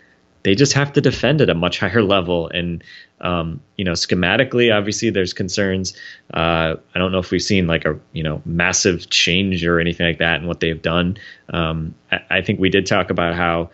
they 0.46 0.54
just 0.54 0.74
have 0.74 0.92
to 0.92 1.00
defend 1.00 1.40
at 1.40 1.50
a 1.50 1.56
much 1.56 1.80
higher 1.80 2.04
level. 2.04 2.48
And 2.48 2.84
um, 3.20 3.60
you 3.76 3.84
know, 3.84 3.94
schematically, 3.94 4.72
obviously, 4.72 5.10
there's 5.10 5.32
concerns. 5.32 5.92
Uh, 6.32 6.76
I 6.94 6.98
don't 7.00 7.10
know 7.10 7.18
if 7.18 7.32
we've 7.32 7.42
seen 7.42 7.66
like 7.66 7.84
a 7.84 7.98
you 8.12 8.22
know 8.22 8.42
massive 8.44 9.10
change 9.10 9.64
or 9.66 9.80
anything 9.80 10.06
like 10.06 10.18
that 10.18 10.40
in 10.40 10.46
what 10.46 10.60
they've 10.60 10.80
done. 10.80 11.16
Um, 11.52 11.96
I, 12.12 12.20
I 12.30 12.42
think 12.42 12.60
we 12.60 12.70
did 12.70 12.86
talk 12.86 13.10
about 13.10 13.34
how 13.34 13.70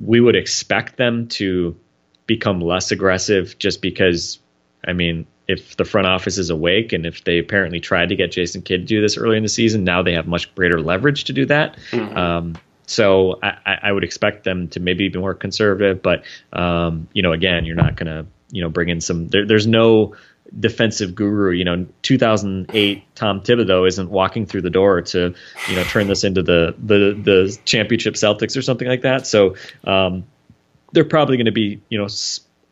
we 0.00 0.20
would 0.20 0.34
expect 0.34 0.96
them 0.96 1.28
to 1.28 1.76
become 2.26 2.60
less 2.60 2.90
aggressive 2.90 3.56
just 3.56 3.80
because. 3.80 4.40
I 4.86 4.92
mean, 4.92 5.26
if 5.46 5.76
the 5.76 5.84
front 5.84 6.06
office 6.06 6.38
is 6.38 6.50
awake 6.50 6.92
and 6.92 7.06
if 7.06 7.24
they 7.24 7.38
apparently 7.38 7.80
tried 7.80 8.10
to 8.10 8.16
get 8.16 8.32
Jason 8.32 8.62
Kidd 8.62 8.82
to 8.82 8.86
do 8.86 9.00
this 9.00 9.16
early 9.16 9.36
in 9.36 9.42
the 9.42 9.48
season, 9.48 9.84
now 9.84 10.02
they 10.02 10.12
have 10.12 10.26
much 10.26 10.54
greater 10.54 10.80
leverage 10.80 11.24
to 11.24 11.32
do 11.32 11.46
that. 11.46 11.76
Mm-hmm. 11.90 12.16
Um, 12.16 12.56
so 12.86 13.38
I, 13.42 13.78
I, 13.82 13.92
would 13.92 14.02
expect 14.04 14.44
them 14.44 14.68
to 14.68 14.80
maybe 14.80 15.08
be 15.08 15.18
more 15.18 15.34
conservative, 15.34 16.00
but 16.02 16.24
um, 16.54 17.08
you 17.12 17.22
know, 17.22 17.32
again, 17.32 17.66
you're 17.66 17.76
not 17.76 17.96
going 17.96 18.06
to 18.06 18.26
you 18.50 18.62
know 18.62 18.70
bring 18.70 18.88
in 18.88 19.00
some. 19.00 19.28
There, 19.28 19.46
there's 19.46 19.66
no 19.66 20.16
defensive 20.58 21.14
guru. 21.14 21.50
You 21.50 21.64
know, 21.64 21.86
2008 22.02 23.14
Tom 23.14 23.40
Thibodeau 23.40 23.86
isn't 23.86 24.10
walking 24.10 24.46
through 24.46 24.62
the 24.62 24.70
door 24.70 25.02
to 25.02 25.34
you 25.68 25.76
know 25.76 25.84
turn 25.84 26.06
this 26.06 26.24
into 26.24 26.42
the 26.42 26.74
the 26.78 27.18
the 27.22 27.58
championship 27.64 28.14
Celtics 28.14 28.56
or 28.56 28.62
something 28.62 28.88
like 28.88 29.02
that. 29.02 29.26
So 29.26 29.56
um, 29.84 30.24
they're 30.92 31.04
probably 31.04 31.36
going 31.36 31.46
to 31.46 31.52
be 31.52 31.82
you 31.90 31.98
know 31.98 32.08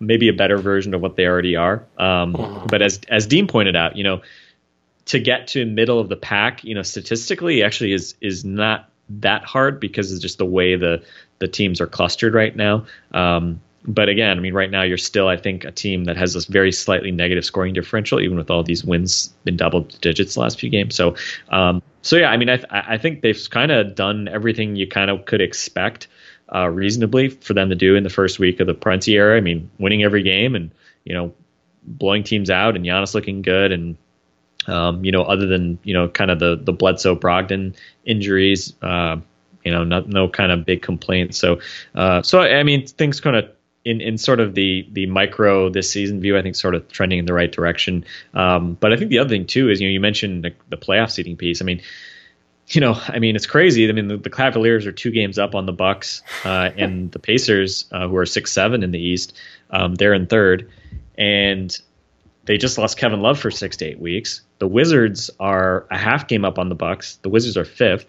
maybe 0.01 0.29
a 0.29 0.33
better 0.33 0.59
version 0.59 0.95
of 0.95 1.01
what 1.01 1.17
they 1.17 1.27
already 1.27 1.57
are. 1.57 1.85
Um, 1.99 2.67
but 2.69 2.83
as 2.83 3.01
as 3.09 3.27
Dean 3.27 3.47
pointed 3.47 3.77
out, 3.77 3.97
you 3.97 4.05
know. 4.05 4.23
To 5.11 5.21
get 5.21 5.47
to 5.49 5.65
middle 5.65 6.01
of 6.01 6.09
the 6.09 6.17
pack, 6.17 6.65
you 6.65 6.75
know, 6.75 6.83
statistically, 6.83 7.63
actually 7.63 7.93
is 7.93 8.17
is 8.21 8.45
not 8.45 8.91
that 9.09 9.45
hard 9.45 9.79
because 9.79 10.11
it's 10.11 10.21
just 10.21 10.39
the 10.39 10.45
way 10.45 10.75
the 10.75 11.01
the 11.39 11.47
teams 11.47 11.81
are 11.81 11.87
clustered 11.87 12.35
right 12.35 12.57
now. 12.57 12.87
Um, 13.13 13.61
but 13.87 14.09
again, 14.09 14.37
I 14.37 14.41
mean, 14.41 14.53
right 14.53 14.69
now 14.69 14.83
you're 14.83 14.99
still, 14.99 15.29
I 15.29 15.37
think, 15.37 15.65
a 15.65 15.71
team 15.71 16.07
that 16.07 16.17
has 16.17 16.35
this 16.35 16.47
very 16.47 16.73
slightly 16.73 17.13
negative 17.13 17.45
scoring 17.45 17.73
differential, 17.73 18.21
even 18.21 18.37
with 18.37 18.51
all 18.51 18.65
these 18.65 18.85
wins 18.85 19.33
in 19.47 19.57
double 19.57 19.83
digits 20.01 20.35
the 20.35 20.41
last 20.41 20.59
few 20.59 20.71
games. 20.71 20.97
So, 20.97 21.15
um, 21.51 21.83
so 22.03 22.17
yeah, 22.17 22.31
I 22.31 22.37
mean, 22.37 22.49
I, 22.49 22.57
th- 22.57 22.69
I 22.71 22.99
think 22.99 23.23
they've 23.23 23.51
kind 23.51 23.71
of 23.71 23.95
done 23.95 24.27
everything 24.27 24.75
you 24.75 24.89
kind 24.89 25.09
of 25.09 25.25
could 25.25 25.41
expect 25.41 26.09
uh, 26.55 26.69
reasonably 26.69 27.29
for 27.29 27.55
them 27.55 27.71
to 27.71 27.75
do 27.75 27.97
in 27.97 28.05
the 28.05 28.11
first 28.11 28.39
week 28.39 28.61
of 28.61 28.67
the 28.67 28.75
Prunty 28.75 29.15
era. 29.15 29.37
I 29.37 29.41
mean, 29.41 29.71
winning 29.79 30.03
every 30.03 30.23
game 30.23 30.55
and 30.55 30.71
you 31.05 31.15
know 31.15 31.33
blowing 31.83 32.25
teams 32.25 32.51
out, 32.51 32.77
and 32.77 32.85
Giannis 32.85 33.15
looking 33.15 33.43
good, 33.43 33.73
and 33.73 33.97
um, 34.67 35.05
you 35.05 35.13
know, 35.13 35.23
other 35.23 35.47
than 35.47 35.79
you 35.85 35.95
know, 35.95 36.09
kind 36.09 36.31
of 36.31 36.39
the 36.39 36.57
the 36.57 36.73
Bledsoe 36.73 37.17
Brogdon 37.17 37.75
injuries, 38.05 38.75
uh, 38.83 39.17
you 39.65 39.73
know, 39.73 39.85
not, 39.85 40.09
no 40.09 40.29
kind 40.29 40.53
of 40.53 40.65
big 40.65 40.83
complaints. 40.83 41.39
So, 41.39 41.61
uh, 41.95 42.23
so 42.23 42.41
I 42.41 42.63
mean, 42.63 42.87
things 42.87 43.21
kind 43.21 43.37
of 43.37 43.51
in, 43.85 44.01
in 44.01 44.19
sort 44.19 44.41
of 44.41 44.55
the 44.55 44.87
the 44.93 45.07
micro 45.07 45.69
this 45.69 45.91
season 45.91 46.21
view, 46.21 46.37
I 46.37 46.43
think 46.43 46.57
sort 46.57 46.75
of 46.75 46.89
trending 46.89 47.21
in 47.21 47.27
the 47.27 47.33
right 47.33 47.51
direction. 47.51 48.05
Um, 48.35 48.75
but 48.75 48.93
I 48.93 48.97
think 48.97 49.11
the 49.11 49.19
other 49.19 49.31
thing 49.31 49.47
too 49.47 49.71
is 49.71 49.81
you 49.81 49.89
know 49.89 49.93
you 49.93 50.01
mentioned 50.01 50.45
the, 50.45 50.53
the 50.69 50.77
playoff 50.77 51.13
seeding 51.13 51.37
piece. 51.37 51.63
I 51.63 51.65
mean, 51.65 51.81
you 52.69 52.81
know, 52.81 53.01
I 53.09 53.19
mean 53.19 53.37
it's 53.37 53.47
crazy. 53.47 53.89
I 53.89 53.93
mean 53.93 54.09
the, 54.09 54.17
the 54.17 54.31
Cavaliers 54.31 54.87
are 54.87 54.93
two 54.93 55.11
games 55.11 55.39
up 55.39 55.55
on 55.55 55.67
the 55.67 55.73
Bucks 55.73 56.23
uh, 56.45 56.71
and 56.77 57.11
the 57.13 57.19
Pacers, 57.19 57.87
uh, 57.93 58.09
who 58.09 58.17
are 58.17 58.27
six 58.27 58.53
seven 58.53 58.83
in 58.83 58.91
the 58.91 59.01
East, 59.01 59.37
um, 59.71 59.95
they're 59.95 60.15
in 60.15 60.27
third, 60.27 60.71
and 61.17 61.79
they 62.45 62.59
just 62.59 62.79
lost 62.79 62.97
Kevin 62.97 63.21
Love 63.21 63.39
for 63.39 63.51
six 63.51 63.77
to 63.79 63.85
eight 63.85 63.99
weeks. 63.99 64.43
The 64.59 64.69
Wizards 64.69 65.31
are 65.41 65.87
a 65.91 65.99
half 65.99 66.29
game 66.29 66.45
up 66.45 66.59
on 66.59 66.69
the 66.69 66.75
Bucks. 66.75 67.17
The 67.23 67.29
Wizards 67.29 67.57
are 67.57 67.65
fifth. 67.65 68.07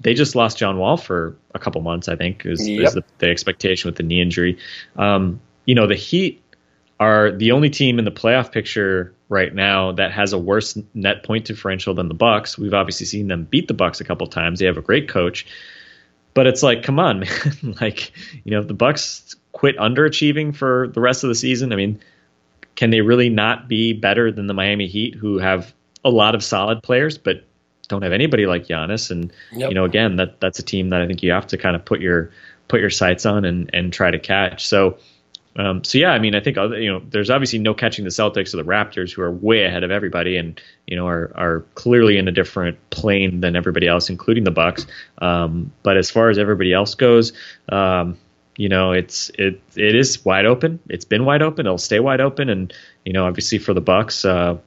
They 0.00 0.14
just 0.14 0.34
lost 0.34 0.58
John 0.58 0.78
Wall 0.78 0.96
for 0.96 1.36
a 1.54 1.58
couple 1.58 1.80
months, 1.82 2.08
I 2.08 2.16
think, 2.16 2.46
is, 2.46 2.66
yep. 2.66 2.86
is 2.86 2.94
the, 2.94 3.04
the, 3.18 3.28
expectation 3.28 3.88
with 3.88 3.96
the 3.96 4.04
knee 4.04 4.20
injury. 4.20 4.58
Um, 4.96 5.40
you 5.66 5.74
know, 5.74 5.86
the 5.86 5.96
Heat 5.96 6.40
are 7.00 7.30
the 7.30 7.52
only 7.52 7.70
team 7.70 7.98
in 7.98 8.04
the 8.04 8.10
playoff 8.10 8.50
picture 8.50 9.14
right 9.28 9.54
now 9.54 9.92
that 9.92 10.10
has 10.12 10.32
a 10.32 10.38
worse 10.38 10.78
net 10.94 11.22
point 11.22 11.44
differential 11.44 11.94
than 11.94 12.08
the 12.08 12.14
Bucks. 12.14 12.58
We've 12.58 12.74
obviously 12.74 13.06
seen 13.06 13.28
them 13.28 13.44
beat 13.44 13.68
the 13.68 13.74
Bucks 13.74 14.00
a 14.00 14.04
couple 14.04 14.26
times. 14.26 14.58
They 14.58 14.66
have 14.66 14.78
a 14.78 14.82
great 14.82 15.08
coach, 15.08 15.46
but 16.34 16.46
it's 16.46 16.62
like, 16.62 16.82
come 16.82 16.98
on, 16.98 17.20
man! 17.62 17.76
like, 17.80 18.12
you 18.44 18.50
know, 18.50 18.60
if 18.60 18.68
the 18.68 18.74
Bucks 18.74 19.36
quit 19.52 19.76
underachieving 19.76 20.54
for 20.54 20.88
the 20.88 21.00
rest 21.00 21.24
of 21.24 21.28
the 21.28 21.34
season, 21.34 21.72
I 21.72 21.76
mean, 21.76 22.00
can 22.74 22.90
they 22.90 23.00
really 23.00 23.28
not 23.28 23.68
be 23.68 23.92
better 23.92 24.30
than 24.32 24.46
the 24.46 24.54
Miami 24.54 24.86
Heat, 24.86 25.14
who 25.14 25.38
have 25.38 25.74
a 26.04 26.10
lot 26.10 26.34
of 26.34 26.42
solid 26.42 26.82
players, 26.82 27.18
but 27.18 27.44
don't 27.88 28.02
have 28.02 28.12
anybody 28.12 28.46
like 28.46 28.66
Giannis? 28.66 29.10
And 29.10 29.32
yep. 29.52 29.70
you 29.70 29.74
know, 29.74 29.84
again, 29.84 30.16
that 30.16 30.40
that's 30.40 30.58
a 30.58 30.62
team 30.62 30.90
that 30.90 31.00
I 31.00 31.06
think 31.06 31.22
you 31.22 31.32
have 31.32 31.46
to 31.48 31.58
kind 31.58 31.74
of 31.74 31.84
put 31.84 32.00
your 32.00 32.30
put 32.68 32.80
your 32.80 32.90
sights 32.90 33.26
on 33.26 33.44
and 33.44 33.70
and 33.72 33.92
try 33.92 34.10
to 34.10 34.18
catch. 34.18 34.66
So. 34.66 34.98
Um, 35.58 35.82
so 35.82 35.98
yeah, 35.98 36.12
I 36.12 36.20
mean, 36.20 36.36
I 36.36 36.40
think 36.40 36.56
you 36.56 36.90
know, 36.90 37.02
there's 37.10 37.30
obviously 37.30 37.58
no 37.58 37.74
catching 37.74 38.04
the 38.04 38.10
Celtics 38.10 38.54
or 38.54 38.58
the 38.58 38.62
Raptors, 38.62 39.12
who 39.12 39.22
are 39.22 39.30
way 39.30 39.64
ahead 39.64 39.82
of 39.82 39.90
everybody, 39.90 40.36
and 40.36 40.60
you 40.86 40.96
know, 40.96 41.08
are 41.08 41.32
are 41.34 41.60
clearly 41.74 42.16
in 42.16 42.28
a 42.28 42.32
different 42.32 42.78
plane 42.90 43.40
than 43.40 43.56
everybody 43.56 43.88
else, 43.88 44.08
including 44.08 44.44
the 44.44 44.52
Bucks. 44.52 44.86
Um, 45.18 45.72
but 45.82 45.96
as 45.96 46.10
far 46.10 46.30
as 46.30 46.38
everybody 46.38 46.72
else 46.72 46.94
goes, 46.94 47.32
um, 47.68 48.16
you 48.56 48.68
know, 48.68 48.92
it's 48.92 49.30
it 49.30 49.60
it 49.74 49.96
is 49.96 50.24
wide 50.24 50.46
open. 50.46 50.78
It's 50.88 51.04
been 51.04 51.24
wide 51.24 51.42
open. 51.42 51.66
It'll 51.66 51.76
stay 51.76 51.98
wide 51.98 52.20
open, 52.20 52.48
and 52.48 52.72
you 53.04 53.12
know, 53.12 53.26
obviously 53.26 53.58
for 53.58 53.74
the 53.74 53.80
Bucks, 53.80 54.24
uh, 54.24 54.58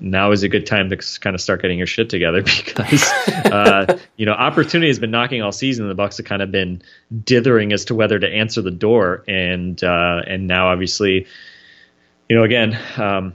now 0.00 0.30
is 0.32 0.42
a 0.42 0.48
good 0.48 0.66
time 0.66 0.90
to 0.90 0.96
kind 1.20 1.34
of 1.34 1.40
start 1.40 1.62
getting 1.62 1.78
your 1.78 1.86
shit 1.86 2.08
together 2.08 2.42
because 2.42 3.02
uh, 3.28 3.98
you 4.16 4.26
know 4.26 4.32
opportunity 4.32 4.88
has 4.88 4.98
been 4.98 5.10
knocking 5.10 5.42
all 5.42 5.52
season. 5.52 5.88
The 5.88 5.94
Bucks 5.94 6.18
have 6.18 6.26
kind 6.26 6.42
of 6.42 6.50
been 6.50 6.82
dithering 7.24 7.72
as 7.72 7.86
to 7.86 7.94
whether 7.94 8.18
to 8.18 8.28
answer 8.28 8.62
the 8.62 8.70
door, 8.70 9.24
and 9.26 9.82
uh, 9.82 10.22
and 10.26 10.46
now 10.46 10.68
obviously, 10.68 11.26
you 12.28 12.36
know, 12.36 12.44
again, 12.44 12.78
um, 12.96 13.34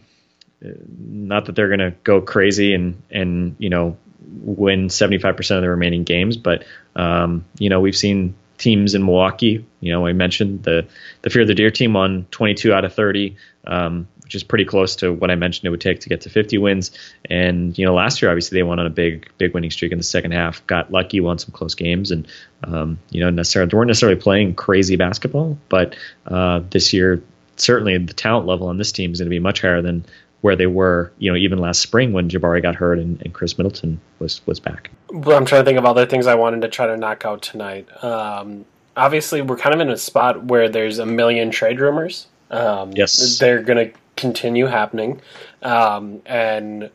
not 0.62 1.46
that 1.46 1.56
they're 1.56 1.68
going 1.68 1.80
to 1.80 1.94
go 2.04 2.22
crazy 2.22 2.74
and 2.74 3.02
and 3.12 3.56
you 3.60 3.70
know 3.70 3.98
win 4.42 4.88
75% 4.88 5.56
of 5.56 5.62
the 5.62 5.70
remaining 5.70 6.04
games. 6.04 6.38
But 6.38 6.66
um, 6.96 7.46
you 7.58 7.70
know, 7.70 7.80
we've 7.80 7.96
seen 7.96 8.36
teams 8.58 8.96
in 8.96 9.06
Milwaukee. 9.06 9.66
You 9.80 9.94
know, 9.94 10.06
I 10.06 10.14
mentioned 10.14 10.64
the 10.64 10.88
the 11.22 11.30
Fear 11.30 11.44
of 11.44 11.48
the 11.48 11.56
Deer 11.56 11.72
team 11.72 11.94
won 11.94 12.26
22 12.32 12.74
out 12.74 12.86
of 12.86 12.94
30, 12.94 13.36
um, 13.66 14.08
which 14.28 14.36
is 14.36 14.44
pretty 14.44 14.66
close 14.66 14.98
to 14.98 15.14
what 15.14 15.32
I 15.32 15.36
mentioned 15.36 15.68
it 15.68 15.70
would 15.70 15.80
take 15.80 16.02
to 16.02 16.10
get 16.10 16.20
to 16.22 16.30
50 16.30 16.58
wins. 16.58 16.92
And 17.30 17.78
you 17.78 17.86
know, 17.86 17.94
last 17.94 18.22
year 18.22 18.30
obviously 18.30 18.58
they 18.58 18.64
went 18.64 18.82
on 18.82 18.86
a 18.86 18.90
big 18.90 19.32
big 19.38 19.54
winning 19.54 19.72
streak 19.72 19.94
in 19.94 19.98
the 19.98 20.04
second 20.04 20.32
half, 20.32 20.66
got 20.68 20.92
lucky, 20.92 21.22
won 21.22 21.40
some 21.40 21.52
close 21.52 21.76
games, 21.76 22.12
and 22.12 22.28
um, 22.66 23.00
you 23.10 23.22
know, 23.22 23.30
necessarily 23.30 23.70
they 23.70 23.78
weren't 23.78 23.88
necessarily 23.88 24.20
playing 24.20 24.54
crazy 24.56 24.98
basketball, 24.98 25.58
but 25.70 25.96
uh, 26.26 26.60
this 26.72 26.92
year 26.92 27.24
certainly 27.56 27.98
the 27.98 28.14
talent 28.14 28.46
level 28.46 28.68
on 28.68 28.78
this 28.78 28.92
team 28.92 29.14
is 29.14 29.20
going 29.20 29.28
to 29.28 29.30
be 29.30 29.40
much 29.40 29.62
higher 29.62 29.82
than 29.82 30.06
where 30.42 30.58
they 30.58 30.68
were, 30.68 31.12
you 31.18 31.32
know, 31.32 31.38
even 31.38 31.58
last 31.58 31.80
spring 31.80 32.12
when 32.12 32.30
Jabari 32.30 32.62
got 32.62 32.76
hurt 32.76 33.00
and, 33.00 33.22
and 33.22 33.34
Khris 33.34 33.58
Middleton 33.58 34.02
was 34.20 34.46
was 34.46 34.60
back. 34.60 34.92
Well, 35.10 35.38
I'm 35.38 35.46
trying 35.46 35.62
to 35.62 35.66
think 35.66 35.80
of 35.80 35.86
other 35.86 36.06
things 36.06 36.28
I 36.28 36.36
wanted 36.36 36.62
to 36.64 36.68
try 36.68 36.88
to 36.88 36.98
knock 36.98 37.24
out 37.24 37.42
tonight. 37.42 37.88
Um, 38.04 38.66
obviously, 38.98 39.42
we're 39.42 39.58
kind 39.58 39.74
of 39.74 39.80
in 39.80 39.90
a 39.90 39.98
spot 39.98 40.44
where 40.44 40.68
there's 40.68 41.00
a 41.00 41.06
million 41.06 41.50
trade 41.50 41.80
rumors. 41.80 42.28
Um, 42.52 42.92
yes, 42.94 43.40
they're 43.40 43.62
going 43.62 43.92
to 43.92 44.00
continue 44.18 44.66
happening, 44.66 45.22
um, 45.62 46.22
and 46.26 46.90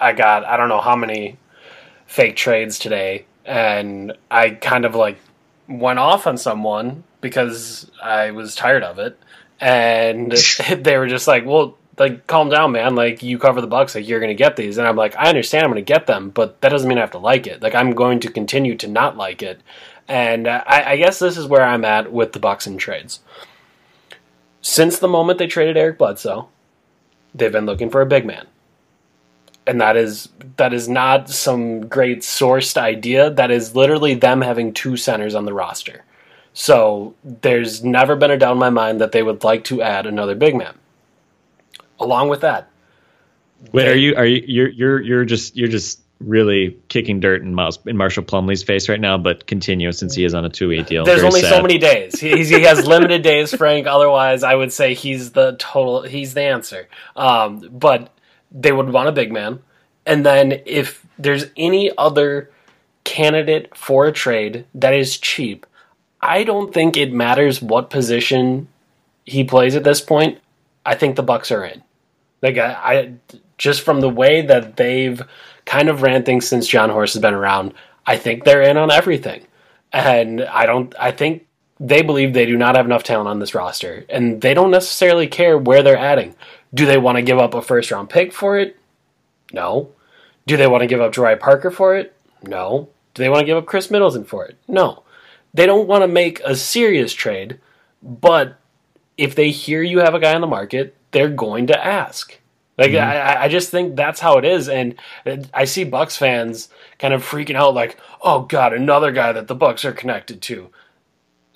I 0.00 0.12
got 0.12 0.44
I 0.44 0.56
don't 0.56 0.68
know 0.68 0.80
how 0.80 0.96
many 0.96 1.38
fake 2.06 2.36
trades 2.36 2.78
today, 2.78 3.26
and 3.44 4.12
I 4.30 4.50
kind 4.50 4.84
of 4.84 4.94
like 4.94 5.18
went 5.68 5.98
off 5.98 6.26
on 6.26 6.38
someone 6.38 7.04
because 7.20 7.90
I 8.02 8.30
was 8.32 8.54
tired 8.54 8.82
of 8.82 8.98
it, 8.98 9.18
and 9.60 10.32
they 10.78 10.98
were 10.98 11.08
just 11.08 11.28
like, 11.28 11.46
"Well, 11.46 11.76
like 11.98 12.26
calm 12.26 12.48
down, 12.48 12.72
man. 12.72 12.94
Like 12.94 13.22
you 13.22 13.38
cover 13.38 13.60
the 13.60 13.66
Bucks, 13.66 13.94
like 13.94 14.08
you're 14.08 14.20
gonna 14.20 14.34
get 14.34 14.56
these. 14.56 14.78
And 14.78 14.86
I'm 14.86 14.96
like, 14.96 15.16
I 15.16 15.28
understand 15.28 15.64
I'm 15.64 15.70
gonna 15.70 15.82
get 15.82 16.06
them, 16.06 16.30
but 16.30 16.60
that 16.60 16.70
doesn't 16.70 16.88
mean 16.88 16.98
I 16.98 17.02
have 17.02 17.10
to 17.12 17.18
like 17.18 17.46
it. 17.46 17.62
Like 17.62 17.74
I'm 17.74 17.92
going 17.92 18.20
to 18.20 18.30
continue 18.30 18.76
to 18.76 18.88
not 18.88 19.16
like 19.16 19.42
it. 19.42 19.60
And 20.06 20.48
I, 20.48 20.92
I 20.92 20.96
guess 20.96 21.18
this 21.18 21.36
is 21.36 21.46
where 21.46 21.62
I'm 21.62 21.84
at 21.84 22.10
with 22.12 22.32
the 22.32 22.40
Bucks 22.40 22.66
and 22.66 22.80
trades. 22.80 23.20
Since 24.60 24.98
the 24.98 25.08
moment 25.08 25.38
they 25.38 25.46
traded 25.46 25.76
Eric 25.76 25.98
Bledsoe, 25.98 26.48
they've 27.34 27.52
been 27.52 27.66
looking 27.66 27.90
for 27.90 28.00
a 28.00 28.06
big 28.06 28.26
man. 28.26 28.46
And 29.66 29.80
that 29.80 29.96
is 29.96 30.30
that 30.56 30.72
is 30.72 30.88
not 30.88 31.28
some 31.28 31.86
great 31.88 32.20
sourced 32.20 32.76
idea. 32.76 33.30
That 33.30 33.50
is 33.50 33.76
literally 33.76 34.14
them 34.14 34.40
having 34.40 34.72
two 34.72 34.96
centers 34.96 35.34
on 35.34 35.44
the 35.44 35.52
roster. 35.52 36.04
So 36.54 37.14
there's 37.22 37.84
never 37.84 38.16
been 38.16 38.30
a 38.30 38.38
doubt 38.38 38.52
in 38.52 38.58
my 38.58 38.70
mind 38.70 39.00
that 39.00 39.12
they 39.12 39.22
would 39.22 39.44
like 39.44 39.64
to 39.64 39.82
add 39.82 40.06
another 40.06 40.34
big 40.34 40.56
man 40.56 40.74
along 42.00 42.28
with 42.28 42.40
that. 42.40 42.70
Wait, 43.72 43.84
they, 43.84 43.90
are 43.90 43.94
you 43.94 44.16
are 44.16 44.26
you 44.26 44.42
you're 44.46 44.68
you're 44.68 45.00
you're 45.02 45.24
just 45.24 45.56
you're 45.56 45.68
just 45.68 46.00
really 46.20 46.76
kicking 46.88 47.20
dirt 47.20 47.42
in 47.42 47.54
Miles 47.54 47.78
in 47.86 47.96
Marshall 47.96 48.24
Plumlee's 48.24 48.62
face 48.62 48.88
right 48.88 49.00
now, 49.00 49.18
but 49.18 49.46
continue 49.46 49.92
since 49.92 50.14
he 50.14 50.24
is 50.24 50.34
on 50.34 50.44
a 50.44 50.48
two 50.48 50.68
way 50.68 50.82
deal. 50.82 51.04
There's 51.04 51.20
Very 51.20 51.28
only 51.28 51.40
sad. 51.42 51.54
so 51.54 51.62
many 51.62 51.78
days. 51.78 52.18
He, 52.18 52.44
he 52.44 52.62
has 52.62 52.86
limited 52.86 53.22
days, 53.22 53.54
Frank. 53.54 53.86
Otherwise, 53.86 54.42
I 54.42 54.54
would 54.54 54.72
say 54.72 54.94
he's 54.94 55.32
the 55.32 55.56
total. 55.58 56.02
He's 56.02 56.34
the 56.34 56.42
answer. 56.42 56.88
Um, 57.14 57.68
but 57.72 58.12
they 58.50 58.72
would 58.72 58.90
want 58.90 59.08
a 59.08 59.12
big 59.12 59.32
man, 59.32 59.60
and 60.06 60.24
then 60.26 60.60
if 60.66 61.06
there's 61.18 61.46
any 61.56 61.90
other 61.96 62.50
candidate 63.04 63.76
for 63.76 64.06
a 64.06 64.12
trade 64.12 64.66
that 64.74 64.94
is 64.94 65.18
cheap, 65.18 65.66
I 66.20 66.44
don't 66.44 66.74
think 66.74 66.96
it 66.96 67.12
matters 67.12 67.62
what 67.62 67.90
position 67.90 68.68
he 69.24 69.44
plays 69.44 69.76
at 69.76 69.84
this 69.84 70.00
point. 70.00 70.38
I 70.84 70.94
think 70.94 71.16
the 71.16 71.22
Bucks 71.22 71.52
are 71.52 71.64
in. 71.64 71.82
Like 72.42 72.58
I, 72.58 72.72
I 72.72 73.12
just 73.56 73.82
from 73.82 74.00
the 74.00 74.08
way 74.08 74.42
that 74.42 74.76
they've 74.76 75.20
kind 75.68 75.88
of 75.88 76.02
ran 76.02 76.24
things 76.24 76.48
since 76.48 76.66
Jon 76.66 76.90
Horst 76.90 77.14
has 77.14 77.22
been 77.22 77.34
around, 77.34 77.74
I 78.06 78.16
think 78.16 78.44
they're 78.44 78.62
in 78.62 78.76
on 78.76 78.90
everything. 78.90 79.46
And 79.92 80.42
I 80.42 80.66
don't 80.66 80.94
I 80.98 81.12
think 81.12 81.46
they 81.78 82.02
believe 82.02 82.32
they 82.32 82.46
do 82.46 82.56
not 82.56 82.74
have 82.74 82.86
enough 82.86 83.04
talent 83.04 83.28
on 83.28 83.38
this 83.38 83.54
roster. 83.54 84.04
And 84.08 84.40
they 84.40 84.54
don't 84.54 84.70
necessarily 84.70 85.28
care 85.28 85.56
where 85.56 85.82
they're 85.82 85.96
adding. 85.96 86.34
Do 86.74 86.86
they 86.86 86.98
want 86.98 87.16
to 87.16 87.22
give 87.22 87.38
up 87.38 87.54
a 87.54 87.62
first 87.62 87.90
round 87.90 88.10
pick 88.10 88.32
for 88.32 88.58
it? 88.58 88.76
No. 89.52 89.92
Do 90.46 90.56
they 90.56 90.66
want 90.66 90.82
to 90.82 90.86
give 90.86 91.00
up 91.00 91.12
Jabari 91.12 91.38
Parker 91.38 91.70
for 91.70 91.96
it? 91.96 92.16
No. 92.42 92.88
Do 93.14 93.22
they 93.22 93.28
want 93.28 93.40
to 93.40 93.46
give 93.46 93.56
up 93.56 93.66
Khris 93.66 93.90
Middleton 93.90 94.24
for 94.24 94.46
it? 94.46 94.56
No. 94.66 95.02
They 95.54 95.66
don't 95.66 95.88
want 95.88 96.02
to 96.02 96.08
make 96.08 96.40
a 96.40 96.56
serious 96.56 97.12
trade, 97.12 97.58
but 98.02 98.58
if 99.16 99.34
they 99.34 99.50
hear 99.50 99.82
you 99.82 99.98
have 99.98 100.14
a 100.14 100.20
guy 100.20 100.34
on 100.34 100.40
the 100.40 100.46
market 100.46 100.94
they're 101.10 101.30
going 101.30 101.66
to 101.68 101.86
ask. 101.86 102.38
Like 102.78 102.92
mm-hmm. 102.92 103.10
I, 103.10 103.44
I 103.44 103.48
just 103.48 103.70
think 103.70 103.96
that's 103.96 104.20
how 104.20 104.38
it 104.38 104.44
is, 104.44 104.68
and 104.68 104.94
I 105.52 105.64
see 105.64 105.82
Bucks 105.82 106.16
fans 106.16 106.68
kind 107.00 107.12
of 107.12 107.24
freaking 107.24 107.56
out, 107.56 107.74
like, 107.74 107.98
"Oh 108.22 108.42
God, 108.42 108.72
another 108.72 109.10
guy 109.10 109.32
that 109.32 109.48
the 109.48 109.56
Bucks 109.56 109.84
are 109.84 109.92
connected 109.92 110.40
to." 110.42 110.70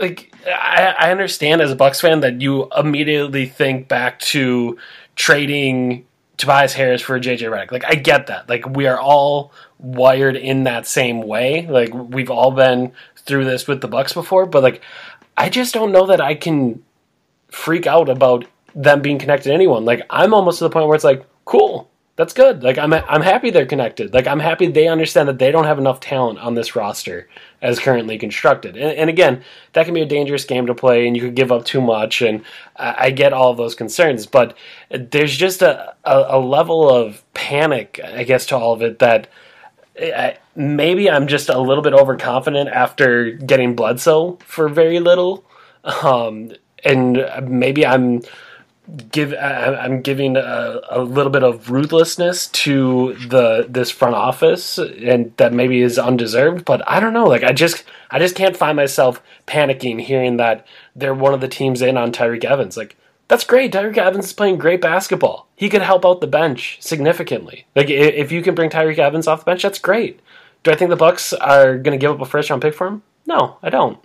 Like 0.01 0.35
I, 0.47 0.97
I 0.99 1.11
understand 1.13 1.63
as 1.63 1.71
a 1.71 1.77
Bucks 1.77 2.01
fan 2.01 2.21
that 2.21 2.41
you 2.41 2.69
immediately 2.77 3.47
think 3.47 3.87
back 3.87 4.19
to 4.21 4.77
trading 5.15 6.07
Tobias 6.39 6.73
Harris 6.73 7.03
for 7.03 7.21
JJ 7.21 7.51
Redick. 7.51 7.71
Like 7.71 7.85
I 7.85 7.95
get 7.95 8.27
that. 8.27 8.49
Like 8.49 8.69
we 8.69 8.89
are 8.89 8.99
all 8.99 9.53
wired 9.79 10.35
in 10.35 10.65
that 10.65 10.89
same 10.89 11.23
way. 11.23 11.69
Like 11.69 11.95
we've 11.95 12.31
all 12.31 12.51
been 12.51 12.93
through 13.17 13.45
this 13.45 13.69
with 13.69 13.81
the 13.81 13.87
Bucks 13.87 14.13
before, 14.13 14.47
but 14.47 14.65
like 14.65 14.83
I 15.37 15.49
just 15.49 15.73
don't 15.73 15.93
know 15.93 16.07
that 16.07 16.21
I 16.21 16.35
can 16.35 16.83
freak 17.49 17.87
out 17.87 18.09
about 18.09 18.45
them 18.75 19.03
being 19.03 19.19
connected 19.19 19.51
to 19.51 19.55
anyone. 19.55 19.85
Like 19.85 20.03
I'm 20.11 20.35
almost 20.35 20.59
to 20.59 20.65
the 20.65 20.71
point 20.71 20.87
where 20.89 20.95
it's 20.95 21.05
like, 21.05 21.25
cool, 21.45 21.91
that's 22.17 22.35
good. 22.35 22.63
Like 22.63 22.79
I'm 22.79 22.93
I'm 22.93 23.23
happy 23.23 23.51
they're 23.51 23.67
connected. 23.67 24.13
Like 24.13 24.27
I'm 24.27 24.41
happy 24.41 24.67
they 24.67 24.87
understand 24.87 25.29
that 25.29 25.39
they 25.39 25.51
don't 25.51 25.65
have 25.65 25.79
enough 25.79 26.01
talent 26.01 26.39
on 26.39 26.55
this 26.55 26.77
roster 26.77 27.29
as 27.63 27.79
currently 27.79 28.19
constructed. 28.19 28.77
And, 28.77 28.97
and 28.97 29.11
again, 29.11 29.43
that 29.73 29.87
can 29.87 29.95
be 29.95 30.03
a 30.03 30.07
dangerous 30.07 30.45
game 30.45 30.67
to 30.67 30.75
play, 30.75 31.07
and 31.07 31.17
you 31.17 31.23
could 31.23 31.35
give 31.35 31.51
up 31.51 31.65
too 31.65 31.81
much. 31.81 32.21
And 32.21 32.45
I, 32.77 32.95
I 32.99 33.11
get 33.11 33.33
all 33.33 33.51
of 33.51 33.57
those 33.57 33.75
concerns, 33.75 34.27
but 34.27 34.57
there's 34.91 35.35
just 35.37 35.63
a, 35.63 35.95
a, 36.05 36.37
a 36.37 36.39
level 36.39 36.91
of 36.91 37.23
panic, 37.33 37.99
I 38.05 38.25
guess, 38.25 38.47
to 38.47 38.57
all 38.57 38.73
of 38.73 38.83
it 38.83 38.99
that. 38.99 39.29
I, 40.01 40.39
maybe 40.57 41.11
I'm 41.11 41.27
just 41.27 41.51
a 41.51 41.61
little 41.61 41.83
bit 41.83 41.93
overconfident 41.93 42.71
after 42.71 43.33
getting 43.33 43.77
Bledsoe 43.77 44.39
for 44.43 44.71
very 44.71 45.01
little, 45.01 45.45
um, 45.85 46.53
and 46.83 47.23
maybe 47.43 47.85
I'm 47.85 48.23
give 49.11 49.33
uh, 49.33 49.77
I'm 49.81 50.03
giving 50.03 50.37
a, 50.37 50.81
a, 50.91 51.03
little 51.03 51.33
bit 51.33 51.43
of 51.43 51.71
ruthlessness 51.71 52.49
to 52.49 53.15
the 53.15 53.67
this 53.69 53.91
front 53.91 54.15
office, 54.15 54.79
and 54.79 55.35
that 55.37 55.53
maybe 55.53 55.81
is 55.81 55.99
undeserved. 55.99 56.65
But 56.65 56.83
I 56.89 57.01
don't 57.01 57.13
know. 57.13 57.27
Like 57.27 57.43
I 57.43 57.53
just 57.53 57.85
I 58.11 58.19
just 58.19 58.35
can't 58.35 58.57
find 58.57 58.77
myself 58.77 59.23
panicking 59.47 60.01
hearing 60.01 60.37
that 60.37 60.67
they're 60.95 61.15
one 61.15 61.35
of 61.35 61.41
the 61.41 61.49
teams 61.49 61.83
in 61.83 61.97
on 61.97 62.13
Tyreke 62.13 62.45
Evans. 62.45 62.77
Like 62.77 62.97
that's 63.29 63.45
great. 63.45 63.73
Tyreke 63.73 63.99
Evans 63.99 64.27
is 64.27 64.33
playing 64.33 64.59
great 64.59 64.81
basketball. 64.81 65.49
He 65.57 65.69
could 65.69 65.83
help 65.83 66.05
out 66.05 66.21
the 66.21 66.27
bench 66.27 66.79
significantly. 66.81 67.67
Like 67.75 67.89
if 67.89 68.31
you 68.31 68.43
can 68.43 68.55
bring 68.55 68.71
Tyreke 68.71 68.99
Evans 68.99 69.27
off 69.27 69.41
the 69.41 69.47
bench, 69.47 69.63
that's 69.63 69.79
great. 69.79 70.21
Do 70.63 70.71
I 70.71 70.77
think 70.77 70.91
the 70.91 70.97
Bucks 70.97 71.33
are 71.33 71.77
going 71.79 71.99
to 71.99 72.03
give 72.03 72.13
up 72.13 72.21
a 72.21 72.25
first 72.25 72.51
round 72.51 72.63
pick 72.63 72.75
for 72.75 72.87
him? 72.87 73.03
No, 73.27 73.57
I 73.63 73.71
don't. 73.71 73.99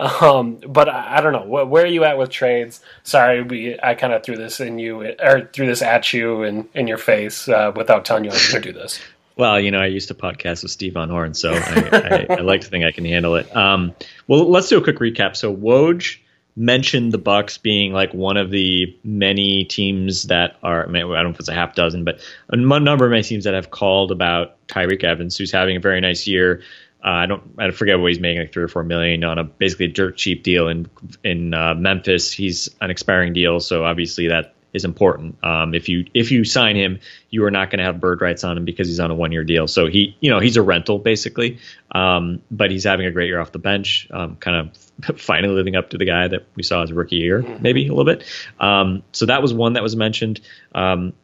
Um, 0.00 0.60
but 0.66 0.88
I, 0.88 1.18
I, 1.18 1.20
don't 1.20 1.34
know 1.34 1.64
where 1.66 1.84
are 1.84 1.86
you 1.86 2.04
at 2.04 2.16
with 2.16 2.30
trades. 2.30 2.80
Sorry, 3.02 3.42
we 3.42 3.78
I 3.82 3.94
kind 3.94 4.14
of 4.14 4.22
threw 4.22 4.34
this 4.34 4.58
in 4.58 4.78
you 4.78 5.02
or 5.22 5.50
threw 5.52 5.66
this 5.66 5.82
at 5.82 6.12
you 6.14 6.42
and 6.42 6.68
in, 6.72 6.80
in 6.80 6.86
your 6.86 6.96
face 6.96 7.48
uh, 7.48 7.70
without 7.76 8.06
telling 8.06 8.24
you 8.24 8.30
I 8.30 8.32
was 8.32 8.48
going 8.50 8.62
to 8.62 8.72
do 8.72 8.78
this. 8.78 9.00
Well, 9.36 9.58
you 9.58 9.70
know, 9.70 9.80
I 9.80 9.86
used 9.86 10.08
to 10.08 10.14
podcast 10.14 10.62
with 10.62 10.70
Steve 10.70 10.92
Von 10.94 11.08
Horn, 11.08 11.32
so 11.32 11.52
I, 11.54 12.26
I, 12.30 12.34
I, 12.38 12.40
like 12.42 12.60
to 12.60 12.66
think 12.66 12.84
I 12.84 12.90
can 12.90 13.06
handle 13.06 13.36
it. 13.36 13.56
Um, 13.56 13.94
well, 14.26 14.50
let's 14.50 14.68
do 14.68 14.76
a 14.76 14.82
quick 14.84 14.98
recap. 14.98 15.34
So 15.34 15.54
Woj 15.56 16.18
mentioned 16.56 17.12
the 17.12 17.18
Bucks 17.18 17.56
being 17.56 17.94
like 17.94 18.12
one 18.12 18.36
of 18.36 18.50
the 18.50 18.94
many 19.02 19.64
teams 19.64 20.24
that 20.24 20.56
are 20.62 20.86
I, 20.86 20.92
don't 20.92 21.08
know 21.08 21.30
if 21.30 21.40
it's 21.40 21.48
a 21.48 21.54
half 21.54 21.74
dozen, 21.74 22.04
but 22.04 22.20
a 22.50 22.56
number 22.56 23.06
of 23.06 23.10
many 23.10 23.22
teams 23.22 23.44
that 23.44 23.54
have 23.54 23.70
called 23.70 24.12
about 24.12 24.66
Tyreke 24.66 25.04
Evans, 25.04 25.38
who's 25.38 25.52
having 25.52 25.76
a 25.76 25.80
very 25.80 26.02
nice 26.02 26.26
year. 26.26 26.62
Uh, 27.04 27.08
I 27.08 27.26
don't 27.26 27.42
I 27.58 27.70
forget 27.70 27.98
what 27.98 28.08
he's 28.08 28.20
making 28.20 28.42
like 28.42 28.52
three 28.52 28.62
or 28.62 28.68
four 28.68 28.84
million 28.84 29.24
on 29.24 29.38
a 29.38 29.44
basically 29.44 29.86
a 29.86 29.88
dirt 29.90 30.16
cheap 30.16 30.42
deal 30.42 30.68
in 30.68 30.88
in 31.24 31.54
uh, 31.54 31.74
Memphis. 31.74 32.32
He's 32.32 32.68
an 32.80 32.90
expiring 32.90 33.32
deal, 33.32 33.60
so 33.60 33.84
obviously 33.84 34.28
that 34.28 34.54
is 34.72 34.84
important. 34.84 35.42
Um, 35.44 35.74
if 35.74 35.88
you 35.88 36.06
if 36.14 36.30
you 36.30 36.44
sign 36.44 36.76
him, 36.76 37.00
you 37.30 37.44
are 37.44 37.50
not 37.50 37.70
going 37.70 37.78
to 37.78 37.84
have 37.84 38.00
bird 38.00 38.20
rights 38.20 38.44
on 38.44 38.56
him 38.56 38.64
because 38.64 38.86
he's 38.88 39.00
on 39.00 39.10
a 39.10 39.14
one 39.14 39.32
year 39.32 39.44
deal. 39.44 39.66
So 39.66 39.86
he 39.86 40.16
you 40.20 40.30
know 40.30 40.40
he's 40.40 40.56
a 40.56 40.62
rental 40.62 40.98
basically, 40.98 41.58
um, 41.92 42.42
but 42.50 42.70
he's 42.70 42.84
having 42.84 43.06
a 43.06 43.10
great 43.10 43.26
year 43.26 43.40
off 43.40 43.52
the 43.52 43.58
bench. 43.58 44.08
Um, 44.10 44.36
kind 44.36 44.70
of 45.04 45.18
finally 45.18 45.54
living 45.54 45.76
up 45.76 45.90
to 45.90 45.98
the 45.98 46.04
guy 46.04 46.28
that 46.28 46.46
we 46.54 46.62
saw 46.62 46.82
as 46.82 46.90
a 46.90 46.94
rookie 46.94 47.16
year, 47.16 47.42
mm-hmm. 47.42 47.62
maybe 47.62 47.86
a 47.86 47.94
little 47.94 48.04
bit. 48.04 48.24
Um, 48.58 49.02
so 49.12 49.26
that 49.26 49.42
was 49.42 49.52
one 49.52 49.74
that 49.74 49.82
was 49.82 49.96
mentioned. 49.96 50.40
Um, 50.74 51.14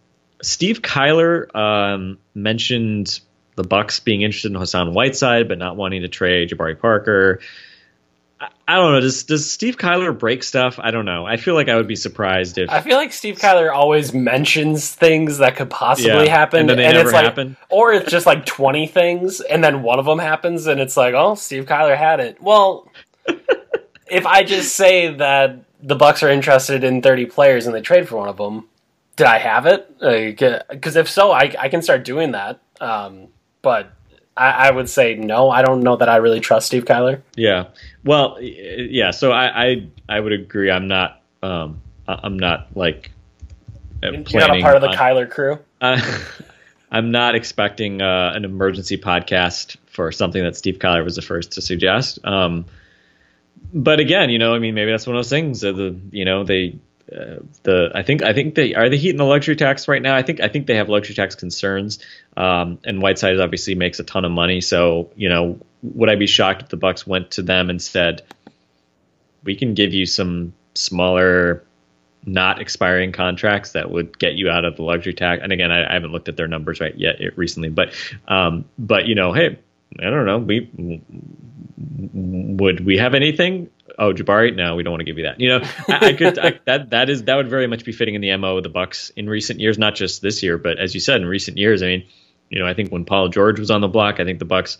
Steve 0.43 0.83
Kyler 0.83 1.55
um, 1.55 2.19
mentioned 2.35 3.21
the 3.57 3.65
Bucks 3.65 4.01
being 4.01 4.23
interested 4.23 4.53
in 4.53 4.59
Hassan 4.59 4.95
Whiteside 4.95 5.49
but 5.49 5.59
not 5.59 5.77
wanting 5.77 6.03
to 6.03 6.09
trade 6.09 6.51
Jabari 6.51 6.79
Parker. 6.79 7.41
I 8.69 8.75
don't 8.77 8.93
know. 8.93 9.01
Does 9.01 9.25
does 9.25 9.51
Steve 9.51 9.79
Kyler 9.79 10.17
break 10.17 10.43
stuff? 10.43 10.79
I 10.79 10.91
don't 10.91 11.07
know. 11.07 11.25
I 11.25 11.37
feel 11.39 11.55
like 11.55 11.69
I 11.71 11.77
would 11.77 11.87
be 11.87 11.97
surprised 11.97 12.59
if 12.59 12.69
I 12.69 12.83
feel 12.83 12.97
like 12.97 13.13
Steve 13.13 13.39
Kyler 13.39 13.73
always 13.73 14.13
mentions 14.13 14.91
things 14.95 15.39
that 15.39 15.57
could 15.57 15.71
possibly 15.71 16.27
Yeah, 16.27 16.31
happen, 16.31 16.61
and 16.61 16.69
then 16.69 16.77
they 16.77 16.93
never 16.93 17.09
it's 17.09 17.13
like, 17.13 17.25
happen. 17.25 17.57
or 17.71 17.95
it's 17.95 18.11
just 18.11 18.27
like 18.27 18.45
twenty 18.45 18.87
things, 18.89 19.41
and 19.41 19.65
then 19.65 19.83
one 19.83 19.99
of 19.99 20.05
them 20.05 20.19
happens, 20.19 20.67
and 20.67 20.81
it's 20.81 20.97
like, 20.99 21.15
oh, 21.15 21.35
Steve 21.35 21.65
Kyler 21.65 21.97
had 21.97 22.21
it. 22.21 22.43
Well, 22.43 22.91
if 24.07 24.27
I 24.27 24.43
just 24.43 24.77
say 24.77 25.15
that 25.15 25.65
the 25.81 25.95
Bucks 25.97 26.23
are 26.23 26.29
interested 26.29 26.85
in 26.85 27.01
thirty 27.01 27.25
players 27.25 27.67
and 27.67 27.75
they 27.75 27.81
trade 27.81 28.07
for 28.07 28.17
one 28.17 28.29
of 28.29 28.37
them, 28.37 28.69
did 29.15 29.29
I 29.29 29.39
have 29.39 29.65
it? 29.65 29.99
Because 30.69 30.97
if 30.97 31.09
so, 31.09 31.31
I, 31.33 31.55
I 31.59 31.69
can 31.71 31.81
start 31.81 32.05
doing 32.05 32.33
that. 32.33 32.61
Um, 32.83 33.29
but 33.67 33.91
I, 34.37 34.69
I 34.69 34.71
would 34.71 34.89
say 34.89 35.17
no. 35.17 35.51
I 35.51 35.63
don't 35.63 35.81
know 35.81 35.97
that 35.97 36.09
I 36.09 36.19
really 36.19 36.39
trust 36.39 36.69
Steve 36.69 36.85
Kyler. 36.85 37.23
Yeah. 37.35 37.65
Well, 38.05 38.39
yeah. 38.41 39.11
So 39.11 39.33
I 39.33 39.65
I, 39.65 39.87
I 40.09 40.21
would 40.21 40.33
agree. 40.33 40.71
I'm 40.71 40.87
not. 40.87 41.21
Um, 41.43 41.81
I'm 42.07 42.39
not 42.39 42.69
like. 42.77 43.11
uh, 44.05 44.13
You're 44.13 44.41
not 44.41 44.57
a 44.57 44.63
part 44.63 44.77
of 44.77 44.83
the 44.83 44.91
on- 44.91 44.95
Kyler 44.97 45.29
crew. 45.29 45.59
Uh, 45.81 46.01
I'm 46.93 47.11
not 47.11 47.35
expecting 47.35 48.01
uh, 48.01 48.35
an 48.37 48.45
emergency 48.45 48.97
podcast 48.99 49.77
for 49.87 50.13
something 50.13 50.45
that 50.45 50.57
Steve 50.57 50.79
Kyler 50.79 51.03
was 51.03 51.17
the 51.17 51.23
first 51.23 51.51
to 51.53 51.61
suggest. 51.61 52.21
Um, 52.25 52.67
but 53.75 53.99
again, 53.99 54.31
you 54.31 54.39
know, 54.39 54.55
I 54.55 54.61
mean, 54.61 54.77
maybe 54.77 54.93
that's 54.93 55.09
one 55.09 55.17
of 55.17 55.19
those 55.19 55.29
things. 55.29 55.63
That 55.63 55.73
the 55.73 55.99
you 56.13 56.25
know 56.25 56.45
they 56.45 56.79
the 57.09 57.91
I 57.95 58.03
think 58.03 58.23
I 58.23 58.33
think 58.33 58.55
they 58.55 58.75
are 58.75 58.89
they 58.89 58.97
heating 58.97 59.19
the 59.19 59.25
luxury 59.25 59.57
tax 59.57 59.87
right 59.87 60.03
now. 60.03 60.17
I 60.17 60.23
think 60.23 60.41
I 60.41 60.49
think 60.49 60.67
they 60.67 60.77
have 60.77 60.89
luxury 60.89 61.15
tax 61.15 61.35
concerns. 61.35 61.99
Um, 62.37 62.79
and 62.85 63.01
Whiteside 63.01 63.39
obviously 63.39 63.75
makes 63.75 64.01
a 64.01 64.05
ton 64.05 64.25
of 64.25 64.33
money, 64.33 64.61
so 64.61 65.11
you 65.15 65.29
know, 65.29 65.61
would 65.83 66.09
I 66.09 66.17
be 66.17 66.27
shocked 66.27 66.63
if 66.63 66.69
the 66.69 66.77
Bucks 66.77 67.07
went 67.07 67.33
to 67.33 67.43
them 67.43 67.71
and 67.71 67.81
said, 67.81 68.23
"We 69.45 69.55
can 69.57 69.75
give 69.75 69.95
you 69.95 70.07
some 70.07 70.53
smaller." 70.75 71.63
not 72.29 72.61
expiring 72.61 73.13
contracts 73.13 73.71
that 73.71 73.89
would 73.89 74.19
get 74.19 74.35
you 74.35 74.51
out 74.51 74.65
of 74.65 74.75
the 74.75 74.83
luxury 74.83 75.15
tax. 75.15 75.41
And 75.45 75.53
again, 75.53 75.71
I, 75.71 75.89
I 75.89 75.93
haven't 75.93 76.11
looked 76.11 76.29
at 76.29 76.37
their 76.37 76.49
numbers 76.49 76.81
right 76.81 76.93
yet 76.97 77.21
recently, 77.37 77.69
but 77.69 77.95
um, 78.27 78.65
but 78.77 79.07
you 79.07 79.15
know, 79.15 79.33
hey, 79.33 79.61
I 80.01 80.11
don't 80.11 80.27
know, 80.27 80.39
we 80.39 81.01
would 82.13 82.85
we 82.85 82.99
have 82.99 83.15
anything? 83.15 83.71
Oh, 83.99 84.13
Jabari, 84.13 84.55
no, 84.55 84.77
we 84.77 84.83
don't 84.83 84.93
want 84.93 85.01
to 85.01 85.05
give 85.05 85.19
you 85.19 85.25
that. 85.25 85.41
You 85.41 85.49
know, 85.49 85.61
I, 85.89 86.09
I 86.09 86.13
could 86.13 86.39
I, 86.39 86.61
that 86.67 86.91
that 86.91 87.11
is 87.11 87.25
that 87.25 87.37
would 87.37 87.49
very 87.49 87.67
much 87.67 87.85
be 87.85 87.93
fitting 87.93 88.15
in 88.15 88.21
the 88.21 88.37
mo 88.37 88.57
of 88.59 88.63
the 88.63 88.69
Bucks 88.69 89.11
in 89.17 89.29
recent 89.29 89.61
years, 89.61 89.79
not 89.79 89.95
just 89.95 90.23
this 90.23 90.43
year, 90.43 90.59
but 90.59 90.79
as 90.79 90.95
you 90.95 91.01
said, 91.01 91.21
in 91.21 91.27
recent 91.27 91.57
years. 91.57 91.83
I 91.83 91.87
mean, 91.87 92.07
you 92.51 92.59
know, 92.59 92.67
I 92.67 92.75
think 92.75 92.91
when 92.91 93.05
Paul 93.05 93.29
George 93.29 93.59
was 93.59 93.71
on 93.71 93.81
the 93.81 93.89
block, 93.89 94.21
I 94.21 94.25
think 94.25 94.39
the 94.39 94.45
Bucks. 94.45 94.79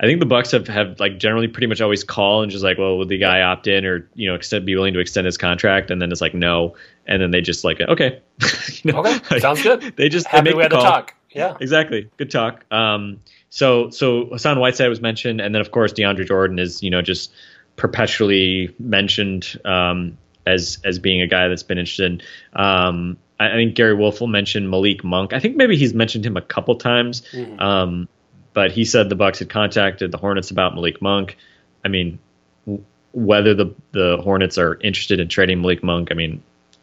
I 0.00 0.06
think 0.06 0.20
the 0.20 0.26
Bucks 0.26 0.52
have, 0.52 0.68
have 0.68 1.00
like 1.00 1.18
generally 1.18 1.48
pretty 1.48 1.66
much 1.66 1.80
always 1.80 2.04
call 2.04 2.42
and 2.42 2.52
just 2.52 2.62
like, 2.62 2.78
well, 2.78 2.98
would 2.98 3.08
the 3.08 3.18
guy 3.18 3.42
opt 3.42 3.66
in 3.66 3.84
or 3.84 4.08
you 4.14 4.28
know 4.28 4.36
extend 4.36 4.64
be 4.64 4.76
willing 4.76 4.94
to 4.94 5.00
extend 5.00 5.26
his 5.26 5.36
contract? 5.36 5.90
And 5.90 6.00
then 6.00 6.12
it's 6.12 6.20
like 6.20 6.34
no, 6.34 6.76
and 7.04 7.20
then 7.20 7.32
they 7.32 7.40
just 7.40 7.64
like 7.64 7.80
okay, 7.80 8.20
You 8.82 8.92
know, 8.92 9.00
Okay, 9.00 9.18
like, 9.30 9.40
sounds 9.40 9.62
good. 9.62 9.96
They 9.96 10.08
just 10.08 10.26
they 10.26 10.36
Happy 10.36 10.50
make 10.50 10.56
we 10.56 10.62
had 10.62 10.72
the 10.72 10.76
to 10.76 10.82
talk. 10.82 11.14
Yeah. 11.30 11.56
Exactly. 11.60 12.10
Good 12.16 12.30
talk. 12.30 12.64
Um, 12.72 13.20
so 13.50 13.90
so 13.90 14.26
Hassan 14.26 14.58
Whiteside 14.58 14.88
was 14.88 15.00
mentioned, 15.00 15.40
and 15.40 15.54
then 15.54 15.60
of 15.60 15.70
course 15.70 15.92
DeAndre 15.92 16.26
Jordan 16.26 16.58
is 16.58 16.82
you 16.82 16.90
know 16.90 17.02
just 17.02 17.32
perpetually 17.78 18.74
mentioned 18.78 19.58
um, 19.64 20.18
as 20.46 20.78
as 20.84 20.98
being 20.98 21.22
a 21.22 21.26
guy 21.26 21.48
that's 21.48 21.62
been 21.62 21.78
interested. 21.78 22.22
Um, 22.52 23.16
I, 23.40 23.50
I 23.50 23.54
think 23.54 23.74
Gery 23.74 23.96
Woelfel 23.96 24.28
mentioned 24.28 24.70
Malik 24.70 25.02
Monk. 25.04 25.32
I 25.32 25.40
think 25.40 25.56
maybe 25.56 25.76
he's 25.76 25.94
mentioned 25.94 26.26
him 26.26 26.36
a 26.36 26.42
couple 26.42 26.76
times, 26.76 27.22
um, 27.58 28.08
but 28.52 28.72
he 28.72 28.84
said 28.84 29.08
the 29.08 29.14
Bucks 29.14 29.38
had 29.38 29.48
contacted 29.48 30.10
the 30.10 30.18
Hornets 30.18 30.50
about 30.50 30.74
Malik 30.74 31.00
Monk. 31.00 31.38
I 31.84 31.88
mean, 31.88 32.18
w- 32.66 32.84
whether 33.12 33.54
the 33.54 33.74
the 33.92 34.18
Hornets 34.22 34.58
are 34.58 34.74
interested 34.74 35.20
in 35.20 35.28
trading 35.28 35.62
Malik 35.62 35.82
Monk, 35.82 36.08
I 36.10 36.14
mean, 36.14 36.42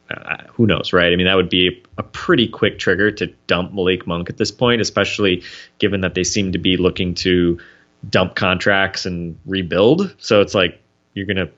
uh, 0.09 0.37
who 0.53 0.65
knows, 0.65 0.93
right? 0.93 1.11
I 1.11 1.15
mean, 1.15 1.27
that 1.27 1.35
would 1.35 1.49
be 1.49 1.83
a 1.97 2.03
pretty 2.03 2.47
quick 2.47 2.79
trigger 2.79 3.11
to 3.11 3.27
dump 3.47 3.73
Malik 3.73 4.07
Monk 4.07 4.29
at 4.29 4.37
this 4.37 4.51
point, 4.51 4.81
especially 4.81 5.43
given 5.77 6.01
that 6.01 6.13
they 6.13 6.23
seem 6.23 6.53
to 6.53 6.57
be 6.59 6.77
looking 6.77 7.15
to 7.15 7.59
dump 8.09 8.35
contracts 8.35 9.05
and 9.05 9.37
rebuild. 9.45 10.15
So 10.19 10.41
it's 10.41 10.53
like 10.53 10.79
you're 11.15 11.25
gonna 11.25 11.49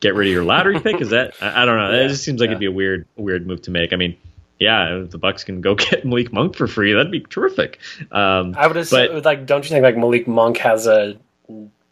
get 0.00 0.14
rid 0.14 0.28
of 0.28 0.32
your 0.34 0.44
lottery 0.44 0.78
pick. 0.80 1.00
Is 1.00 1.08
that? 1.10 1.32
I, 1.40 1.62
I 1.62 1.64
don't 1.64 1.78
know. 1.78 1.90
Yeah, 1.96 2.04
it 2.04 2.08
just 2.08 2.22
seems 2.24 2.40
like 2.40 2.48
yeah. 2.48 2.52
it'd 2.52 2.60
be 2.60 2.66
a 2.66 2.72
weird, 2.72 3.06
weird 3.16 3.46
move 3.46 3.62
to 3.62 3.70
make. 3.70 3.92
I 3.94 3.96
mean, 3.96 4.14
yeah, 4.58 4.96
if 4.98 5.10
the 5.10 5.18
Bucks 5.18 5.42
can 5.44 5.60
go 5.62 5.74
get 5.76 6.04
Malik 6.04 6.32
Monk 6.32 6.54
for 6.54 6.66
free, 6.66 6.92
that'd 6.92 7.10
be 7.10 7.20
terrific. 7.20 7.78
Um, 8.12 8.54
I 8.58 8.66
would 8.66 8.76
assume, 8.76 9.08
but- 9.14 9.24
like, 9.24 9.46
don't 9.46 9.64
you 9.64 9.70
think 9.70 9.82
like 9.82 9.96
Malik 9.96 10.28
Monk 10.28 10.58
has 10.58 10.86
a 10.86 11.16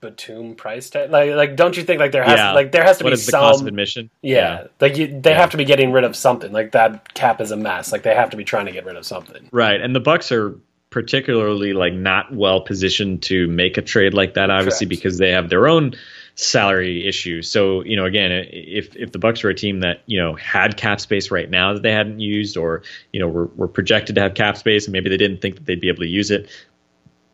Batum 0.00 0.54
price 0.56 0.90
tag? 0.90 1.10
Like, 1.10 1.30
like, 1.32 1.56
don't 1.56 1.76
you 1.76 1.82
think 1.82 2.00
like 2.00 2.12
there 2.12 2.22
has 2.22 2.38
yeah, 2.38 2.52
like 2.52 2.70
there 2.70 2.84
has 2.84 2.98
to 2.98 3.04
what 3.04 3.10
be 3.10 3.14
is 3.14 3.24
the 3.24 3.30
some? 3.32 3.40
cost 3.40 3.60
of 3.62 3.66
admission? 3.66 4.10
yeah, 4.20 4.66
like 4.80 4.96
you, 4.98 5.06
they 5.20 5.30
Yeah. 5.30 5.40
have 5.40 5.50
to 5.50 5.56
be 5.56 5.64
getting 5.64 5.90
rid 5.90 6.04
of 6.04 6.14
something. 6.14 6.52
Like 6.52 6.72
that 6.72 7.14
cap 7.14 7.40
is 7.40 7.50
a 7.50 7.56
mess. 7.56 7.92
Like 7.92 8.02
they 8.02 8.14
have 8.14 8.30
to 8.30 8.36
be 8.36 8.44
trying 8.44 8.66
to 8.66 8.72
get 8.72 8.84
rid 8.84 8.96
of 8.96 9.06
something. 9.06 9.48
Right, 9.52 9.80
and 9.80 9.94
the 9.96 10.00
Bucks 10.00 10.30
are 10.30 10.54
particularly 10.90 11.72
like 11.72 11.92
not 11.94 12.32
well 12.34 12.60
positioned 12.60 13.22
to 13.22 13.46
make 13.48 13.76
a 13.78 13.82
trade 13.82 14.12
like 14.14 14.34
that, 14.34 14.50
obviously, 14.50 14.86
Correct. 14.86 15.02
because 15.02 15.18
they 15.18 15.30
have 15.30 15.48
their 15.48 15.66
own 15.66 15.94
salary 16.36 17.08
issues. 17.08 17.50
So 17.50 17.82
you 17.82 17.96
know, 17.96 18.04
again, 18.04 18.30
if 18.30 18.94
if 18.94 19.10
the 19.10 19.18
Bucks 19.18 19.42
were 19.42 19.50
a 19.50 19.54
team 19.54 19.80
that 19.80 20.02
you 20.06 20.20
know 20.20 20.34
had 20.34 20.76
cap 20.76 21.00
space 21.00 21.30
right 21.30 21.50
now 21.50 21.72
that 21.72 21.82
they 21.82 21.92
hadn't 21.92 22.20
used, 22.20 22.56
or 22.56 22.82
you 23.12 23.20
know 23.20 23.28
were, 23.28 23.46
were 23.46 23.68
projected 23.68 24.14
to 24.14 24.20
have 24.20 24.34
cap 24.34 24.56
space 24.56 24.86
and 24.86 24.92
maybe 24.92 25.10
they 25.10 25.16
didn't 25.16 25.40
think 25.40 25.56
that 25.56 25.64
they'd 25.66 25.80
be 25.80 25.88
able 25.88 26.00
to 26.02 26.08
use 26.08 26.30
it, 26.30 26.48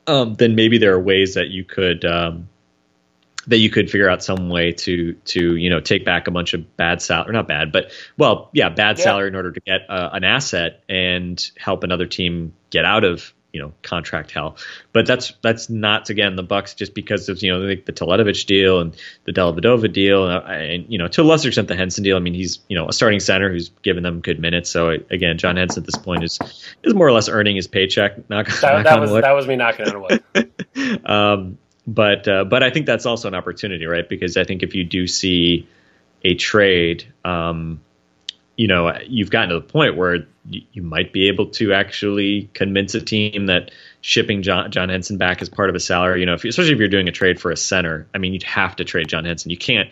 um, 0.07 0.35
then 0.35 0.55
maybe 0.55 0.79
there 0.79 0.95
are 0.95 1.01
ways 1.01 1.35
that 1.35 1.49
you 1.49 1.65
could. 1.65 2.05
Um, 2.05 2.49
that 3.49 3.59
you 3.59 3.71
could 3.71 3.91
figure 3.91 4.09
out 4.09 4.23
some 4.23 4.51
way 4.51 4.71
to 4.71 5.15
to 5.25 5.57
you 5.57 5.69
know 5.69 5.81
take 5.81 6.05
back 6.05 6.29
a 6.29 6.31
bunch 6.31 6.55
of 6.55 6.77
bad 6.77 7.03
salary 7.03 7.31
or 7.31 7.33
not 7.33 7.49
bad 7.49 7.73
but 7.73 7.91
well 8.17 8.49
yeah 8.53 8.69
bad 8.69 8.99
Yeah. 8.99 9.03
salary 9.05 9.27
in 9.27 9.35
order 9.35 9.51
to 9.51 9.59
get 9.59 9.81
uh, 9.91 10.11
an 10.13 10.23
asset 10.23 10.85
and 10.89 11.51
help 11.57 11.83
another 11.83 12.07
team 12.07 12.55
get 12.71 12.85
out 12.85 13.03
of 13.03 13.35
you 13.53 13.61
know 13.61 13.73
contract 13.83 14.31
hell. 14.31 14.57
But 14.93 15.07
that's 15.07 15.33
that's 15.43 15.69
not 15.69 16.11
again 16.11 16.37
the 16.37 16.43
bucks 16.43 16.75
just 16.75 16.95
because 16.95 17.29
of 17.29 17.43
you 17.43 17.53
know 17.53 17.67
the, 17.67 17.77
the 17.77 17.93
Teletovic 17.93 18.47
deal 18.47 18.81
and 18.81 18.97
the 19.25 19.33
Dellavedova 19.33 19.93
deal. 19.93 20.29
And, 20.29 20.63
and 20.63 20.93
you 20.93 20.99
know 20.99 21.09
to 21.09 21.23
a 21.23 21.25
lesser 21.25 21.49
extent 21.49 21.69
the 21.69 21.77
Henson 21.77 22.05
deal. 22.05 22.17
I 22.17 22.21
mean 22.21 22.35
he's 22.35 22.61
you 22.69 22.77
know 22.77 22.89
a 22.89 22.93
starting 22.93 23.21
center 23.21 23.51
who's 23.51 23.69
given 23.83 24.03
them 24.03 24.21
good 24.21 24.41
minutes. 24.41 24.71
So 24.71 24.91
again 25.11 25.39
John 25.39 25.57
Henson 25.57 25.83
at 25.83 25.87
this 25.87 25.97
point 25.97 26.25
is 26.25 26.39
is 26.83 26.95
more 26.95 27.07
or 27.07 27.13
less 27.13 27.29
earning 27.29 27.57
his 27.57 27.67
paycheck. 27.67 28.29
Knock, 28.31 28.49
That, 28.61 28.73
knock 28.73 28.85
that 28.85 29.01
was 29.01 29.11
wood. 29.11 29.25
that 29.25 29.33
was 29.33 29.47
me 29.47 29.57
knocking 29.57 29.89
on 29.89 30.01
wood. 30.01 31.07
um, 31.07 31.59
but 31.87 32.29
uh, 32.29 32.45
but 32.45 32.63
I 32.63 32.71
think 32.71 32.87
that's 32.87 33.07
also 33.07 33.29
an 33.29 33.35
opportunity, 33.35 33.87
right? 33.87 34.09
Because 34.09 34.37
I 34.37 34.45
think 34.45 34.63
if 34.63 34.75
you 34.75 34.85
do 34.85 35.07
see 35.07 35.69
a 36.25 36.35
trade, 36.35 37.13
um, 37.25 37.81
you 38.63 38.69
know, 38.69 38.97
you've 39.09 39.29
gotten 39.29 39.49
to 39.49 39.57
the 39.57 39.61
point 39.61 39.97
where 39.97 40.25
you, 40.49 40.63
you 40.73 40.83
might 40.83 41.13
be 41.13 41.27
able 41.27 41.47
to 41.47 41.73
actually 41.73 42.49
convince 42.55 42.95
a 42.95 43.01
team 43.01 43.47
that 43.47 43.73
shipping 44.01 44.43
John, 44.43 44.71
John 44.71 44.89
Henson 44.89 45.19
back 45.19 45.43
as 45.43 45.49
part 45.49 45.69
of 45.69 45.75
a 45.75 45.81
salary, 45.81 46.21
you 46.21 46.27
know, 46.27 46.35
if, 46.35 46.45
especially 46.45 46.73
if 46.73 46.79
you're 46.79 46.87
doing 46.87 47.09
a 47.09 47.13
trade 47.13 47.41
for 47.41 47.51
a 47.51 47.57
center, 47.57 48.07
I 48.15 48.19
mean, 48.19 48.35
you'd 48.35 48.45
have 48.45 48.77
to 48.77 48.85
trade 48.85 49.09
John 49.09 49.25
Henson. 49.25 49.51
You 49.51 49.57
can't 49.57 49.91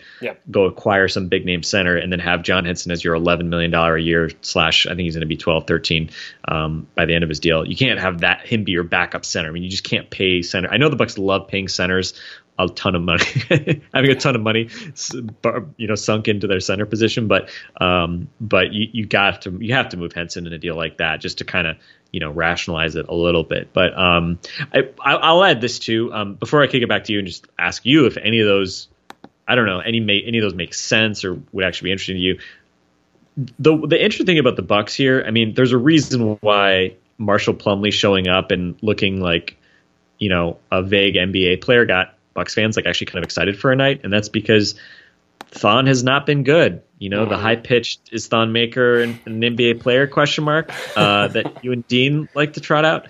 go 0.49 0.67
acquire 0.67 1.09
some 1.09 1.27
big 1.27 1.45
name 1.45 1.65
center 1.65 1.97
and 1.97 2.13
then 2.13 2.21
have 2.21 2.45
John 2.45 2.65
Henson 2.65 2.93
as 2.93 3.03
your 3.03 3.17
$11 3.17 3.47
million 3.47 3.75
a 3.75 3.99
year 3.99 4.31
slash, 4.41 4.87
I 4.87 4.91
think 4.91 5.01
he's 5.01 5.15
going 5.15 5.23
to 5.23 5.27
be 5.27 5.37
12, 5.37 5.67
13 5.67 6.11
um, 6.47 6.87
by 6.95 7.07
the 7.07 7.15
end 7.17 7.25
of 7.25 7.29
his 7.29 7.41
deal. 7.41 7.67
You 7.67 7.75
can't 7.75 7.99
have 7.99 8.21
that 8.21 8.47
him 8.47 8.63
be 8.63 8.71
your 8.71 8.85
backup 8.85 9.25
center. 9.25 9.49
I 9.49 9.51
mean, 9.51 9.65
you 9.65 9.71
just 9.71 9.83
can't 9.83 10.09
pay 10.09 10.43
center. 10.43 10.69
I 10.71 10.77
know 10.77 10.91
the 10.91 10.95
Bucks 10.95 11.19
love 11.19 11.49
paying 11.49 11.67
centers 11.67 12.15
a 12.65 12.69
ton 12.69 12.95
of 12.95 13.03
money, 13.03 13.25
having 13.95 14.11
a 14.11 14.15
ton 14.15 14.35
of 14.37 14.43
money, 14.43 14.69
you 15.77 15.87
know, 15.89 15.95
sunk 15.95 16.29
into 16.29 16.47
their 16.47 16.61
center 16.61 16.87
position. 16.87 17.29
But 17.29 17.51
um, 17.81 18.29
but 18.41 18.73
you, 18.73 18.89
you 18.93 19.07
got 19.07 19.43
to 19.43 19.51
you 19.61 19.75
have 19.75 19.91
to 19.91 19.97
move 19.97 20.13
Henson 20.13 20.47
in 20.47 20.53
a 20.53 20.59
deal 20.59 20.77
like 20.77 20.99
that 20.99 21.21
just 21.21 21.39
to 21.39 21.45
kind 21.45 21.67
of 21.67 21.77
you 22.13 22.21
know 22.21 22.31
rationalize 22.31 22.97
it 22.97 23.07
a 23.09 23.15
little 23.15 23.45
bit. 23.45 23.73
But 23.73 23.97
um, 23.99 24.39
I, 24.73 24.89
I- 25.01 25.15
I'll 25.17 25.45
add 25.45 25.61
this 25.61 25.79
too 25.79 26.13
um, 26.13 26.35
before 26.35 26.63
I 26.63 26.67
kick 26.67 26.83
it 26.83 26.89
back 26.89 27.05
to 27.05 27.13
you 27.13 27.19
and 27.21 27.29
just 27.29 27.47
ask 27.59 27.85
you 27.87 28.07
if 28.07 28.17
any 28.17 28.41
of 28.41 28.47
those 28.47 28.89
I 29.47 29.55
don't 29.55 29.67
know 29.67 29.81
any 29.81 30.01
ma- 30.01 30.13
any 30.27 30.39
of 30.39 30.43
those 30.43 30.55
make 30.55 30.75
sense 30.75 31.25
or 31.25 31.41
would 31.53 31.65
actually 31.65 31.89
be 31.89 31.93
interesting 31.93 32.17
to 32.17 32.21
you. 32.23 32.39
The 33.59 33.77
the 33.87 34.03
interesting 34.03 34.27
thing 34.27 34.39
about 34.39 34.57
the 34.57 34.63
Bucks 34.63 34.95
here, 34.95 35.25
I 35.27 35.31
mean, 35.31 35.55
there's 35.55 35.73
a 35.73 35.79
reason 35.79 36.37
why 36.41 36.97
Marshall 37.17 37.55
Plumlee 37.55 37.93
showing 37.93 38.29
up 38.29 38.51
and 38.51 38.77
looking 38.83 39.21
like 39.21 39.57
you 40.19 40.29
know 40.29 40.59
a 40.71 40.83
vague 40.83 41.15
NBA 41.15 41.63
player 41.63 41.87
got 41.87 42.15
Bucks 42.35 42.55
fans 42.55 42.77
like 42.77 42.87
actually 42.87 43.07
kind 43.07 43.19
of 43.19 43.25
excited 43.25 43.59
for 43.59 43.73
a 43.73 43.77
night, 43.77 44.01
and 44.05 44.13
that's 44.13 44.29
because 44.29 44.75
Thon 45.51 45.87
has 45.87 46.03
not 46.05 46.27
been 46.27 46.45
good. 46.45 46.83
You 46.99 47.09
know, 47.09 47.27
the 47.27 47.37
high 47.37 47.57
pitched 47.57 48.11
is 48.13 48.29
Thon 48.29 48.53
Maker 48.53 49.01
an, 49.01 49.19
an 49.27 49.41
NBA 49.41 49.81
player 49.81 50.07
question 50.07 50.45
mark 50.45 50.71
uh, 50.97 51.29
that 51.29 51.65
you 51.65 51.73
and 51.73 51.87
Dean 51.89 52.29
like 52.35 52.55
to 52.55 52.61
trot 52.61 52.85
out. 52.85 53.09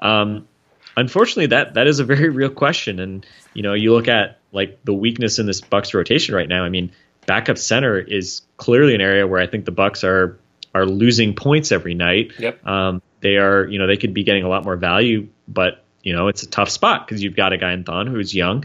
Um, 0.00 0.48
unfortunately, 0.96 1.46
that 1.46 1.74
that 1.74 1.86
is 1.86 1.98
a 2.00 2.04
very 2.04 2.28
real 2.28 2.50
question, 2.50 2.98
and 3.00 3.26
you 3.54 3.62
know, 3.62 3.74
you 3.74 3.92
look 3.92 4.08
at 4.08 4.38
like 4.52 4.84
the 4.84 4.94
weakness 4.94 5.38
in 5.38 5.46
this 5.46 5.60
Bucks 5.60 5.92
rotation 5.94 6.34
right 6.34 6.48
now. 6.48 6.64
I 6.64 6.68
mean, 6.68 6.92
backup 7.26 7.58
center 7.58 7.98
is 7.98 8.42
clearly 8.56 8.94
an 8.94 9.00
area 9.00 9.26
where 9.26 9.40
I 9.40 9.46
think 9.46 9.64
the 9.64 9.72
Bucks 9.72 10.04
are 10.04 10.38
are 10.74 10.86
losing 10.86 11.34
points 11.34 11.72
every 11.72 11.94
night. 11.94 12.32
Yep. 12.38 12.66
Um, 12.66 13.02
they 13.20 13.36
are, 13.36 13.66
you 13.66 13.78
know, 13.78 13.86
they 13.86 13.96
could 13.96 14.14
be 14.14 14.24
getting 14.24 14.44
a 14.44 14.48
lot 14.48 14.64
more 14.64 14.76
value, 14.76 15.28
but 15.46 15.84
you 16.02 16.12
know, 16.12 16.28
it's 16.28 16.42
a 16.42 16.48
tough 16.48 16.70
spot 16.70 17.06
because 17.06 17.22
you've 17.22 17.36
got 17.36 17.52
a 17.52 17.56
guy 17.56 17.72
in 17.72 17.84
Thon 17.84 18.06
who's 18.06 18.34
young, 18.34 18.64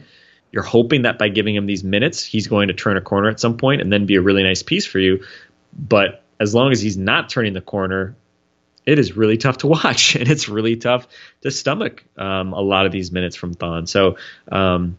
you're 0.51 0.63
hoping 0.63 1.03
that 1.03 1.17
by 1.17 1.29
giving 1.29 1.55
him 1.55 1.65
these 1.65 1.83
minutes, 1.83 2.23
he's 2.23 2.47
going 2.47 2.69
to 2.69 2.73
turn 2.73 2.97
a 2.97 3.01
corner 3.01 3.29
at 3.29 3.39
some 3.39 3.57
point 3.57 3.81
and 3.81 3.91
then 3.91 4.05
be 4.05 4.15
a 4.15 4.21
really 4.21 4.43
nice 4.43 4.63
piece 4.63 4.85
for 4.85 4.99
you. 4.99 5.23
But 5.77 6.23
as 6.39 6.55
long 6.55 6.71
as 6.71 6.81
he's 6.81 6.97
not 6.97 7.29
turning 7.29 7.53
the 7.53 7.61
corner, 7.61 8.15
it 8.85 8.99
is 8.99 9.17
really 9.17 9.37
tough 9.37 9.59
to 9.59 9.67
watch, 9.77 10.15
and 10.15 10.29
it's 10.29 10.49
really 10.49 10.77
tough 10.77 11.07
to 11.41 11.51
stomach 11.51 12.03
um, 12.17 12.53
a 12.53 12.61
lot 12.61 12.85
of 12.85 12.91
these 12.91 13.11
minutes 13.11 13.35
from 13.35 13.53
Thon. 13.53 13.85
So, 13.85 14.17
um, 14.51 14.97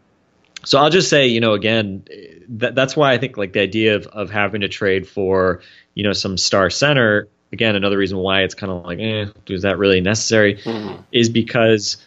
so 0.63 0.77
I'll 0.77 0.89
just 0.89 1.09
say, 1.09 1.27
you 1.27 1.39
know, 1.39 1.53
again, 1.53 2.03
that, 2.49 2.75
that's 2.75 2.95
why 2.95 3.13
I 3.13 3.17
think 3.17 3.37
like 3.37 3.53
the 3.53 3.61
idea 3.61 3.95
of, 3.95 4.07
of 4.07 4.29
having 4.29 4.61
to 4.61 4.67
trade 4.67 5.07
for, 5.07 5.61
you 5.93 6.03
know, 6.03 6.13
some 6.13 6.37
star 6.37 6.69
center. 6.69 7.27
Again, 7.51 7.75
another 7.75 7.97
reason 7.97 8.17
why 8.17 8.43
it's 8.43 8.53
kind 8.53 8.71
of 8.71 8.85
like, 8.85 8.99
eh, 8.99 9.25
is 9.47 9.63
that 9.63 9.79
really 9.79 10.01
necessary? 10.01 10.55
Mm-hmm. 10.55 11.01
Is 11.11 11.29
because, 11.29 11.97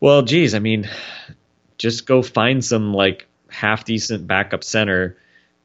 well, 0.00 0.22
geez, 0.22 0.54
I 0.54 0.58
mean, 0.58 0.88
just 1.78 2.06
go 2.06 2.22
find 2.22 2.64
some 2.64 2.92
like 2.94 3.26
half 3.48 3.84
decent 3.84 4.26
backup 4.26 4.64
center 4.64 5.16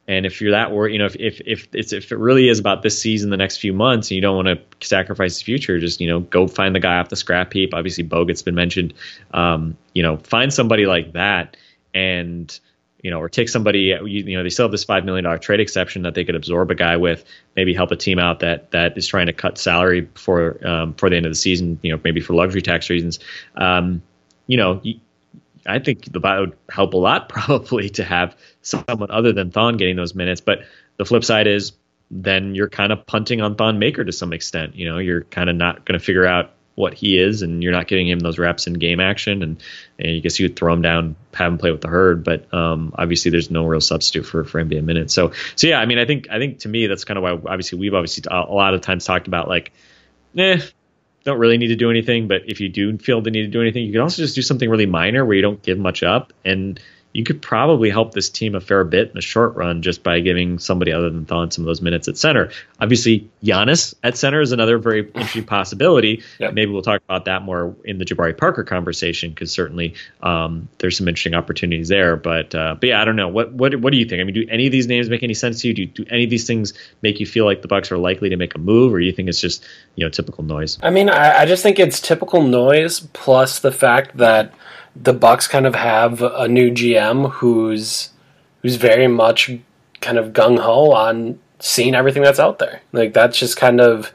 and 0.10 0.26
if 0.26 0.42
you're 0.42 0.52
that 0.52 0.72
worried, 0.72 0.94
you 0.94 0.98
know, 0.98 1.06
if 1.06 1.16
if 1.18 1.40
if 1.46 1.68
it's 1.72 1.94
if 1.94 2.12
it 2.12 2.18
really 2.18 2.50
is 2.50 2.58
about 2.58 2.82
this 2.82 3.00
season, 3.00 3.30
the 3.30 3.38
next 3.38 3.58
few 3.58 3.74
months, 3.74 4.10
and 4.10 4.16
you 4.16 4.22
don't 4.22 4.36
want 4.36 4.48
to 4.48 4.60
sacrifice 4.86 5.38
the 5.38 5.46
future, 5.46 5.78
just 5.78 6.02
you 6.02 6.08
know, 6.08 6.22
go 6.22 6.48
find 6.48 6.74
the 6.74 6.80
guy 6.80 6.98
off 6.98 7.10
the 7.10 7.16
scrap 7.16 7.54
heap. 7.54 7.76
Obviously, 7.76 8.04
Bogut's 8.04 8.42
been 8.42 8.56
mentioned. 8.56 8.96
Um, 9.36 9.78
you 9.94 10.02
know, 10.02 10.18
find 10.18 10.52
somebody 10.52 10.88
like 10.88 11.14
that, 11.14 11.58
and 11.94 12.60
you 13.04 13.12
know, 13.12 13.22
or 13.22 13.30
take 13.30 13.50
somebody. 13.50 13.82
You, 13.82 14.04
you 14.04 14.36
know, 14.36 14.42
they 14.42 14.50
still 14.50 14.66
have 14.66 14.72
this 14.72 14.84
five 14.84 15.06
million 15.06 15.26
dollar 15.26 15.38
trade 15.38 15.60
exception 15.60 16.02
that 16.02 16.16
they 16.16 16.26
could 16.26 16.34
absorb 16.34 16.72
a 16.72 16.76
guy 16.76 16.98
with, 16.98 17.24
maybe 17.56 17.76
help 17.76 17.92
a 17.92 17.96
team 17.96 18.18
out 18.18 18.40
that 18.40 18.72
that 18.72 18.98
is 18.98 19.06
trying 19.06 19.28
to 19.28 19.34
cut 19.34 19.60
salary 19.60 20.02
before 20.02 20.58
um, 20.68 20.96
the 21.00 21.16
end 21.16 21.28
of 21.28 21.32
the 21.32 21.36
season. 21.36 21.78
You 21.84 21.94
know, 21.94 22.02
maybe 22.04 22.20
for 22.20 22.34
luxury 22.34 22.64
tax 22.64 22.90
reasons. 22.90 23.20
Um, 23.58 24.02
you 24.50 24.58
know, 24.58 24.82
I 25.68 25.78
think 25.78 26.12
the 26.12 26.20
would 26.20 26.58
help 26.72 26.96
a 26.96 26.98
lot 26.98 27.30
probably 27.38 27.90
to 27.92 28.04
have 28.04 28.36
someone 28.64 29.12
other 29.12 29.32
than 29.32 29.52
Thon 29.52 29.78
getting 29.78 29.96
those 29.96 30.16
minutes. 30.16 30.42
But 30.42 30.62
the 30.98 31.06
flip 31.06 31.24
side 31.24 31.46
is 31.46 31.74
then 32.10 32.56
you're 32.56 32.68
kind 32.68 32.92
of 32.92 33.06
punting 33.06 33.42
on 33.42 33.56
Thon 33.56 33.78
Maker 33.78 34.04
to 34.04 34.12
some 34.12 34.34
extent. 34.34 34.76
You 34.76 34.90
know, 34.90 34.98
you're 34.98 35.22
kind 35.22 35.52
of 35.52 35.56
not 35.56 35.86
going 35.86 36.00
to 36.00 36.04
figure 36.04 36.26
out 36.26 36.52
what 36.74 36.96
he 36.96 37.20
is, 37.20 37.44
and 37.44 37.62
you're 37.62 37.72
not 37.72 37.88
giving 37.88 38.08
him 38.08 38.20
those 38.20 38.40
reps 38.40 38.66
in 38.66 38.74
game 38.74 39.00
action. 39.00 39.44
And, 39.44 39.62
and 40.00 40.16
you 40.16 40.22
guess 40.22 40.40
you 40.40 40.46
would 40.46 40.56
throw 40.56 40.74
him 40.74 40.82
down, 40.82 41.16
have 41.36 41.52
him 41.52 41.60
play 41.60 41.70
with 41.70 41.82
the 41.82 41.88
herd. 41.88 42.24
But 42.24 42.52
um, 42.52 42.96
obviously, 42.98 43.30
there's 43.30 43.52
no 43.52 43.68
real 43.68 43.82
substitute 43.82 44.24
for 44.24 44.44
for 44.46 44.64
NBA 44.64 44.84
minutes. 44.84 45.14
So 45.14 45.34
so 45.56 45.68
yeah, 45.68 45.80
I 45.80 45.86
mean, 45.86 46.00
I 46.00 46.06
think 46.06 46.28
I 46.32 46.40
think 46.40 46.60
to 46.60 46.70
me 46.70 46.88
that's 46.88 47.04
kind 47.04 47.20
of 47.20 47.24
why 47.24 47.34
obviously 47.34 47.78
we've 47.78 47.94
obviously 47.94 48.24
a 48.32 48.52
lot 48.52 48.74
of 48.74 48.82
times 48.82 49.06
talked 49.06 49.28
about 49.28 49.48
like, 49.48 49.74
eh, 50.36 50.60
don't 51.24 51.40
really 51.40 51.58
need 51.58 51.68
to 51.68 51.76
do 51.76 51.90
anything, 51.90 52.28
but 52.28 52.42
if 52.48 52.60
you 52.60 52.70
do 52.70 52.98
feel 52.98 53.22
the 53.22 53.32
need 53.32 53.44
to 53.44 53.48
do 53.48 53.62
anything, 53.62 53.84
you 53.86 53.92
can 53.92 54.02
also 54.02 54.22
just 54.22 54.36
do 54.36 54.42
something 54.42 54.70
really 54.70 54.86
minor 54.86 55.26
where 55.26 55.36
you 55.36 55.42
don't 55.42 55.62
give 55.62 55.78
much 55.78 56.04
up. 56.04 56.34
And 56.46 56.80
you 57.14 57.24
could 57.24 57.42
probably 57.42 57.90
help 57.90 58.14
this 58.14 58.30
team 58.30 58.54
a 58.54 58.60
fair 58.60 58.84
bit 58.84 59.10
in 59.10 59.14
the 59.16 59.22
short 59.22 59.56
run 59.56 59.82
just 59.82 60.04
by 60.04 60.20
giving 60.20 60.60
somebody 60.60 60.92
other 60.92 61.10
than 61.10 61.26
Thon 61.26 61.50
some 61.50 61.64
of 61.64 61.66
those 61.66 61.82
minutes 61.82 62.08
at 62.08 62.18
center. 62.18 62.52
Obviously, 62.80 63.28
Giannis 63.44 63.96
at 64.04 64.16
center 64.16 64.42
is 64.42 64.52
another 64.52 64.78
very 64.78 65.00
interesting 65.16 65.44
possibility. 65.44 66.24
Yep. 66.38 66.54
Maybe 66.54 66.72
we'll 66.72 66.84
talk 66.84 67.02
about 67.08 67.26
that 67.26 67.42
more 67.42 67.76
in 67.84 67.98
the 67.98 68.06
Jabari 68.06 68.38
Parker 68.38 68.64
conversation 68.64 69.32
because 69.32 69.52
certainly 69.52 69.96
um, 70.22 70.70
there's 70.78 70.98
some 70.98 71.08
interesting 71.08 71.34
opportunities 71.34 71.88
there. 71.88 72.16
But 72.16 72.54
uh, 72.54 72.76
but 72.80 72.90
yeah, 72.90 73.02
I 73.02 73.06
don't 73.06 73.16
know. 73.16 73.28
What 73.28 73.54
what 73.54 73.76
what 73.78 73.92
do 73.92 73.98
you 73.98 74.06
think? 74.06 74.22
I 74.22 74.24
mean, 74.24 74.36
do 74.36 74.46
any 74.48 74.68
of 74.68 74.72
these 74.72 74.88
names 74.88 75.10
make 75.10 75.24
any 75.24 75.34
sense 75.34 75.62
to 75.62 75.70
you? 75.70 75.74
Do, 75.74 75.86
do 75.88 76.06
any 76.12 76.26
of 76.26 76.30
these 76.30 76.46
things 76.46 76.74
make 77.02 77.20
you 77.20 77.26
feel 77.26 77.46
like 77.46 77.64
the 77.64 77.68
Bucks 77.68 77.92
are 77.92 77.98
likely 77.98 78.30
to 78.30 78.38
make 78.38 78.54
a 78.54 78.60
move, 78.60 78.94
or 78.94 79.00
do 79.00 79.06
you 79.06 79.14
think 79.14 79.30
it's 79.30 79.42
just 79.42 79.66
you 79.96 80.06
know 80.06 80.10
typical 80.12 80.44
noise? 80.44 80.78
I 80.84 80.92
mean, 80.92 81.10
I, 81.10 81.40
I 81.40 81.46
just 81.48 81.64
think 81.64 81.80
it's 81.80 82.00
typical 82.00 82.44
noise 82.44 83.00
plus 83.14 83.60
the 83.60 83.72
fact 83.72 84.18
that 84.18 84.54
the 84.96 85.14
Bucks 85.14 85.48
kind 85.48 85.66
of 85.66 85.76
have 85.76 86.22
a 86.22 86.48
new 86.48 86.72
GM 86.72 87.32
who's 87.32 88.10
who's 88.62 88.76
very 88.76 89.08
much 89.08 89.52
kind 90.02 90.18
of 90.18 90.34
gung 90.34 90.60
ho 90.60 90.92
on 90.92 91.40
seeing 91.60 91.96
everything 91.96 92.24
that's 92.24 92.40
out 92.40 92.60
there. 92.60 92.82
Like 92.92 93.14
that's 93.14 93.38
just 93.38 93.58
kind 93.58 93.82
of 93.82 94.14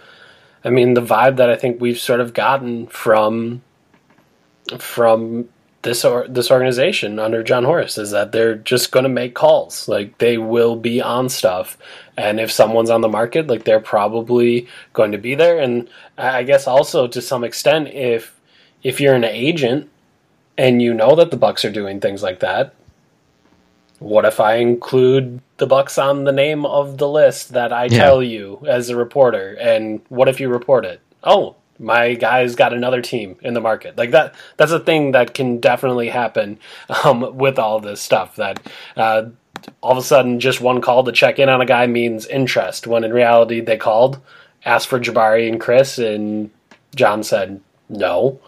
I 0.64 0.70
mean 0.70 0.94
the 0.94 1.02
vibe 1.02 1.36
that 1.36 1.50
I 1.50 1.56
think 1.56 1.80
we've 1.80 1.98
sort 1.98 2.20
of 2.20 2.34
gotten 2.34 2.86
from 2.86 3.62
from 4.78 5.48
this 5.82 6.04
or 6.04 6.26
this 6.26 6.50
organization 6.50 7.18
under 7.18 7.42
Jon 7.42 7.64
Horst 7.64 7.98
is 7.98 8.10
that 8.10 8.32
they're 8.32 8.56
just 8.56 8.90
going 8.90 9.04
to 9.04 9.10
make 9.10 9.34
calls. 9.34 9.86
Like 9.86 10.18
they 10.18 10.38
will 10.38 10.76
be 10.76 11.00
on 11.00 11.28
stuff, 11.28 11.78
and 12.16 12.40
if 12.40 12.50
someone's 12.50 12.90
on 12.90 13.02
the 13.02 13.08
market, 13.08 13.46
like 13.46 13.64
they're 13.64 13.80
probably 13.80 14.66
going 14.92 15.12
to 15.12 15.18
be 15.18 15.34
there. 15.34 15.58
And 15.58 15.88
I 16.18 16.42
guess 16.42 16.66
also 16.66 17.06
to 17.06 17.22
some 17.22 17.44
extent, 17.44 17.88
if 17.88 18.40
if 18.82 19.00
you're 19.00 19.14
an 19.14 19.24
agent 19.24 19.90
and 20.56 20.80
you 20.80 20.94
know 20.94 21.16
that 21.16 21.30
the 21.30 21.36
Bucks 21.36 21.64
are 21.64 21.70
doing 21.70 22.00
things 22.00 22.22
like 22.22 22.40
that, 22.40 22.74
what 23.98 24.24
if 24.24 24.40
I 24.40 24.56
include 24.56 25.40
the 25.56 25.66
Bucks 25.66 25.98
on 25.98 26.24
the 26.24 26.32
name 26.32 26.66
of 26.66 26.98
the 26.98 27.08
list 27.08 27.52
that 27.52 27.72
I 27.72 27.84
yeah. 27.84 27.98
tell 27.98 28.22
you 28.22 28.62
as 28.66 28.88
a 28.88 28.96
reporter? 28.96 29.56
And 29.60 30.00
what 30.08 30.28
if 30.28 30.40
you 30.40 30.48
report 30.48 30.84
it? 30.84 31.00
Oh, 31.22 31.56
my 31.78 32.14
guy's 32.14 32.54
got 32.54 32.72
another 32.72 33.00
team 33.00 33.36
in 33.42 33.54
the 33.54 33.60
market. 33.60 33.96
Like 33.96 34.10
that. 34.10 34.34
That's 34.56 34.72
a 34.72 34.80
thing 34.80 35.12
that 35.12 35.34
can 35.34 35.58
definitely 35.58 36.08
happen 36.08 36.58
um, 37.04 37.36
with 37.36 37.58
all 37.58 37.80
this 37.80 38.00
stuff. 38.00 38.36
That 38.36 38.60
uh, 38.96 39.26
all 39.80 39.92
of 39.92 39.98
a 39.98 40.02
sudden, 40.02 40.40
just 40.40 40.60
one 40.60 40.80
call 40.80 41.04
to 41.04 41.12
check 41.12 41.38
in 41.38 41.48
on 41.48 41.60
a 41.60 41.66
guy 41.66 41.86
means 41.86 42.26
interest. 42.26 42.86
When 42.86 43.04
in 43.04 43.12
reality, 43.12 43.60
they 43.60 43.76
called, 43.76 44.20
asked 44.64 44.88
for 44.88 45.00
Jabari 45.00 45.48
and 45.48 45.60
Khris, 45.60 45.98
and 45.98 46.50
Jon 46.94 47.22
said 47.22 47.60
no 47.88 48.40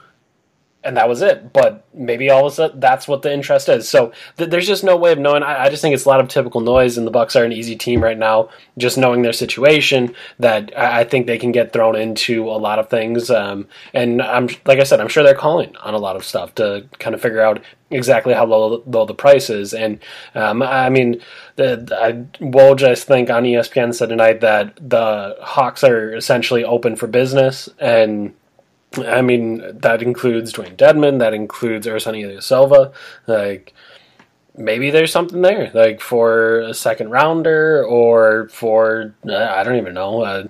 and 0.87 0.97
that 0.97 1.09
was 1.09 1.22
it. 1.22 1.53
But 1.53 1.84
maybe 1.93 2.30
all 2.30 2.47
of 2.47 2.53
a 2.53 2.55
sudden 2.55 2.80
that's 2.80 3.09
what 3.09 3.22
the 3.22 3.32
interest 3.32 3.68
is. 3.68 3.89
So 3.89 4.12
th- 4.37 4.51
there's 4.51 4.66
just 4.66 4.84
no 4.84 4.97
way 4.97 5.12
of 5.12 5.18
knowing. 5.18 5.43
I-, 5.43 5.64
I, 5.64 5.70
just 5.70 5.82
think 5.82 5.95
it's 5.95 6.05
a 6.05 6.09
lot 6.09 6.20
of 6.20 6.28
typical 6.28 6.61
noise, 6.61 6.97
and 6.97 7.07
the 7.07 7.11
Bucks 7.11 7.37
are 7.37 7.45
an 7.45 7.53
easy 7.53 7.76
team 7.76 8.03
right 8.03 8.18
now. 8.18 8.51
Just 8.78 8.97
knowing 8.97 9.22
their 9.22 9.32
situation, 9.32 10.14
that 10.39 10.72
I, 10.78 11.01
I 11.01 11.05
think 11.05 11.26
they 11.26 11.39
can 11.39 11.53
get 11.53 11.72
thrown 11.72 11.97
into 11.97 12.49
a 12.49 12.59
lot 12.59 12.78
of 12.78 12.89
things. 12.89 13.30
Um, 13.30 13.68
and 13.93 14.22
I'm 14.22 14.49
like 14.64 14.78
I 14.78 14.84
said, 14.84 15.01
I'm 15.01 15.09
sure 15.09 15.22
they're 15.22 15.34
calling 15.34 15.76
on 15.76 15.95
a 15.95 15.99
lot 15.99 16.16
of 16.16 16.24
stuff 16.24 16.55
to 16.57 16.87
kind 16.99 17.14
of 17.14 17.20
figure 17.20 17.43
out 17.43 17.62
exactly 17.91 18.34
how 18.34 18.45
low, 18.45 18.82
low 18.87 19.07
the 19.07 19.14
price 19.14 19.51
is. 19.51 19.72
And 19.72 20.01
um, 20.34 20.62
I 20.62 20.91
mean, 20.91 21.20
the, 21.57 21.87
I, 22.01 22.12
Woj, 22.45 22.82
I 22.82 22.95
think 22.95 23.30
on 23.30 23.45
ESPN 23.45 23.95
said 23.95 24.09
tonight 24.09 24.41
that 24.41 24.76
the 24.76 25.37
Hawks 25.41 25.84
are 25.84 26.14
essentially 26.14 26.64
open 26.64 26.97
for 26.97 27.07
business 27.07 27.68
and 27.78 28.34
I 28.99 29.22
mean, 29.22 29.62
that 29.80 30.03
includes 30.03 30.53
Dewayne 30.53 30.76
Dedmon, 30.76 31.18
that 31.18 31.34
includes 31.34 31.86
Ersan 31.86 32.14
Ilyasova. 32.14 32.92
Like, 33.26 33.74
maybe 34.57 34.90
there's 34.90 35.12
something 35.12 35.42
there, 35.42 35.70
like 35.74 36.01
for 36.01 36.61
a 36.61 36.74
second 36.74 37.11
rounder 37.11 37.84
or 37.84 38.49
for, 38.49 39.14
uh, 39.28 39.34
I 39.34 39.62
don't 39.64 39.76
even 39.76 39.94
know, 39.94 40.24
a, 40.24 40.49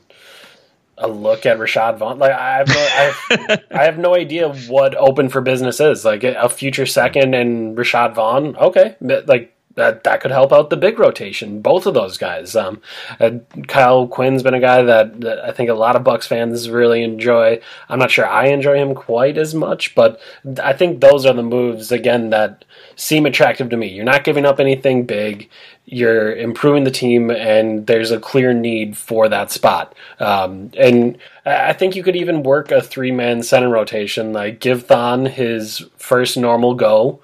a 0.99 1.09
look 1.09 1.44
at 1.44 1.59
Rashad 1.59 1.99
Vaughn. 1.99 2.18
Like, 2.18 2.32
I 2.32 2.59
have, 2.59 2.68
no, 2.68 2.74
I, 2.76 3.59
I 3.70 3.84
have 3.84 3.99
no 3.99 4.14
idea 4.14 4.53
what 4.68 4.94
open 4.94 5.28
for 5.28 5.40
business 5.40 5.80
is. 5.80 6.05
Like, 6.05 6.22
a 6.24 6.49
future 6.49 6.86
second 6.86 7.34
and 7.34 7.76
Rashad 7.76 8.14
Vaughn, 8.14 8.57
okay. 8.57 8.97
Like, 9.01 9.55
that 9.76 10.04
that 10.04 10.20
could 10.20 10.30
help 10.30 10.52
out 10.52 10.70
the 10.70 10.76
big 10.76 10.98
rotation. 10.98 11.60
Both 11.60 11.86
of 11.86 11.94
those 11.94 12.16
guys. 12.16 12.56
Um, 12.56 12.80
uh, 13.20 13.32
Kyle 13.68 13.98
O'Quinn's 13.98 14.42
been 14.42 14.54
a 14.54 14.60
guy 14.60 14.82
that, 14.82 15.20
that 15.20 15.44
I 15.44 15.52
think 15.52 15.68
a 15.70 15.74
lot 15.74 15.96
of 15.96 16.04
Bucks 16.04 16.26
fans 16.26 16.68
really 16.68 17.02
enjoy. 17.02 17.60
I'm 17.88 17.98
not 17.98 18.10
sure 18.10 18.26
I 18.26 18.46
enjoy 18.46 18.76
him 18.76 18.94
quite 18.94 19.36
as 19.36 19.54
much, 19.54 19.94
but 19.94 20.20
I 20.62 20.72
think 20.72 21.00
those 21.00 21.26
are 21.26 21.34
the 21.34 21.42
moves 21.42 21.92
again 21.92 22.30
that 22.30 22.64
seem 22.96 23.26
attractive 23.26 23.68
to 23.68 23.76
me. 23.76 23.88
You're 23.88 24.04
not 24.04 24.24
giving 24.24 24.46
up 24.46 24.58
anything 24.58 25.04
big. 25.04 25.50
You're 25.84 26.34
improving 26.34 26.84
the 26.84 26.90
team, 26.90 27.30
and 27.30 27.86
there's 27.86 28.10
a 28.10 28.18
clear 28.18 28.52
need 28.54 28.96
for 28.96 29.28
that 29.28 29.52
spot. 29.52 29.94
Um, 30.18 30.72
and 30.76 31.18
I 31.44 31.74
think 31.74 31.94
you 31.94 32.02
could 32.02 32.16
even 32.16 32.42
work 32.42 32.72
a 32.72 32.80
three 32.80 33.12
man 33.12 33.42
center 33.42 33.68
rotation, 33.68 34.32
like 34.32 34.58
give 34.58 34.86
Thon 34.86 35.26
his 35.26 35.84
first 35.96 36.38
normal 36.38 36.74
go. 36.74 37.20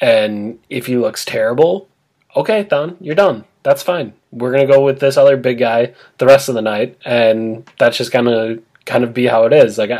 And 0.00 0.58
if 0.68 0.86
he 0.86 0.96
looks 0.96 1.24
terrible, 1.24 1.88
okay, 2.36 2.64
Thon, 2.64 2.96
you're 3.00 3.14
done. 3.14 3.44
That's 3.62 3.82
fine. 3.82 4.12
We're 4.30 4.52
gonna 4.52 4.66
go 4.66 4.84
with 4.84 5.00
this 5.00 5.16
other 5.16 5.36
big 5.36 5.58
guy 5.58 5.94
the 6.18 6.26
rest 6.26 6.48
of 6.48 6.54
the 6.54 6.62
night, 6.62 6.98
and 7.04 7.68
that's 7.78 7.96
just 7.96 8.12
gonna 8.12 8.58
kind 8.84 9.04
of 9.04 9.14
be 9.14 9.26
how 9.26 9.44
it 9.44 9.52
is. 9.52 9.78
Like, 9.78 9.90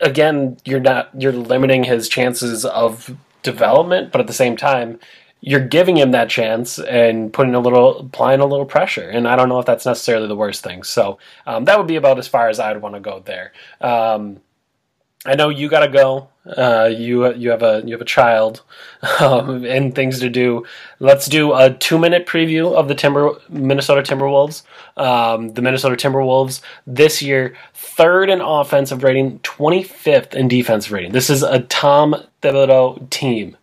again, 0.00 0.56
you're 0.64 0.80
not 0.80 1.10
you're 1.20 1.32
limiting 1.32 1.84
his 1.84 2.08
chances 2.08 2.64
of 2.64 3.16
development, 3.42 4.10
but 4.12 4.20
at 4.20 4.26
the 4.26 4.32
same 4.32 4.56
time, 4.56 4.98
you're 5.40 5.60
giving 5.60 5.96
him 5.96 6.12
that 6.12 6.30
chance 6.30 6.78
and 6.78 7.32
putting 7.32 7.54
a 7.54 7.60
little 7.60 7.98
applying 7.98 8.40
a 8.40 8.46
little 8.46 8.64
pressure. 8.64 9.08
And 9.08 9.28
I 9.28 9.36
don't 9.36 9.50
know 9.50 9.58
if 9.58 9.66
that's 9.66 9.84
necessarily 9.84 10.26
the 10.26 10.36
worst 10.36 10.64
thing. 10.64 10.82
So 10.82 11.18
um, 11.46 11.66
that 11.66 11.76
would 11.76 11.86
be 11.86 11.96
about 11.96 12.18
as 12.18 12.26
far 12.26 12.48
as 12.48 12.58
I 12.58 12.72
would 12.72 12.82
want 12.82 12.94
to 12.94 13.00
go 13.00 13.22
there. 13.24 13.52
Um, 13.80 14.40
I 15.26 15.34
know 15.36 15.48
you 15.48 15.68
got 15.68 15.80
to 15.80 15.88
go. 15.88 16.28
Uh, 16.46 16.90
you 16.92 17.32
you 17.34 17.50
have 17.50 17.62
a 17.62 17.82
you 17.86 17.92
have 17.92 18.02
a 18.02 18.06
child 18.06 18.62
um, 19.20 19.64
and 19.64 19.94
things 19.94 20.20
to 20.20 20.28
do. 20.28 20.64
Let's 21.00 21.26
do 21.26 21.54
a 21.54 21.72
two 21.72 21.98
minute 21.98 22.26
preview 22.26 22.74
of 22.74 22.88
the 22.88 22.94
Timber 22.94 23.32
Minnesota 23.48 24.02
Timberwolves. 24.02 24.62
Um, 24.98 25.54
the 25.54 25.62
Minnesota 25.62 25.96
Timberwolves 25.96 26.60
this 26.86 27.22
year 27.22 27.56
third 27.74 28.28
in 28.28 28.42
offensive 28.42 29.02
rating, 29.02 29.38
twenty 29.40 29.82
fifth 29.82 30.34
in 30.34 30.48
defensive 30.48 30.92
rating. 30.92 31.12
This 31.12 31.30
is 31.30 31.42
a 31.42 31.60
Tom 31.60 32.16
Thibodeau 32.42 33.08
team. 33.10 33.56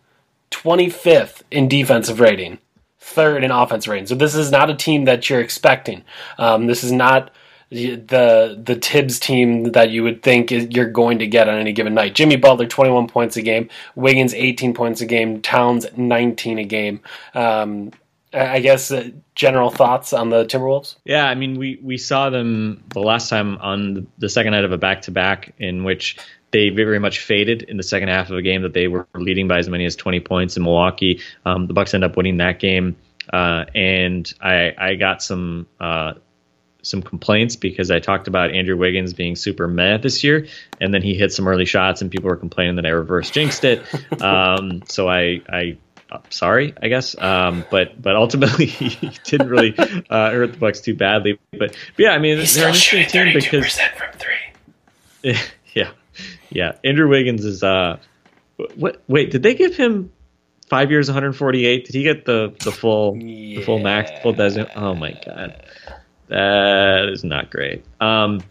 25th 0.52 1.42
in 1.50 1.66
defensive 1.66 2.20
rating, 2.20 2.58
third 3.00 3.42
in 3.42 3.50
offense 3.50 3.88
rating. 3.88 4.06
So 4.06 4.14
this 4.14 4.34
is 4.34 4.50
not 4.50 4.70
a 4.70 4.74
team 4.74 5.04
that 5.06 5.28
you're 5.28 5.40
expecting. 5.40 6.04
Um, 6.38 6.66
this 6.66 6.84
is 6.84 6.92
not 6.92 7.32
the 7.72 8.60
the 8.62 8.74
Thibs 8.76 9.18
team 9.18 9.72
that 9.72 9.90
you 9.90 10.02
would 10.02 10.22
think 10.22 10.50
you're 10.50 10.90
going 10.90 11.18
to 11.20 11.26
get 11.26 11.48
on 11.48 11.58
any 11.58 11.72
given 11.72 11.94
night. 11.94 12.14
Jimmy 12.14 12.36
Butler 12.36 12.66
21 12.66 13.08
points 13.08 13.36
a 13.36 13.42
game, 13.42 13.68
Wiggins 13.94 14.34
18 14.34 14.74
points 14.74 15.00
a 15.00 15.06
game, 15.06 15.40
Towns 15.40 15.86
19 15.96 16.58
a 16.58 16.64
game. 16.64 17.00
Um, 17.34 17.92
I 18.34 18.60
guess 18.60 18.90
uh, 18.90 19.10
general 19.34 19.70
thoughts 19.70 20.12
on 20.12 20.30
the 20.30 20.44
Timberwolves. 20.44 20.96
Yeah, 21.04 21.26
I 21.26 21.34
mean 21.34 21.58
we 21.58 21.78
we 21.82 21.96
saw 21.96 22.30
them 22.30 22.84
the 22.88 23.00
last 23.00 23.28
time 23.28 23.58
on 23.58 24.06
the 24.18 24.28
second 24.28 24.52
night 24.52 24.64
of 24.64 24.72
a 24.72 24.78
back 24.78 25.02
to 25.02 25.10
back 25.10 25.54
in 25.58 25.84
which 25.84 26.18
they 26.50 26.68
very 26.68 26.98
much 26.98 27.20
faded 27.20 27.62
in 27.62 27.78
the 27.78 27.82
second 27.82 28.08
half 28.08 28.28
of 28.30 28.36
a 28.36 28.42
game 28.42 28.62
that 28.62 28.74
they 28.74 28.88
were 28.88 29.06
leading 29.14 29.48
by 29.48 29.58
as 29.58 29.70
many 29.70 29.86
as 29.86 29.96
20 29.96 30.20
points 30.20 30.56
in 30.56 30.62
Milwaukee. 30.62 31.20
Um, 31.46 31.66
the 31.66 31.72
Bucks 31.72 31.94
end 31.94 32.04
up 32.04 32.16
winning 32.16 32.36
that 32.38 32.58
game, 32.58 32.96
uh, 33.32 33.64
and 33.74 34.30
I 34.42 34.74
I 34.76 34.94
got 34.96 35.22
some. 35.22 35.66
Uh, 35.80 36.14
some 36.82 37.02
complaints 37.02 37.56
because 37.56 37.90
I 37.90 38.00
talked 38.00 38.28
about 38.28 38.52
Andrew 38.52 38.76
Wiggins 38.76 39.14
being 39.14 39.36
super 39.36 39.68
meh 39.68 39.98
this 39.98 40.22
year, 40.22 40.46
and 40.80 40.92
then 40.92 41.02
he 41.02 41.14
hit 41.14 41.32
some 41.32 41.48
early 41.48 41.64
shots, 41.64 42.02
and 42.02 42.10
people 42.10 42.28
were 42.28 42.36
complaining 42.36 42.76
that 42.76 42.86
I 42.86 42.90
reverse 42.90 43.30
jinxed 43.30 43.64
it. 43.64 43.82
Um, 44.22 44.82
so 44.86 45.08
I, 45.08 45.40
I 45.48 45.78
sorry, 46.30 46.74
I 46.80 46.88
guess. 46.88 47.18
Um, 47.18 47.64
but 47.70 48.00
but 48.00 48.16
ultimately 48.16 48.66
he 48.66 49.10
didn't 49.24 49.48
really 49.48 49.74
uh, 49.78 50.30
hurt 50.30 50.52
the 50.52 50.58
Bucks 50.58 50.80
too 50.80 50.94
badly. 50.94 51.38
But, 51.50 51.58
but 51.70 51.98
yeah, 51.98 52.10
I 52.10 52.18
mean 52.18 52.38
He's 52.38 52.54
they're 52.54 52.68
an 52.68 52.74
interesting 52.74 53.06
team 53.06 53.34
because 53.34 53.78
from 53.78 54.12
three. 54.12 55.34
yeah, 55.74 55.90
yeah. 56.50 56.72
Andrew 56.84 57.08
Wiggins 57.08 57.44
is 57.44 57.62
uh, 57.62 57.98
what? 58.76 59.02
Wait, 59.08 59.30
did 59.30 59.42
they 59.42 59.54
give 59.54 59.76
him 59.76 60.12
five 60.68 60.90
years, 60.90 61.08
148? 61.08 61.84
Did 61.84 61.94
he 61.94 62.02
get 62.02 62.24
the 62.24 62.54
the 62.62 62.72
full 62.72 63.14
the 63.14 63.62
full 63.62 63.78
max, 63.78 64.10
the 64.10 64.20
full 64.22 64.32
dozen? 64.32 64.66
Oh 64.74 64.94
my 64.94 65.12
god, 65.24 65.62
that 66.32 67.08
is 67.12 67.24
not 67.24 67.50
great. 67.50 67.84
Um, 68.00 68.42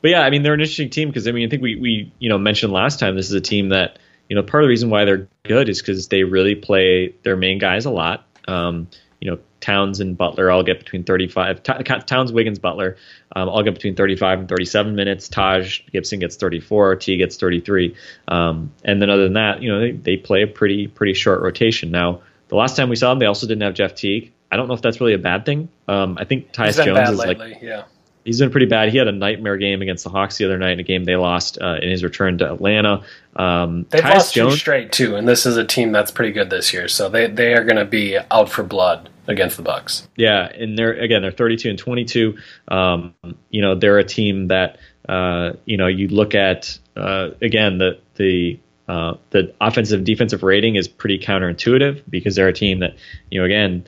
but 0.00 0.10
yeah, 0.10 0.22
I 0.22 0.30
mean 0.30 0.42
they're 0.42 0.54
an 0.54 0.60
interesting 0.60 0.90
team 0.90 1.08
because 1.08 1.26
I 1.28 1.32
mean 1.32 1.46
I 1.46 1.50
think 1.50 1.62
we 1.62 1.76
we 1.76 2.12
you 2.18 2.28
know 2.28 2.38
mentioned 2.38 2.72
last 2.72 3.00
time 3.00 3.16
this 3.16 3.26
is 3.26 3.32
a 3.32 3.40
team 3.40 3.70
that 3.70 3.98
you 4.28 4.36
know 4.36 4.42
part 4.42 4.62
of 4.62 4.66
the 4.66 4.70
reason 4.70 4.90
why 4.90 5.04
they're 5.04 5.28
good 5.44 5.68
is 5.68 5.80
because 5.80 6.08
they 6.08 6.24
really 6.24 6.54
play 6.54 7.14
their 7.22 7.36
main 7.36 7.58
guys 7.58 7.84
a 7.84 7.90
lot. 7.90 8.24
Um, 8.46 8.88
you 9.20 9.30
know, 9.30 9.38
Towns 9.60 9.98
and 10.00 10.16
Butler 10.16 10.50
all 10.50 10.62
get 10.62 10.78
between 10.78 11.02
35. 11.02 11.62
T- 11.62 11.72
Towns, 12.06 12.32
Wiggins, 12.32 12.60
Butler 12.60 12.96
um, 13.34 13.48
all 13.48 13.62
get 13.62 13.74
between 13.74 13.96
35 13.96 14.40
and 14.40 14.48
37 14.48 14.94
minutes. 14.94 15.28
Taj 15.28 15.80
Gibson 15.90 16.20
gets 16.20 16.36
34. 16.36 16.96
T 16.96 17.16
gets 17.16 17.36
33. 17.36 17.96
Um, 18.28 18.72
and 18.84 19.02
then 19.02 19.10
other 19.10 19.24
than 19.24 19.32
that, 19.32 19.62
you 19.62 19.70
know, 19.70 19.80
they, 19.80 19.90
they 19.90 20.16
play 20.16 20.42
a 20.42 20.46
pretty 20.46 20.86
pretty 20.86 21.14
short 21.14 21.42
rotation. 21.42 21.90
Now, 21.90 22.22
the 22.48 22.56
last 22.56 22.76
time 22.76 22.88
we 22.88 22.96
saw 22.96 23.10
them, 23.10 23.18
they 23.18 23.26
also 23.26 23.46
didn't 23.46 23.62
have 23.62 23.74
Jeff 23.74 23.94
Teague. 23.94 24.32
I 24.50 24.56
don't 24.56 24.68
know 24.68 24.74
if 24.74 24.82
that's 24.82 25.00
really 25.00 25.14
a 25.14 25.18
bad 25.18 25.44
thing. 25.44 25.68
Um, 25.86 26.16
I 26.18 26.24
think 26.24 26.52
Tyus 26.52 26.82
Jones 26.82 26.98
bad 26.98 27.12
is 27.12 27.18
lately, 27.18 27.50
like 27.52 27.62
yeah. 27.62 27.84
he's 28.24 28.40
been 28.40 28.50
pretty 28.50 28.66
bad. 28.66 28.90
He 28.90 28.98
had 28.98 29.08
a 29.08 29.12
nightmare 29.12 29.56
game 29.56 29.82
against 29.82 30.04
the 30.04 30.10
Hawks 30.10 30.38
the 30.38 30.46
other 30.46 30.58
night 30.58 30.72
in 30.72 30.80
a 30.80 30.84
game 30.84 31.04
they 31.04 31.16
lost 31.16 31.58
uh, 31.60 31.76
in 31.82 31.90
his 31.90 32.02
return 32.02 32.38
to 32.38 32.52
Atlanta. 32.52 33.02
Um, 33.36 33.86
They've 33.90 34.02
Tyus 34.02 34.14
lost 34.14 34.34
two 34.34 34.50
straight 34.52 34.92
too, 34.92 35.16
and 35.16 35.28
this 35.28 35.44
is 35.44 35.56
a 35.56 35.64
team 35.64 35.92
that's 35.92 36.10
pretty 36.10 36.32
good 36.32 36.50
this 36.50 36.72
year. 36.72 36.88
So 36.88 37.08
they 37.08 37.26
they 37.26 37.54
are 37.54 37.64
going 37.64 37.76
to 37.76 37.84
be 37.84 38.18
out 38.30 38.48
for 38.48 38.62
blood 38.62 39.10
against 39.26 39.58
the 39.58 39.62
Bucks. 39.62 40.08
Yeah, 40.16 40.46
and 40.46 40.76
they're 40.76 40.92
again 40.92 41.22
they're 41.22 41.30
32 41.30 41.70
and 41.70 41.78
22. 41.78 42.38
Um, 42.68 43.14
you 43.50 43.60
know 43.60 43.74
they're 43.74 43.98
a 43.98 44.04
team 44.04 44.48
that 44.48 44.78
uh, 45.08 45.52
you 45.66 45.76
know 45.76 45.86
you 45.86 46.08
look 46.08 46.34
at 46.34 46.78
uh, 46.96 47.30
again 47.40 47.78
the 47.78 48.00
the 48.16 48.58
uh, 48.88 49.14
the 49.30 49.54
offensive 49.60 50.02
defensive 50.04 50.42
rating 50.42 50.76
is 50.76 50.88
pretty 50.88 51.18
counterintuitive 51.18 52.02
because 52.08 52.34
they're 52.34 52.48
a 52.48 52.54
team 52.54 52.80
that 52.80 52.96
you 53.30 53.38
know 53.38 53.44
again 53.44 53.86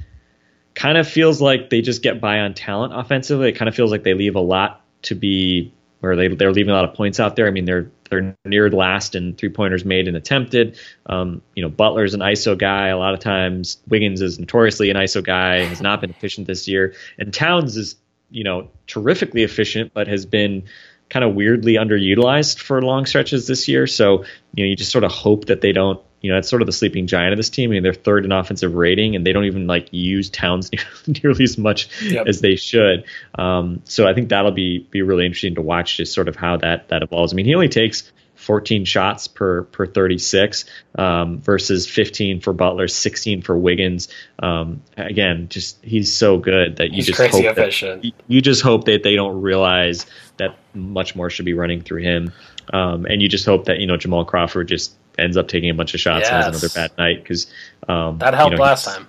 kind 0.80 0.96
of 0.96 1.06
feels 1.06 1.42
like 1.42 1.68
they 1.68 1.82
just 1.82 2.02
get 2.02 2.22
by 2.22 2.40
on 2.40 2.54
talent 2.54 2.94
offensively. 2.96 3.50
It 3.50 3.52
kind 3.52 3.68
of 3.68 3.74
feels 3.74 3.90
like 3.90 4.02
they 4.02 4.14
leave 4.14 4.34
a 4.34 4.40
lot 4.40 4.82
to 5.02 5.14
be 5.14 5.74
where 6.00 6.16
they 6.16 6.28
they're 6.28 6.52
leaving 6.52 6.70
a 6.70 6.74
lot 6.74 6.86
of 6.86 6.94
points 6.94 7.20
out 7.20 7.36
there. 7.36 7.46
I 7.46 7.50
mean 7.50 7.66
they're 7.66 7.90
they're 8.08 8.34
near 8.46 8.70
last 8.70 9.14
in 9.14 9.34
three 9.34 9.50
pointers 9.50 9.84
made 9.84 10.08
and 10.08 10.16
attempted. 10.16 10.78
Um, 11.04 11.42
you 11.54 11.62
know, 11.62 11.68
Butler's 11.68 12.14
an 12.14 12.20
ISO 12.20 12.56
guy 12.56 12.88
a 12.88 12.96
lot 12.96 13.12
of 13.12 13.20
times. 13.20 13.76
Wiggins 13.88 14.22
is 14.22 14.38
notoriously 14.38 14.88
an 14.88 14.96
ISO 14.96 15.22
guy, 15.22 15.64
has 15.64 15.82
not 15.82 16.00
been 16.00 16.10
efficient 16.10 16.46
this 16.46 16.66
year. 16.66 16.94
And 17.18 17.32
Towns 17.32 17.76
is, 17.76 17.96
you 18.30 18.42
know, 18.42 18.70
terrifically 18.86 19.44
efficient, 19.44 19.92
but 19.94 20.08
has 20.08 20.26
been 20.26 20.64
kind 21.10 21.24
of 21.24 21.34
weirdly 21.34 21.74
underutilized 21.74 22.58
for 22.58 22.82
long 22.82 23.04
stretches 23.04 23.46
this 23.46 23.68
year. 23.68 23.86
So, 23.86 24.24
you 24.54 24.64
know, 24.64 24.70
you 24.70 24.76
just 24.76 24.90
sort 24.90 25.04
of 25.04 25.12
hope 25.12 25.44
that 25.44 25.60
they 25.60 25.72
don't, 25.72 26.00
you 26.20 26.30
know, 26.30 26.38
it's 26.38 26.48
sort 26.48 26.60
of 26.62 26.66
the 26.66 26.72
sleeping 26.72 27.06
giant 27.06 27.32
of 27.32 27.36
this 27.38 27.48
team. 27.50 27.70
I 27.70 27.72
mean, 27.74 27.82
they're 27.82 27.94
third 27.94 28.24
in 28.24 28.32
offensive 28.32 28.74
rating, 28.74 29.16
and 29.16 29.26
they 29.26 29.32
don't 29.32 29.44
even 29.46 29.66
like 29.66 29.88
use 29.92 30.28
Towns 30.30 30.70
nearly 31.22 31.44
as 31.44 31.56
much 31.58 31.88
Yep. 32.02 32.26
as 32.26 32.40
they 32.40 32.56
should. 32.56 33.04
Um, 33.34 33.80
so 33.84 34.06
I 34.06 34.14
think 34.14 34.28
that'll 34.28 34.50
be 34.52 34.86
be 34.90 35.02
really 35.02 35.24
interesting 35.26 35.54
to 35.54 35.62
watch, 35.62 35.96
just 35.96 36.12
sort 36.12 36.28
of 36.28 36.36
how 36.36 36.56
that 36.58 36.88
that 36.88 37.02
evolves. 37.02 37.32
I 37.32 37.36
mean, 37.36 37.46
he 37.46 37.54
only 37.54 37.68
takes 37.68 38.10
14 38.36 38.86
shots 38.86 39.28
per 39.28 39.64
per 39.64 39.84
36 39.86 40.64
um, 40.96 41.40
versus 41.40 41.86
15 41.86 42.40
for 42.40 42.52
Butler, 42.54 42.88
16 42.88 43.42
for 43.42 43.56
Wiggins. 43.56 44.08
Um, 44.38 44.82
again, 44.96 45.48
just 45.50 45.78
he's 45.84 46.14
so 46.14 46.38
good 46.38 46.76
that 46.76 46.88
you 46.90 46.96
He's 46.96 47.06
just 47.08 47.18
hope 47.18 47.54
that- 47.54 48.12
you 48.28 48.40
just 48.40 48.62
hope 48.62 48.84
that 48.84 49.02
they 49.02 49.14
don't 49.14 49.42
realize 49.42 50.06
that 50.38 50.56
much 50.74 51.14
more 51.14 51.28
should 51.28 51.44
be 51.44 51.52
running 51.52 51.82
through 51.82 52.00
him, 52.02 52.32
um, 52.72 53.04
and 53.06 53.20
you 53.20 53.28
just 53.28 53.44
hope 53.44 53.66
that 53.66 53.78
you 53.78 53.86
know 53.86 53.96
Jamal 53.98 54.24
Crawford 54.24 54.68
just 54.68 54.94
ends 55.20 55.36
up 55.36 55.48
taking 55.48 55.70
a 55.70 55.74
bunch 55.74 55.94
of 55.94 56.00
shots 56.00 56.28
and 56.28 56.36
has 56.36 56.46
another 56.48 56.68
bad 56.74 56.96
night 56.98 57.22
because 57.22 57.46
um, 57.88 58.18
That 58.18 58.34
helped 58.34 58.52
you 58.52 58.56
know, 58.56 58.62
last 58.62 58.86
time. 58.86 59.06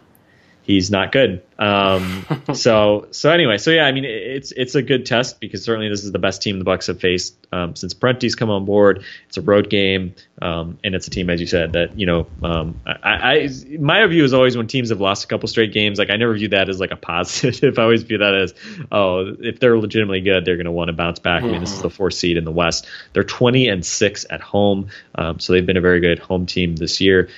He's 0.63 0.91
not 0.91 1.11
good. 1.11 1.41
Um, 1.57 2.25
so 2.53 3.07
so 3.11 3.31
anyway, 3.31 3.57
so 3.57 3.71
yeah, 3.71 3.85
I 3.85 3.91
mean 3.91 4.05
it's 4.05 4.51
it's 4.51 4.75
a 4.75 4.81
good 4.81 5.05
test 5.05 5.39
because 5.39 5.63
certainly 5.63 5.89
this 5.89 6.03
is 6.03 6.11
the 6.11 6.19
best 6.19 6.41
team 6.41 6.59
the 6.59 6.65
Bucks 6.65 6.87
have 6.87 6.99
faced 6.99 7.35
um, 7.51 7.75
since 7.75 7.93
Prunty's 7.93 8.35
come 8.35 8.49
on 8.49 8.65
board. 8.65 9.03
It's 9.27 9.37
a 9.37 9.41
road 9.41 9.69
game, 9.69 10.13
um, 10.41 10.77
and 10.83 10.93
it's 10.93 11.07
a 11.07 11.09
team, 11.09 11.29
as 11.29 11.41
you 11.41 11.47
said, 11.47 11.73
that 11.73 11.97
you 11.97 12.05
know. 12.05 12.27
Um, 12.43 12.79
I, 12.85 12.99
I 13.03 13.49
my 13.79 14.05
view 14.05 14.23
is 14.23 14.33
always 14.33 14.55
when 14.55 14.67
teams 14.67 14.89
have 14.89 15.01
lost 15.01 15.23
a 15.23 15.27
couple 15.27 15.47
straight 15.47 15.73
games, 15.73 15.97
like 15.97 16.11
I 16.11 16.15
never 16.15 16.33
view 16.35 16.49
that 16.49 16.69
as 16.69 16.79
like 16.79 16.91
a 16.91 16.95
positive. 16.95 17.77
I 17.79 17.81
always 17.81 18.03
view 18.03 18.19
that 18.19 18.35
as 18.35 18.53
oh, 18.91 19.35
if 19.39 19.59
they're 19.59 19.77
legitimately 19.77 20.21
good, 20.21 20.45
they're 20.45 20.57
going 20.57 20.65
to 20.65 20.71
want 20.71 20.89
to 20.89 20.93
bounce 20.93 21.19
back. 21.19 21.43
I 21.43 21.47
mean, 21.47 21.59
this 21.59 21.73
is 21.73 21.81
the 21.81 21.89
fourth 21.89 22.13
seed 22.13 22.37
in 22.37 22.45
the 22.45 22.51
West. 22.51 22.87
They're 23.13 23.23
twenty 23.23 23.67
and 23.67 23.83
six 23.83 24.25
at 24.29 24.41
home, 24.41 24.89
um, 25.15 25.39
so 25.39 25.53
they've 25.53 25.65
been 25.65 25.77
a 25.77 25.81
very 25.81 25.99
good 25.99 26.19
home 26.19 26.45
team 26.45 26.75
this 26.75 27.01
year. 27.01 27.29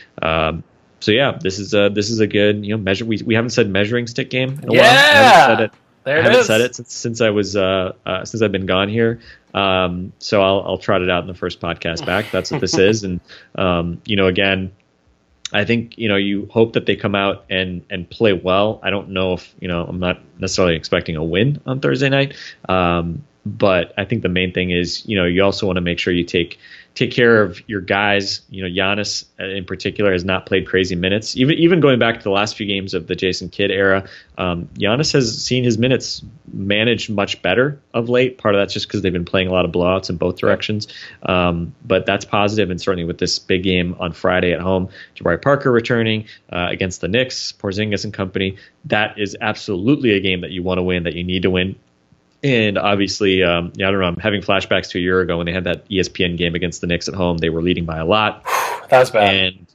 So 1.04 1.12
yeah, 1.12 1.38
this 1.42 1.60
is 1.60 1.74
a 1.74 1.90
this 1.90 2.10
is 2.10 2.20
a 2.22 2.28
good 2.28 2.66
you 2.66 2.76
know 2.76 2.82
measure. 2.82 3.06
We, 3.06 3.20
we 3.26 3.36
haven't 3.36 3.50
said 3.52 3.70
measuring 3.70 4.08
stick 4.08 4.30
game 4.30 4.60
in 4.64 4.70
a 4.70 4.74
while. 4.74 5.02
I 5.02 5.12
Yeah! 5.12 5.22
haven't 5.22 5.58
said 5.58 5.64
it. 5.66 5.72
There 6.06 6.16
I 6.16 6.20
it 6.20 6.24
haven't 6.24 6.40
is. 6.40 6.48
said 6.48 6.62
it 6.62 6.76
since, 6.76 6.94
since 6.94 7.22
I 7.22 7.30
was 7.30 7.56
uh, 7.58 7.94
uh, 8.06 8.24
since 8.26 8.42
I've 8.42 8.52
been 8.54 8.66
gone 8.66 8.88
here. 8.90 9.20
Um, 9.54 10.14
so 10.20 10.42
I'll 10.42 10.62
I'll 10.66 10.78
trot 10.78 11.02
it 11.02 11.10
out 11.10 11.22
in 11.22 11.28
the 11.28 11.34
first 11.34 11.60
podcast 11.60 12.06
back. 12.06 12.32
That's 12.32 12.52
what 12.52 12.62
this 12.62 12.78
is, 12.78 13.04
and 13.04 13.20
um, 13.56 14.02
you 14.06 14.16
know 14.16 14.28
again. 14.28 14.72
I 15.56 15.66
think 15.66 15.98
you 16.00 16.08
know 16.10 16.16
you 16.16 16.48
hope 16.50 16.74
that 16.74 16.86
they 16.88 16.96
come 16.96 17.16
out 17.16 17.46
and 17.50 17.84
and 17.90 18.10
play 18.10 18.34
well. 18.34 18.80
I 18.82 18.90
don't 18.90 19.10
know 19.10 19.34
if 19.34 19.54
you 19.60 19.68
know 19.68 19.86
I'm 19.86 20.00
not 20.00 20.20
necessarily 20.40 20.76
expecting 20.76 21.16
a 21.16 21.24
win 21.24 21.62
on 21.68 21.80
Thursday 21.80 22.10
night, 22.10 22.34
um, 22.68 23.24
but 23.46 23.94
I 23.98 24.06
think 24.06 24.24
the 24.24 24.30
main 24.30 24.52
thing 24.52 24.72
is 24.72 25.06
you 25.06 25.16
know 25.16 25.26
you 25.26 25.44
also 25.44 25.68
want 25.68 25.78
to 25.78 25.82
make 25.82 26.00
sure 26.00 26.12
you 26.12 26.24
take 26.24 26.58
take 26.96 27.12
care 27.12 27.42
of 27.42 27.62
your 27.68 27.82
guys. 27.82 28.42
You 28.50 28.64
know 28.64 28.70
Giannis 28.70 29.26
uh, 29.40 29.46
in 29.46 29.66
particular 29.66 30.12
has 30.12 30.24
not 30.24 30.46
played 30.46 30.68
crazy 30.68 30.96
minutes. 30.96 31.36
Even 31.36 31.58
even 31.58 31.80
going 31.80 32.00
back 32.00 32.18
to 32.18 32.24
the 32.24 32.30
last 32.30 32.56
few 32.56 32.66
games 32.66 32.94
of 32.94 33.08
the 33.08 33.16
Jason 33.16 33.50
Kidd 33.50 33.72
era, 33.72 34.08
um, 34.38 34.70
Giannis 34.76 35.14
has 35.14 35.44
seen 35.44 35.64
his 35.64 35.78
minutes 35.78 36.24
managed 36.52 37.10
much 37.10 37.42
better 37.42 37.82
of 37.94 38.10
late. 38.10 38.38
Part 38.38 38.56
of 38.56 38.62
that's 38.62 38.74
just 38.74 38.88
because 38.88 39.02
they've 39.02 39.14
been 39.14 39.26
playing 39.26 39.48
a 39.48 39.52
lot 39.52 39.66
of 39.66 39.72
blowouts 39.72 40.10
in 40.10 40.18
both 40.18 40.38
directions. 40.38 40.88
Um, 41.24 41.74
but 41.86 42.06
that's 42.06 42.26
positive, 42.26 42.70
and 42.70 42.80
certainly 42.80 43.06
with 43.06 43.18
this 43.18 43.40
big 43.40 43.64
game 43.64 43.96
on 44.00 44.14
Friday 44.14 44.54
at 44.54 44.62
home, 44.62 44.90
Jabari 45.16 45.42
Parker 45.42 45.72
returning 45.72 46.26
uh, 46.52 46.68
against 46.70 47.02
the 47.02 47.08
Knicks, 47.08 47.54
Porzingis 47.54 48.04
and 48.04 48.14
company. 48.14 48.58
That 48.86 49.18
is 49.18 49.36
absolutely 49.40 50.12
a 50.12 50.20
game 50.20 50.42
that 50.42 50.52
you 50.52 50.62
want 50.62 50.78
to 50.78 50.84
win, 50.84 51.04
that 51.04 51.14
you 51.14 51.24
need 51.24 51.44
to 51.44 51.50
win. 51.50 51.76
And 52.44 52.78
obviously, 52.78 53.42
um, 53.42 53.72
yeah, 53.76 53.88
I 53.88 53.92
don't 53.92 54.02
know. 54.02 54.08
I'm 54.08 54.18
having 54.18 54.42
flashbacks 54.42 54.90
to 54.90 54.98
a 54.98 55.02
year 55.02 55.22
ago 55.22 55.38
when 55.38 55.46
they 55.46 55.54
had 55.54 55.64
that 55.64 55.88
ESPN 55.88 56.38
game 56.38 56.56
against 56.56 56.82
the 56.82 56.88
Knicks 56.88 57.08
at 57.08 57.14
home. 57.14 57.38
They 57.38 57.50
were 57.50 57.62
leading 57.62 57.86
by 57.86 57.98
a 57.98 58.06
lot, 58.06 58.44
That 58.90 59.00
was 59.00 59.12
bad. 59.12 59.34
and 59.34 59.68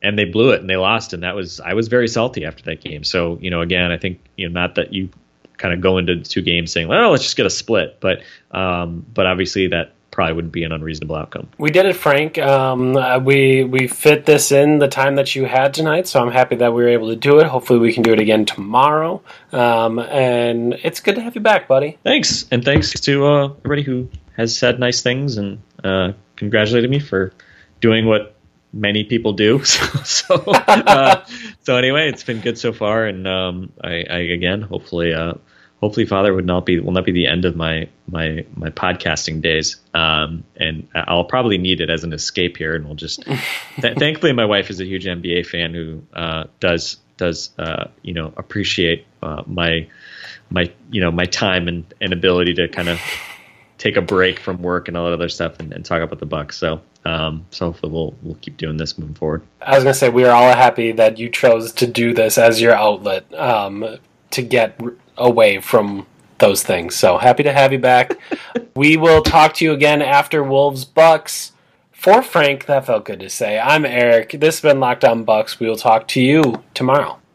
and 0.00 0.18
they 0.18 0.24
blew 0.24 0.50
it 0.50 0.60
and 0.60 0.70
they 0.70 0.76
lost. 0.76 1.12
And 1.12 1.22
that 1.22 1.34
was 1.34 1.60
I 1.60 1.74
was 1.74 1.88
very 1.88 2.08
salty 2.08 2.44
after 2.44 2.62
that 2.64 2.80
game. 2.80 3.04
So 3.04 3.38
you 3.40 3.50
know, 3.50 3.60
again, 3.60 3.92
I 3.92 3.98
think 3.98 4.20
you 4.36 4.48
know 4.48 4.52
not 4.58 4.74
that 4.76 4.92
you 4.92 5.10
kind 5.58 5.74
of 5.74 5.80
go 5.80 5.98
into 5.98 6.22
two 6.22 6.40
games 6.40 6.72
saying, 6.72 6.88
well, 6.88 7.10
let's 7.10 7.24
just 7.24 7.36
get 7.36 7.44
a 7.44 7.50
split, 7.50 7.98
but 8.00 8.22
um, 8.52 9.04
but 9.12 9.26
obviously 9.26 9.66
that 9.68 9.92
probably 10.18 10.34
wouldn't 10.34 10.52
be 10.52 10.64
an 10.64 10.72
unreasonable 10.72 11.14
outcome. 11.14 11.46
We 11.58 11.70
did 11.70 11.86
it, 11.86 11.94
Frank. 11.94 12.38
Um, 12.38 12.96
uh, 12.96 13.20
we 13.20 13.62
we 13.62 13.86
fit 13.86 14.26
this 14.26 14.50
in 14.50 14.80
the 14.80 14.88
time 14.88 15.14
that 15.14 15.36
you 15.36 15.44
had 15.44 15.72
tonight, 15.72 16.08
so 16.08 16.20
I'm 16.20 16.32
happy 16.32 16.56
that 16.56 16.74
we 16.74 16.82
were 16.82 16.88
able 16.88 17.10
to 17.10 17.14
do 17.14 17.38
it. 17.38 17.46
Hopefully, 17.46 17.78
we 17.78 17.92
can 17.92 18.02
do 18.02 18.12
it 18.12 18.18
again 18.18 18.44
tomorrow. 18.44 19.22
Um, 19.52 20.00
and 20.00 20.74
it's 20.82 20.98
good 20.98 21.14
to 21.14 21.20
have 21.20 21.36
you 21.36 21.40
back, 21.40 21.68
buddy. 21.68 21.98
Thanks, 22.02 22.46
and 22.50 22.64
thanks 22.64 22.90
to 22.98 23.26
uh, 23.26 23.44
everybody 23.58 23.82
who 23.84 24.08
has 24.36 24.58
said 24.58 24.80
nice 24.80 25.02
things 25.02 25.36
and 25.36 25.62
uh, 25.84 26.14
congratulated 26.34 26.90
me 26.90 26.98
for 26.98 27.32
doing 27.80 28.04
what 28.04 28.34
many 28.72 29.04
people 29.04 29.34
do. 29.34 29.62
So 29.64 29.86
so, 30.02 30.34
uh, 30.34 31.24
so 31.60 31.76
anyway, 31.76 32.08
it's 32.08 32.24
been 32.24 32.40
good 32.40 32.58
so 32.58 32.72
far, 32.72 33.06
and 33.06 33.24
um, 33.28 33.72
I, 33.84 34.04
I 34.10 34.18
again 34.34 34.62
hopefully 34.62 35.14
uh, 35.14 35.34
hopefully 35.80 36.06
Father 36.06 36.34
would 36.34 36.46
not 36.46 36.66
be 36.66 36.80
will 36.80 36.92
not 36.92 37.04
be 37.04 37.12
the 37.12 37.26
end 37.26 37.44
of 37.44 37.56
my 37.56 37.88
my 38.06 38.44
my 38.54 38.70
podcasting 38.70 39.40
days. 39.40 39.76
Um, 39.94 40.44
and 40.56 40.88
I'll 40.94 41.24
probably 41.24 41.58
need 41.58 41.80
it 41.80 41.90
as 41.90 42.04
an 42.04 42.12
escape 42.12 42.56
here, 42.56 42.74
and 42.74 42.84
we'll 42.84 42.94
just. 42.94 43.24
Th- 43.80 43.96
thankfully, 43.96 44.32
my 44.32 44.44
wife 44.44 44.70
is 44.70 44.80
a 44.80 44.84
huge 44.84 45.04
NBA 45.04 45.46
fan 45.46 45.74
who 45.74 46.02
uh, 46.12 46.44
does 46.60 46.98
does 47.16 47.50
uh, 47.58 47.88
you 48.02 48.14
know 48.14 48.32
appreciate 48.36 49.06
uh, 49.22 49.42
my 49.46 49.88
my 50.50 50.72
you 50.90 51.00
know 51.00 51.10
my 51.10 51.24
time 51.24 51.68
and, 51.68 51.92
and 52.00 52.12
ability 52.12 52.54
to 52.54 52.68
kind 52.68 52.88
of 52.88 53.00
take 53.76 53.96
a 53.96 54.02
break 54.02 54.40
from 54.40 54.60
work 54.60 54.88
and 54.88 54.96
all 54.96 55.04
that 55.04 55.12
other 55.12 55.28
stuff 55.28 55.60
and, 55.60 55.72
and 55.72 55.84
talk 55.84 56.02
about 56.02 56.18
the 56.18 56.26
Bucks. 56.26 56.56
So 56.58 56.80
um, 57.04 57.46
so 57.50 57.66
hopefully 57.66 57.92
we'll 57.92 58.14
we'll 58.22 58.36
keep 58.36 58.56
doing 58.56 58.76
this 58.76 58.98
moving 58.98 59.14
forward. 59.14 59.42
I 59.60 59.76
was 59.76 59.84
gonna 59.84 59.94
say 59.94 60.08
we 60.08 60.24
are 60.24 60.34
all 60.34 60.54
happy 60.54 60.92
that 60.92 61.18
you 61.18 61.28
chose 61.28 61.72
to 61.74 61.86
do 61.86 62.14
this 62.14 62.38
as 62.38 62.60
your 62.60 62.72
outlet 62.72 63.32
um, 63.34 63.98
to 64.30 64.42
get 64.42 64.80
away 65.16 65.60
from 65.60 66.06
those 66.38 66.62
things. 66.62 66.94
So 66.94 67.18
happy 67.18 67.42
to 67.42 67.52
have 67.52 67.72
you 67.72 67.78
back. 67.78 68.18
we 68.74 68.96
will 68.96 69.22
talk 69.22 69.54
to 69.54 69.64
you 69.64 69.72
again 69.72 70.02
after 70.02 70.42
Wolves 70.42 70.84
Bucks. 70.84 71.52
For 71.92 72.22
Frank, 72.22 72.66
that 72.66 72.86
felt 72.86 73.04
good 73.04 73.20
to 73.20 73.28
say. 73.28 73.58
I'm 73.58 73.84
Eric. 73.84 74.30
This 74.38 74.60
has 74.60 74.60
been 74.60 74.78
Locked 74.78 75.04
On 75.04 75.24
Bucks. 75.24 75.58
We 75.58 75.68
will 75.68 75.76
talk 75.76 76.06
to 76.08 76.20
you 76.20 76.62
tomorrow. 76.72 77.18